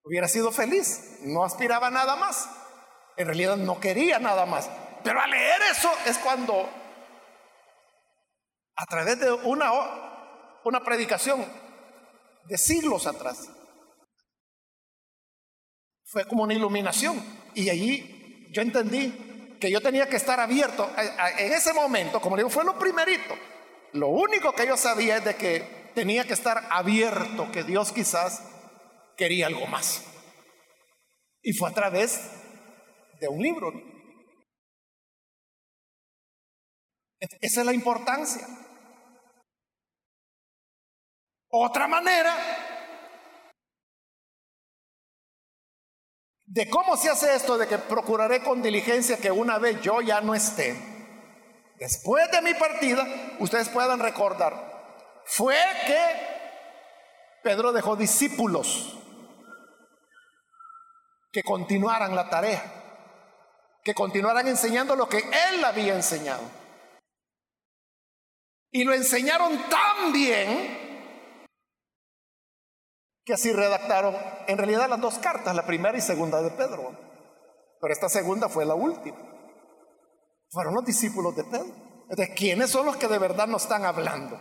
Hubiera 0.02 0.28
sido 0.28 0.52
feliz, 0.52 1.20
no 1.22 1.44
aspiraba 1.44 1.90
nada 1.90 2.16
más, 2.16 2.50
en 3.16 3.26
realidad 3.26 3.56
no 3.56 3.80
quería 3.80 4.18
nada 4.18 4.44
más, 4.44 4.68
pero 5.02 5.20
al 5.20 5.30
leer 5.30 5.62
eso 5.70 5.90
es 6.04 6.18
cuando, 6.18 6.68
a 8.76 8.86
través 8.86 9.18
de 9.20 9.32
una, 9.32 9.70
una 10.64 10.84
predicación 10.84 11.44
de 12.44 12.58
siglos 12.58 13.06
atrás, 13.06 13.48
fue 16.04 16.26
como 16.26 16.44
una 16.44 16.54
iluminación. 16.54 17.22
Y 17.54 17.68
allí 17.68 18.48
yo 18.52 18.62
entendí 18.62 19.25
que 19.60 19.70
yo 19.70 19.80
tenía 19.80 20.08
que 20.08 20.16
estar 20.16 20.40
abierto. 20.40 20.90
En 21.38 21.52
ese 21.52 21.72
momento, 21.72 22.20
como 22.20 22.36
digo, 22.36 22.50
fue 22.50 22.64
lo 22.64 22.78
primerito. 22.78 23.34
Lo 23.92 24.08
único 24.08 24.52
que 24.52 24.66
yo 24.66 24.76
sabía 24.76 25.16
es 25.16 25.24
de 25.24 25.36
que 25.36 25.90
tenía 25.94 26.24
que 26.24 26.34
estar 26.34 26.66
abierto, 26.70 27.50
que 27.52 27.62
Dios 27.62 27.92
quizás 27.92 28.42
quería 29.16 29.46
algo 29.46 29.66
más. 29.66 30.04
Y 31.42 31.52
fue 31.52 31.70
a 31.70 31.74
través 31.74 32.20
de 33.20 33.28
un 33.28 33.42
libro. 33.42 33.72
Esa 37.18 37.60
es 37.60 37.66
la 37.66 37.72
importancia. 37.72 38.46
Otra 41.48 41.88
manera 41.88 42.75
de 46.46 46.70
cómo 46.70 46.96
se 46.96 47.10
hace 47.10 47.34
esto, 47.34 47.58
de 47.58 47.66
que 47.66 47.78
procuraré 47.78 48.42
con 48.42 48.62
diligencia 48.62 49.18
que 49.18 49.30
una 49.30 49.58
vez 49.58 49.80
yo 49.82 50.00
ya 50.00 50.20
no 50.20 50.34
esté, 50.34 50.76
después 51.78 52.30
de 52.30 52.40
mi 52.42 52.54
partida, 52.54 53.06
ustedes 53.40 53.68
puedan 53.68 53.98
recordar, 53.98 55.22
fue 55.24 55.56
que 55.86 56.36
Pedro 57.42 57.72
dejó 57.72 57.96
discípulos 57.96 58.96
que 61.32 61.42
continuaran 61.42 62.14
la 62.14 62.30
tarea, 62.30 62.62
que 63.82 63.92
continuaran 63.94 64.46
enseñando 64.46 64.96
lo 64.96 65.08
que 65.08 65.18
él 65.18 65.64
había 65.64 65.94
enseñado. 65.94 66.42
Y 68.70 68.84
lo 68.84 68.94
enseñaron 68.94 69.58
tan 69.68 70.12
bien 70.12 70.85
que 73.26 73.34
así 73.34 73.52
redactaron 73.52 74.16
en 74.46 74.56
realidad 74.56 74.88
las 74.88 75.00
dos 75.00 75.18
cartas, 75.18 75.54
la 75.54 75.66
primera 75.66 75.98
y 75.98 76.00
segunda 76.00 76.40
de 76.40 76.50
Pedro. 76.52 76.96
Pero 77.80 77.92
esta 77.92 78.08
segunda 78.08 78.48
fue 78.48 78.64
la 78.64 78.76
última. 78.76 79.18
Fueron 80.48 80.74
los 80.76 80.84
discípulos 80.84 81.34
de 81.34 81.42
Pedro. 81.42 81.74
¿De 82.08 82.32
quiénes 82.34 82.70
son 82.70 82.86
los 82.86 82.96
que 82.96 83.08
de 83.08 83.18
verdad 83.18 83.48
nos 83.48 83.64
están 83.64 83.84
hablando? 83.84 84.40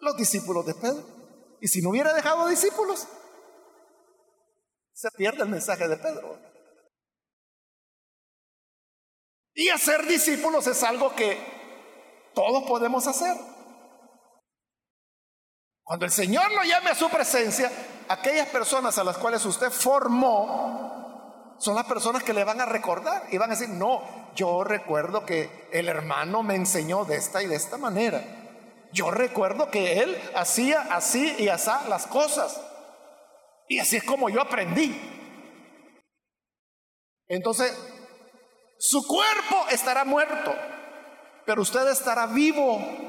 Los 0.00 0.16
discípulos 0.16 0.64
de 0.64 0.74
Pedro. 0.74 1.04
Y 1.60 1.68
si 1.68 1.82
no 1.82 1.90
hubiera 1.90 2.14
dejado 2.14 2.48
discípulos, 2.48 3.06
se 4.94 5.10
pierde 5.10 5.42
el 5.42 5.50
mensaje 5.50 5.86
de 5.86 5.98
Pedro. 5.98 6.38
Y 9.52 9.68
hacer 9.68 10.06
discípulos 10.06 10.66
es 10.66 10.82
algo 10.82 11.14
que 11.14 11.36
todos 12.34 12.66
podemos 12.66 13.06
hacer. 13.06 13.36
Cuando 15.88 16.04
el 16.04 16.12
Señor 16.12 16.52
lo 16.52 16.64
llame 16.64 16.90
a 16.90 16.94
su 16.94 17.08
presencia, 17.08 17.72
aquellas 18.10 18.48
personas 18.48 18.98
a 18.98 19.04
las 19.04 19.16
cuales 19.16 19.42
usted 19.46 19.70
formó 19.70 21.56
son 21.58 21.74
las 21.74 21.86
personas 21.86 22.22
que 22.22 22.34
le 22.34 22.44
van 22.44 22.60
a 22.60 22.66
recordar 22.66 23.22
y 23.30 23.38
van 23.38 23.50
a 23.50 23.54
decir, 23.54 23.70
no, 23.70 24.02
yo 24.34 24.64
recuerdo 24.64 25.24
que 25.24 25.66
el 25.72 25.88
hermano 25.88 26.42
me 26.42 26.56
enseñó 26.56 27.06
de 27.06 27.16
esta 27.16 27.42
y 27.42 27.46
de 27.46 27.56
esta 27.56 27.78
manera. 27.78 28.22
Yo 28.92 29.10
recuerdo 29.10 29.70
que 29.70 30.00
él 30.00 30.14
hacía 30.36 30.82
así 30.90 31.34
y 31.38 31.48
así 31.48 31.70
las 31.88 32.06
cosas. 32.06 32.60
Y 33.66 33.78
así 33.78 33.96
es 33.96 34.04
como 34.04 34.28
yo 34.28 34.42
aprendí. 34.42 34.94
Entonces, 37.28 37.74
su 38.78 39.06
cuerpo 39.06 39.64
estará 39.70 40.04
muerto, 40.04 40.54
pero 41.46 41.62
usted 41.62 41.88
estará 41.88 42.26
vivo 42.26 43.07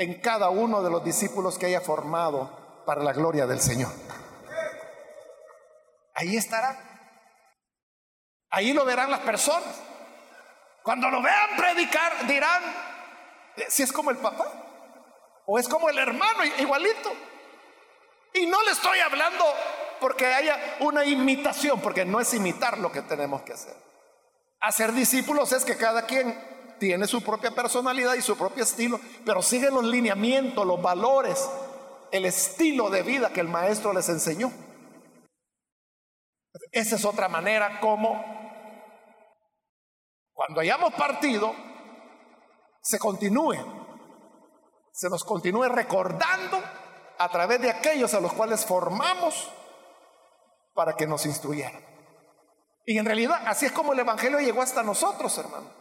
en 0.00 0.14
cada 0.14 0.48
uno 0.48 0.82
de 0.82 0.88
los 0.88 1.04
discípulos 1.04 1.58
que 1.58 1.66
haya 1.66 1.82
formado 1.82 2.82
para 2.86 3.02
la 3.02 3.12
gloria 3.12 3.46
del 3.46 3.60
Señor. 3.60 3.92
Ahí 6.14 6.38
estará. 6.38 6.74
Ahí 8.48 8.72
lo 8.72 8.86
verán 8.86 9.10
las 9.10 9.20
personas. 9.20 9.78
Cuando 10.82 11.10
lo 11.10 11.20
vean 11.20 11.54
predicar, 11.54 12.26
dirán, 12.26 12.62
eh, 13.56 13.66
si 13.68 13.82
es 13.82 13.92
como 13.92 14.10
el 14.10 14.16
papá 14.16 14.50
o 15.44 15.58
es 15.58 15.68
como 15.68 15.90
el 15.90 15.98
hermano, 15.98 16.46
igualito. 16.46 17.12
Y 18.32 18.46
no 18.46 18.62
le 18.62 18.70
estoy 18.70 19.00
hablando 19.00 19.44
porque 20.00 20.32
haya 20.32 20.78
una 20.80 21.04
imitación, 21.04 21.78
porque 21.82 22.06
no 22.06 22.20
es 22.20 22.32
imitar 22.32 22.78
lo 22.78 22.90
que 22.90 23.02
tenemos 23.02 23.42
que 23.42 23.52
hacer. 23.52 23.76
Hacer 24.60 24.92
discípulos 24.92 25.52
es 25.52 25.66
que 25.66 25.76
cada 25.76 26.06
quien 26.06 26.59
tiene 26.80 27.06
su 27.06 27.22
propia 27.22 27.52
personalidad 27.52 28.14
y 28.14 28.22
su 28.22 28.36
propio 28.36 28.64
estilo, 28.64 28.98
pero 29.24 29.42
sigue 29.42 29.70
los 29.70 29.84
lineamientos, 29.84 30.66
los 30.66 30.82
valores, 30.82 31.48
el 32.10 32.24
estilo 32.24 32.90
de 32.90 33.02
vida 33.02 33.32
que 33.32 33.40
el 33.40 33.48
maestro 33.48 33.92
les 33.92 34.08
enseñó. 34.08 34.50
Esa 36.72 36.96
es 36.96 37.04
otra 37.04 37.28
manera 37.28 37.78
como 37.80 38.40
cuando 40.32 40.62
hayamos 40.62 40.94
partido, 40.94 41.54
se 42.82 42.98
continúe, 42.98 43.56
se 44.90 45.10
nos 45.10 45.22
continúe 45.22 45.68
recordando 45.68 46.60
a 47.18 47.28
través 47.28 47.60
de 47.60 47.70
aquellos 47.70 48.14
a 48.14 48.20
los 48.20 48.32
cuales 48.32 48.64
formamos 48.64 49.52
para 50.72 50.94
que 50.96 51.06
nos 51.06 51.26
instruyeran. 51.26 51.84
Y 52.86 52.96
en 52.96 53.04
realidad 53.04 53.42
así 53.46 53.66
es 53.66 53.72
como 53.72 53.92
el 53.92 53.98
Evangelio 53.98 54.40
llegó 54.40 54.62
hasta 54.62 54.82
nosotros, 54.82 55.36
hermano. 55.36 55.79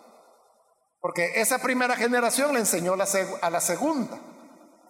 Porque 1.02 1.40
esa 1.42 1.60
primera 1.60 1.96
generación 1.96 2.54
le 2.54 2.60
enseñó 2.60 2.94
a 2.94 3.50
la 3.50 3.62
segunda. 3.62 4.20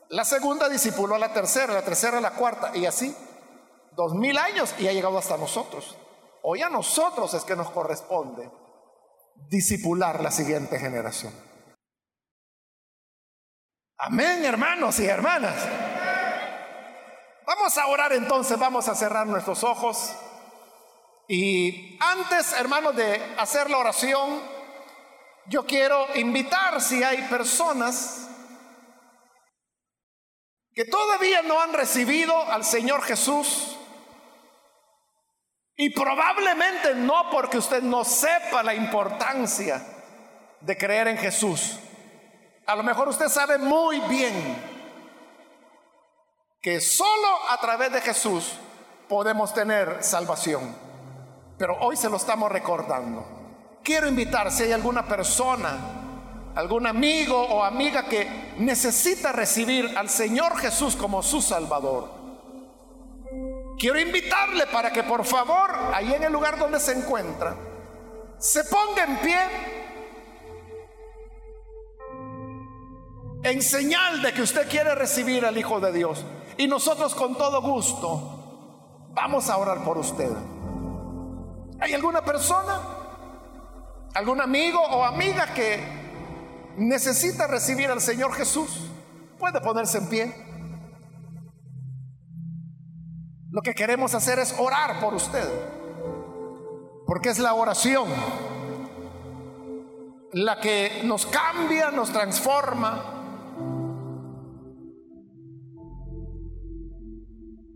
La 0.10 0.26
segunda 0.26 0.68
discipuló 0.68 1.16
a 1.16 1.20
la 1.20 1.34
tercera, 1.34 1.74
la 1.74 1.84
tercera 1.84 2.18
a 2.18 2.22
la 2.22 2.32
cuarta, 2.32 2.76
y 2.76 2.86
así. 2.86 3.16
Dos 3.91 4.14
mil 4.16 4.38
años 4.38 4.74
y 4.80 4.88
ha 4.88 4.93
llegado 4.93 5.18
hasta 5.18 5.38
nosotros. 5.38 5.97
Hoy 6.41 6.62
a 6.62 6.70
nosotros 6.70 7.34
es 7.34 7.43
que 7.43 7.55
nos 7.55 7.70
corresponde 7.70 8.49
discipular 9.49 10.22
la 10.22 10.32
siguiente 10.32 10.80
generación. 10.80 11.34
Amén, 13.97 14.45
hermanos 14.45 14.99
y 14.99 15.05
hermanas. 15.05 15.55
Vamos 17.45 17.78
a 17.78 17.88
orar 17.88 18.14
entonces, 18.14 18.57
vamos 18.57 18.88
a 18.88 18.95
cerrar 18.95 19.28
nuestros 19.28 19.64
ojos 19.64 20.16
Y 21.28 21.97
antes, 21.99 22.53
hermanos, 22.53 22.95
de 22.95 23.22
hacer 23.38 23.70
la 23.70 23.78
oración, 23.78 24.41
yo 25.50 25.66
quiero 25.66 26.08
invitar 26.16 26.80
si 26.80 27.04
hay 27.04 27.24
personas 27.24 28.30
que 30.74 30.86
todavía 30.86 31.41
no 31.41 31.60
han 31.60 31.74
recibido 31.74 32.39
al 32.52 32.64
Señor 32.64 33.02
Jesús 33.02 33.76
y 35.76 35.89
probablemente 35.89 36.93
no 36.95 37.30
porque 37.32 37.58
usted 37.58 37.82
no 37.82 38.04
sepa 38.04 38.62
la 38.64 38.76
importancia 38.76 39.82
de 40.62 40.78
creer 40.78 41.08
en 41.08 41.18
Jesús. 41.18 41.80
A 42.68 42.76
lo 42.76 42.84
mejor 42.84 43.08
usted 43.08 43.28
sabe 43.28 43.58
muy 43.58 44.00
bien 44.02 44.80
que 46.62 46.80
solo 46.80 47.50
a 47.50 47.60
través 47.60 47.91
de 47.91 48.02
Jesús 48.02 48.54
podemos 49.08 49.54
tener 49.54 50.04
salvación. 50.04 50.76
Pero 51.58 51.78
hoy 51.80 51.95
se 51.95 52.10
lo 52.10 52.18
estamos 52.18 52.52
recordando. 52.52 53.38
Quiero 53.89 54.07
invitar 54.07 54.51
si 54.51 54.61
hay 54.61 54.71
alguna 54.71 55.03
persona, 55.07 56.51
algún 56.53 56.85
amigo 56.85 57.35
o 57.35 57.63
amiga 57.63 58.05
que 58.05 58.53
necesita 58.59 59.31
recibir 59.31 59.97
al 59.97 60.07
Señor 60.09 60.55
Jesús 60.57 60.95
como 60.95 61.23
su 61.23 61.41
Salvador. 61.41 62.07
Quiero 63.79 63.99
invitarle 63.99 64.67
para 64.67 64.93
que 64.93 65.01
por 65.01 65.25
favor, 65.25 65.71
ahí 65.91 66.13
en 66.13 66.21
el 66.21 66.31
lugar 66.31 66.59
donde 66.59 66.79
se 66.79 66.99
encuentra, 66.99 67.55
se 68.37 68.63
ponga 68.65 69.05
en 69.05 69.17
pie 69.17 69.39
en 73.41 73.63
señal 73.63 74.21
de 74.21 74.33
que 74.33 74.43
usted 74.43 74.69
quiere 74.69 74.93
recibir 74.93 75.47
al 75.47 75.57
Hijo 75.57 75.79
de 75.79 75.91
Dios. 75.91 76.23
Y 76.57 76.67
nosotros 76.67 77.15
con 77.15 77.35
todo 77.35 77.59
gusto 77.63 79.09
vamos 79.15 79.49
a 79.49 79.57
orar 79.57 79.83
por 79.83 79.97
usted. 79.97 80.29
¿Hay 81.79 81.95
alguna 81.95 82.23
persona, 82.23 82.99
algún 84.14 84.41
amigo 84.41 84.80
o 84.80 85.03
amiga 85.03 85.53
que 85.53 85.80
necesita 86.78 87.47
recibir 87.47 87.89
al 87.89 88.01
Señor 88.01 88.34
Jesús? 88.34 88.89
Puede 89.38 89.62
ponerse 89.62 89.97
en 89.97 90.10
pie. 90.10 90.34
Lo 93.51 93.62
que 93.62 93.74
queremos 93.74 94.14
hacer 94.14 94.39
es 94.39 94.55
orar 94.60 94.99
por 94.99 95.14
usted, 95.14 95.47
porque 97.05 97.30
es 97.30 97.39
la 97.39 97.53
oración 97.53 98.07
la 100.32 100.60
que 100.60 101.01
nos 101.05 101.26
cambia, 101.26 101.89
nos 101.89 102.12
transforma, 102.12 103.20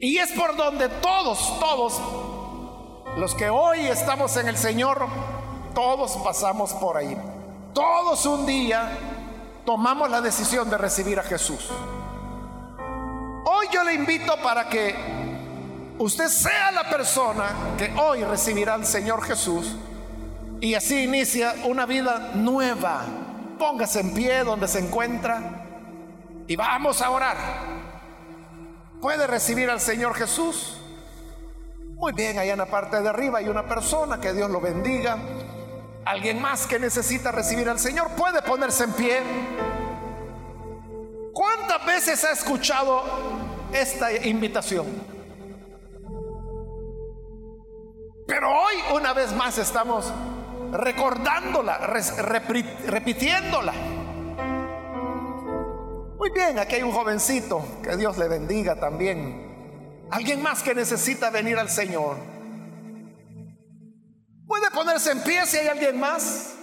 Y 0.04 0.18
es 0.18 0.34
por 0.34 0.58
donde 0.58 0.90
todos, 0.90 1.58
todos, 1.62 2.02
los 3.18 3.34
que 3.36 3.50
hoy 3.50 3.88
estamos 3.88 4.36
en 4.36 4.50
el 4.50 4.58
Señor, 4.58 5.08
todos 5.74 6.18
pasamos 6.18 6.74
por 6.74 6.98
ahí. 6.98 7.18
Todos 7.74 8.26
un 8.26 8.46
día 8.46 8.98
tomamos 9.66 10.10
la 10.10 10.22
decisión 10.22 10.70
de 10.70 10.78
recibir 10.78 11.20
a 11.20 11.24
Jesús. 11.24 11.70
Hoy 13.46 13.68
yo 13.72 13.84
le 13.84 13.94
invito 13.94 14.36
para 14.42 14.70
que 14.70 14.96
usted 15.98 16.28
sea 16.28 16.72
la 16.72 16.90
persona 16.90 17.46
que 17.78 17.94
hoy 18.00 18.24
recibirá 18.24 18.76
al 18.76 18.86
Señor 18.86 19.24
Jesús 19.24 19.76
y 20.62 20.76
así 20.76 21.04
inicia 21.04 21.56
una 21.66 21.86
vida 21.86 22.32
nueva. 22.36 23.02
Póngase 23.58 24.02
en 24.02 24.14
pie 24.14 24.44
donde 24.44 24.68
se 24.68 24.80
encuentra 24.80 25.66
y 26.48 26.56
vamos 26.56 27.02
a 27.02 27.10
orar 27.10 27.74
puede 29.04 29.28
recibir 29.28 29.70
al 29.70 29.82
Señor 29.82 30.16
Jesús. 30.16 30.78
Muy 31.96 32.14
bien, 32.14 32.40
allá 32.40 32.54
en 32.54 32.60
la 32.60 32.68
parte 32.68 33.02
de 33.02 33.10
arriba 33.10 33.40
hay 33.40 33.50
una 33.50 33.68
persona, 33.68 34.22
que 34.22 34.32
Dios 34.32 34.50
lo 34.50 34.62
bendiga. 34.62 35.18
Alguien 36.06 36.42
más 36.42 36.68
que 36.68 36.80
necesita 36.80 37.32
recibir 37.32 37.70
al 37.70 37.80
Señor 37.80 38.10
puede 38.12 38.42
ponerse 38.42 38.84
en 38.84 38.92
pie. 38.94 39.22
¿Cuántas 41.34 41.86
veces 41.86 42.24
ha 42.26 42.32
escuchado 42.32 43.04
esta 43.72 44.12
invitación? 44.12 44.86
Pero 48.28 48.50
hoy 48.50 48.76
una 48.96 49.14
vez 49.14 49.34
más 49.34 49.58
estamos 49.58 50.12
recordándola, 50.72 51.78
repitiéndola. 51.78 53.74
Muy 56.18 56.30
bien, 56.32 56.60
aquí 56.60 56.76
hay 56.76 56.84
un 56.84 56.92
jovencito, 56.92 57.66
que 57.82 57.96
Dios 57.98 58.18
le 58.18 58.28
bendiga 58.28 58.76
también. 58.76 60.08
Alguien 60.12 60.42
más 60.42 60.64
que 60.64 60.76
necesita 60.76 61.30
venir 61.30 61.58
al 61.58 61.70
Señor. 61.70 62.33
¿Puede 64.54 64.70
ponerse 64.70 65.10
en 65.10 65.20
pie 65.22 65.48
si 65.48 65.58
hay 65.58 65.68
alguien 65.68 66.00
más? 66.00 66.54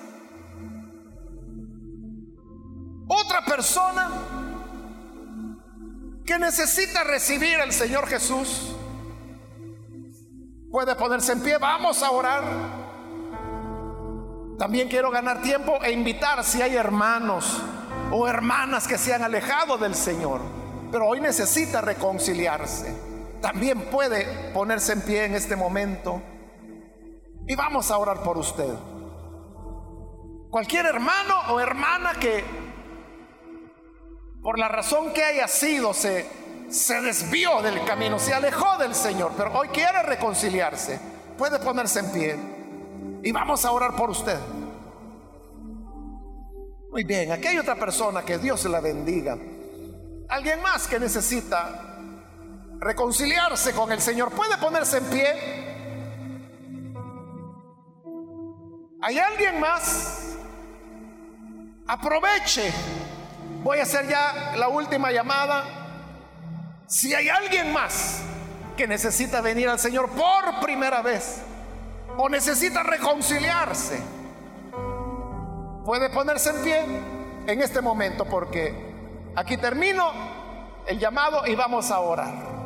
Otra 3.09 3.45
persona 3.45 4.09
que 6.25 6.39
necesita 6.39 7.03
recibir 7.03 7.57
al 7.61 7.73
Señor 7.73 8.07
Jesús. 8.07 8.77
Puede 10.71 10.95
ponerse 10.95 11.33
en 11.33 11.41
pie, 11.41 11.59
vamos 11.59 12.01
a 12.05 12.13
orar. 12.13 12.45
También 14.57 14.89
quiero 14.89 15.11
ganar 15.11 15.43
tiempo 15.43 15.83
e 15.83 15.91
invitar 15.91 16.45
si 16.45 16.63
hay 16.63 16.77
hermanos 16.77 17.61
o 18.13 18.29
hermanas 18.29 18.87
que 18.87 18.99
se 18.99 19.13
han 19.15 19.25
alejado 19.25 19.79
del 19.79 19.97
Señor, 19.97 20.41
pero 20.93 21.09
hoy 21.09 21.21
necesita 21.21 21.81
reconciliarse. 21.81 22.95
También 23.41 23.91
puede 23.91 24.53
ponerse 24.53 24.93
en 24.93 25.01
pie 25.01 25.25
en 25.25 25.35
este 25.35 25.57
momento 25.57 26.23
y 27.51 27.57
vamos 27.57 27.91
a 27.91 27.99
orar 27.99 28.23
por 28.23 28.39
usted. 28.39 28.73
Cualquier 30.51 30.87
hermano 30.87 31.35
o 31.49 31.59
hermana 31.59 32.13
que 32.15 32.45
por 34.41 34.57
la 34.57 34.69
razón 34.69 35.13
que 35.13 35.25
haya 35.25 35.49
sido 35.49 35.93
se, 35.93 36.29
se 36.71 37.01
desvió 37.01 37.61
del 37.61 37.85
camino, 37.85 38.21
se 38.21 38.33
alejó 38.33 38.79
del 38.79 38.95
Señor, 38.95 39.33
pero 39.37 39.53
hoy 39.59 39.67
quiere 39.71 40.01
reconciliarse, 40.05 41.01
puede 41.37 41.59
ponerse 41.59 41.99
en 41.99 42.13
pie 42.13 42.37
y 43.25 43.33
vamos 43.33 43.65
a 43.65 43.73
orar 43.73 43.97
por 43.97 44.11
usted. 44.11 44.39
Muy 46.93 47.03
bien, 47.03 47.33
aquí 47.33 47.49
hay 47.49 47.59
otra 47.59 47.75
persona 47.75 48.23
que 48.23 48.39
Dios 48.39 48.65
la 48.67 48.79
bendiga. 48.79 49.37
Alguien 50.29 50.63
más 50.63 50.87
que 50.87 51.01
necesita 51.01 51.99
reconciliarse 52.79 53.73
con 53.73 53.91
el 53.91 54.01
Señor. 54.01 54.31
¿Puede 54.31 54.57
ponerse 54.57 54.99
en 54.99 55.05
pie? 55.07 55.70
¿Hay 59.03 59.19
alguien 59.19 59.59
más? 59.59 60.37
Aproveche. 61.87 62.71
Voy 63.63 63.79
a 63.79 63.83
hacer 63.83 64.07
ya 64.09 64.55
la 64.57 64.69
última 64.69 65.11
llamada. 65.11 65.65
Si 66.87 67.15
hay 67.15 67.29
alguien 67.29 67.73
más 67.73 68.23
que 68.77 68.87
necesita 68.87 69.41
venir 69.41 69.69
al 69.69 69.79
Señor 69.79 70.11
por 70.11 70.61
primera 70.61 71.01
vez 71.01 71.43
o 72.19 72.29
necesita 72.29 72.83
reconciliarse, 72.83 74.01
puede 75.85 76.11
ponerse 76.11 76.51
en 76.51 76.63
pie 76.63 76.85
en 77.47 77.63
este 77.63 77.81
momento 77.81 78.27
porque 78.27 78.75
aquí 79.35 79.57
termino 79.57 80.13
el 80.87 80.99
llamado 80.99 81.47
y 81.47 81.55
vamos 81.55 81.91
a 81.91 82.01
orar. 82.01 82.60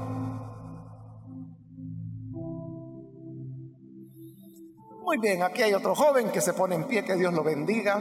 Muy 5.05 5.19
bien, 5.19 5.43
aquí 5.43 5.63
hay 5.63 5.75
otro 5.75 5.95
joven 5.95 6.31
que 6.31 6.41
se 6.41 6.55
pone 6.55 6.77
en 6.77 6.85
pie, 6.85 7.05
que 7.05 7.15
Dios 7.15 7.35
lo 7.35 7.45
bendiga. 7.45 8.01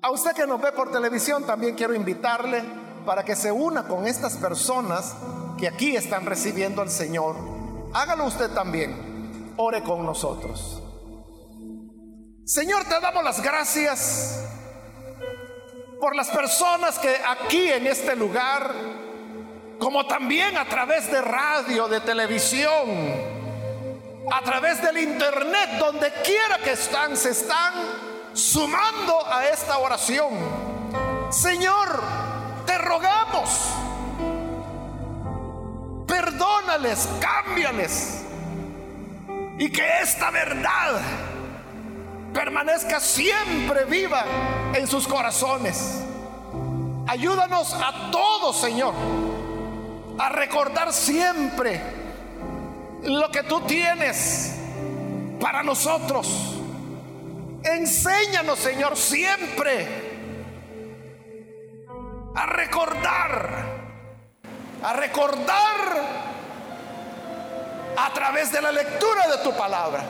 A 0.00 0.10
usted 0.12 0.32
que 0.32 0.46
nos 0.46 0.60
ve 0.62 0.70
por 0.70 0.92
televisión 0.92 1.44
también 1.44 1.74
quiero 1.74 1.92
invitarle 1.92 2.62
para 3.04 3.24
que 3.24 3.34
se 3.34 3.50
una 3.50 3.88
con 3.88 4.06
estas 4.06 4.36
personas 4.36 5.16
que 5.58 5.66
aquí 5.66 5.96
están 5.96 6.24
recibiendo 6.24 6.82
al 6.82 6.88
Señor. 6.88 7.34
Hágalo 7.92 8.26
usted 8.26 8.48
también. 8.50 9.54
Ore 9.56 9.82
con 9.82 10.06
nosotros. 10.06 10.80
Señor, 12.44 12.84
te 12.84 13.00
damos 13.00 13.24
las 13.24 13.42
gracias 13.42 14.40
por 16.00 16.14
las 16.14 16.28
personas 16.28 16.96
que 17.00 17.14
aquí 17.28 17.68
en 17.70 17.88
este 17.88 18.14
lugar, 18.14 18.72
como 19.80 20.06
también 20.06 20.58
a 20.58 20.66
través 20.66 21.10
de 21.10 21.22
radio, 21.22 21.88
de 21.88 22.00
televisión, 22.00 22.70
a 24.30 24.42
través 24.42 24.80
del 24.82 24.98
internet, 24.98 25.70
donde 25.78 26.12
quiera 26.22 26.58
que 26.62 26.72
están, 26.72 27.16
se 27.16 27.30
están 27.30 27.72
sumando 28.34 29.26
a 29.26 29.46
esta 29.46 29.78
oración. 29.78 30.34
Señor, 31.30 31.98
te 32.66 32.76
rogamos, 32.76 33.70
perdónales, 36.06 37.08
cámbiales, 37.18 38.22
y 39.58 39.72
que 39.72 39.88
esta 40.02 40.30
verdad 40.30 41.00
permanezca 42.34 43.00
siempre 43.00 43.86
viva 43.86 44.24
en 44.74 44.86
sus 44.86 45.08
corazones. 45.08 46.02
Ayúdanos 47.06 47.72
a 47.72 48.10
todos, 48.12 48.56
Señor, 48.56 48.94
a 50.20 50.28
recordar 50.28 50.92
siempre 50.92 51.80
lo 53.04 53.30
que 53.30 53.42
tú 53.44 53.62
tienes 53.62 54.54
para 55.40 55.62
nosotros. 55.62 56.56
Enséñanos, 57.64 58.58
Señor, 58.58 58.98
siempre 58.98 59.88
a 62.34 62.46
recordar, 62.46 63.64
a 64.82 64.92
recordar 64.92 66.20
a 67.96 68.12
través 68.12 68.52
de 68.52 68.60
la 68.60 68.72
lectura 68.72 69.26
de 69.26 69.42
tu 69.42 69.56
palabra, 69.56 70.04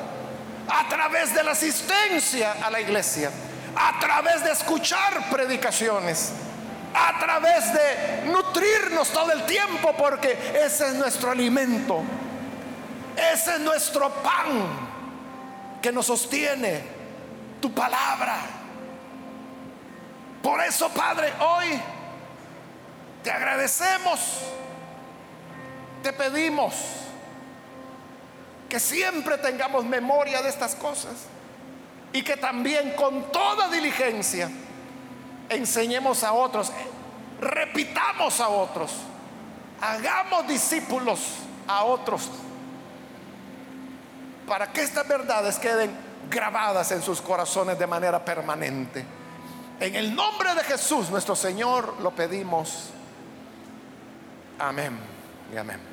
a 0.68 0.88
través 0.88 1.32
de 1.32 1.44
la 1.44 1.52
asistencia 1.52 2.56
a 2.64 2.68
la 2.68 2.80
iglesia, 2.80 3.30
a 3.76 4.00
través 4.00 4.42
de 4.42 4.50
escuchar 4.50 5.30
predicaciones, 5.30 6.32
a 6.94 7.18
través 7.18 7.72
de 7.72 8.30
nutrirnos 8.30 9.08
todo 9.10 9.32
el 9.32 9.44
tiempo, 9.46 9.94
porque 9.96 10.36
ese 10.54 10.88
es 10.88 10.94
nuestro 10.94 11.30
alimento, 11.30 12.02
ese 13.32 13.54
es 13.54 13.60
nuestro 13.60 14.10
pan 14.10 14.90
que 15.80 15.92
nos 15.92 16.06
sostiene, 16.06 16.82
tu 17.60 17.72
palabra. 17.72 18.38
Por 20.42 20.60
eso, 20.62 20.88
Padre, 20.90 21.32
hoy 21.40 21.80
te 23.22 23.30
agradecemos, 23.30 24.40
te 26.02 26.12
pedimos 26.12 26.74
que 28.68 28.80
siempre 28.80 29.36
tengamos 29.38 29.84
memoria 29.84 30.40
de 30.42 30.48
estas 30.48 30.74
cosas 30.74 31.12
y 32.12 32.22
que 32.22 32.36
también 32.36 32.94
con 32.94 33.30
toda 33.30 33.68
diligencia 33.68 34.50
enseñemos 35.50 36.24
a 36.24 36.32
otros, 36.32 36.72
repitamos 37.40 38.40
a 38.40 38.48
otros, 38.48 38.92
hagamos 39.80 40.46
discípulos 40.46 41.20
a 41.66 41.84
otros, 41.84 42.30
para 44.46 44.72
que 44.72 44.82
estas 44.82 45.06
verdades 45.06 45.58
queden 45.58 45.90
grabadas 46.30 46.90
en 46.92 47.02
sus 47.02 47.20
corazones 47.20 47.78
de 47.78 47.86
manera 47.86 48.24
permanente. 48.24 49.04
En 49.78 49.94
el 49.94 50.14
nombre 50.14 50.54
de 50.54 50.62
Jesús 50.64 51.10
nuestro 51.10 51.34
Señor 51.34 52.00
lo 52.00 52.10
pedimos. 52.10 52.90
Amén 54.58 54.98
y 55.52 55.56
amén. 55.56 55.89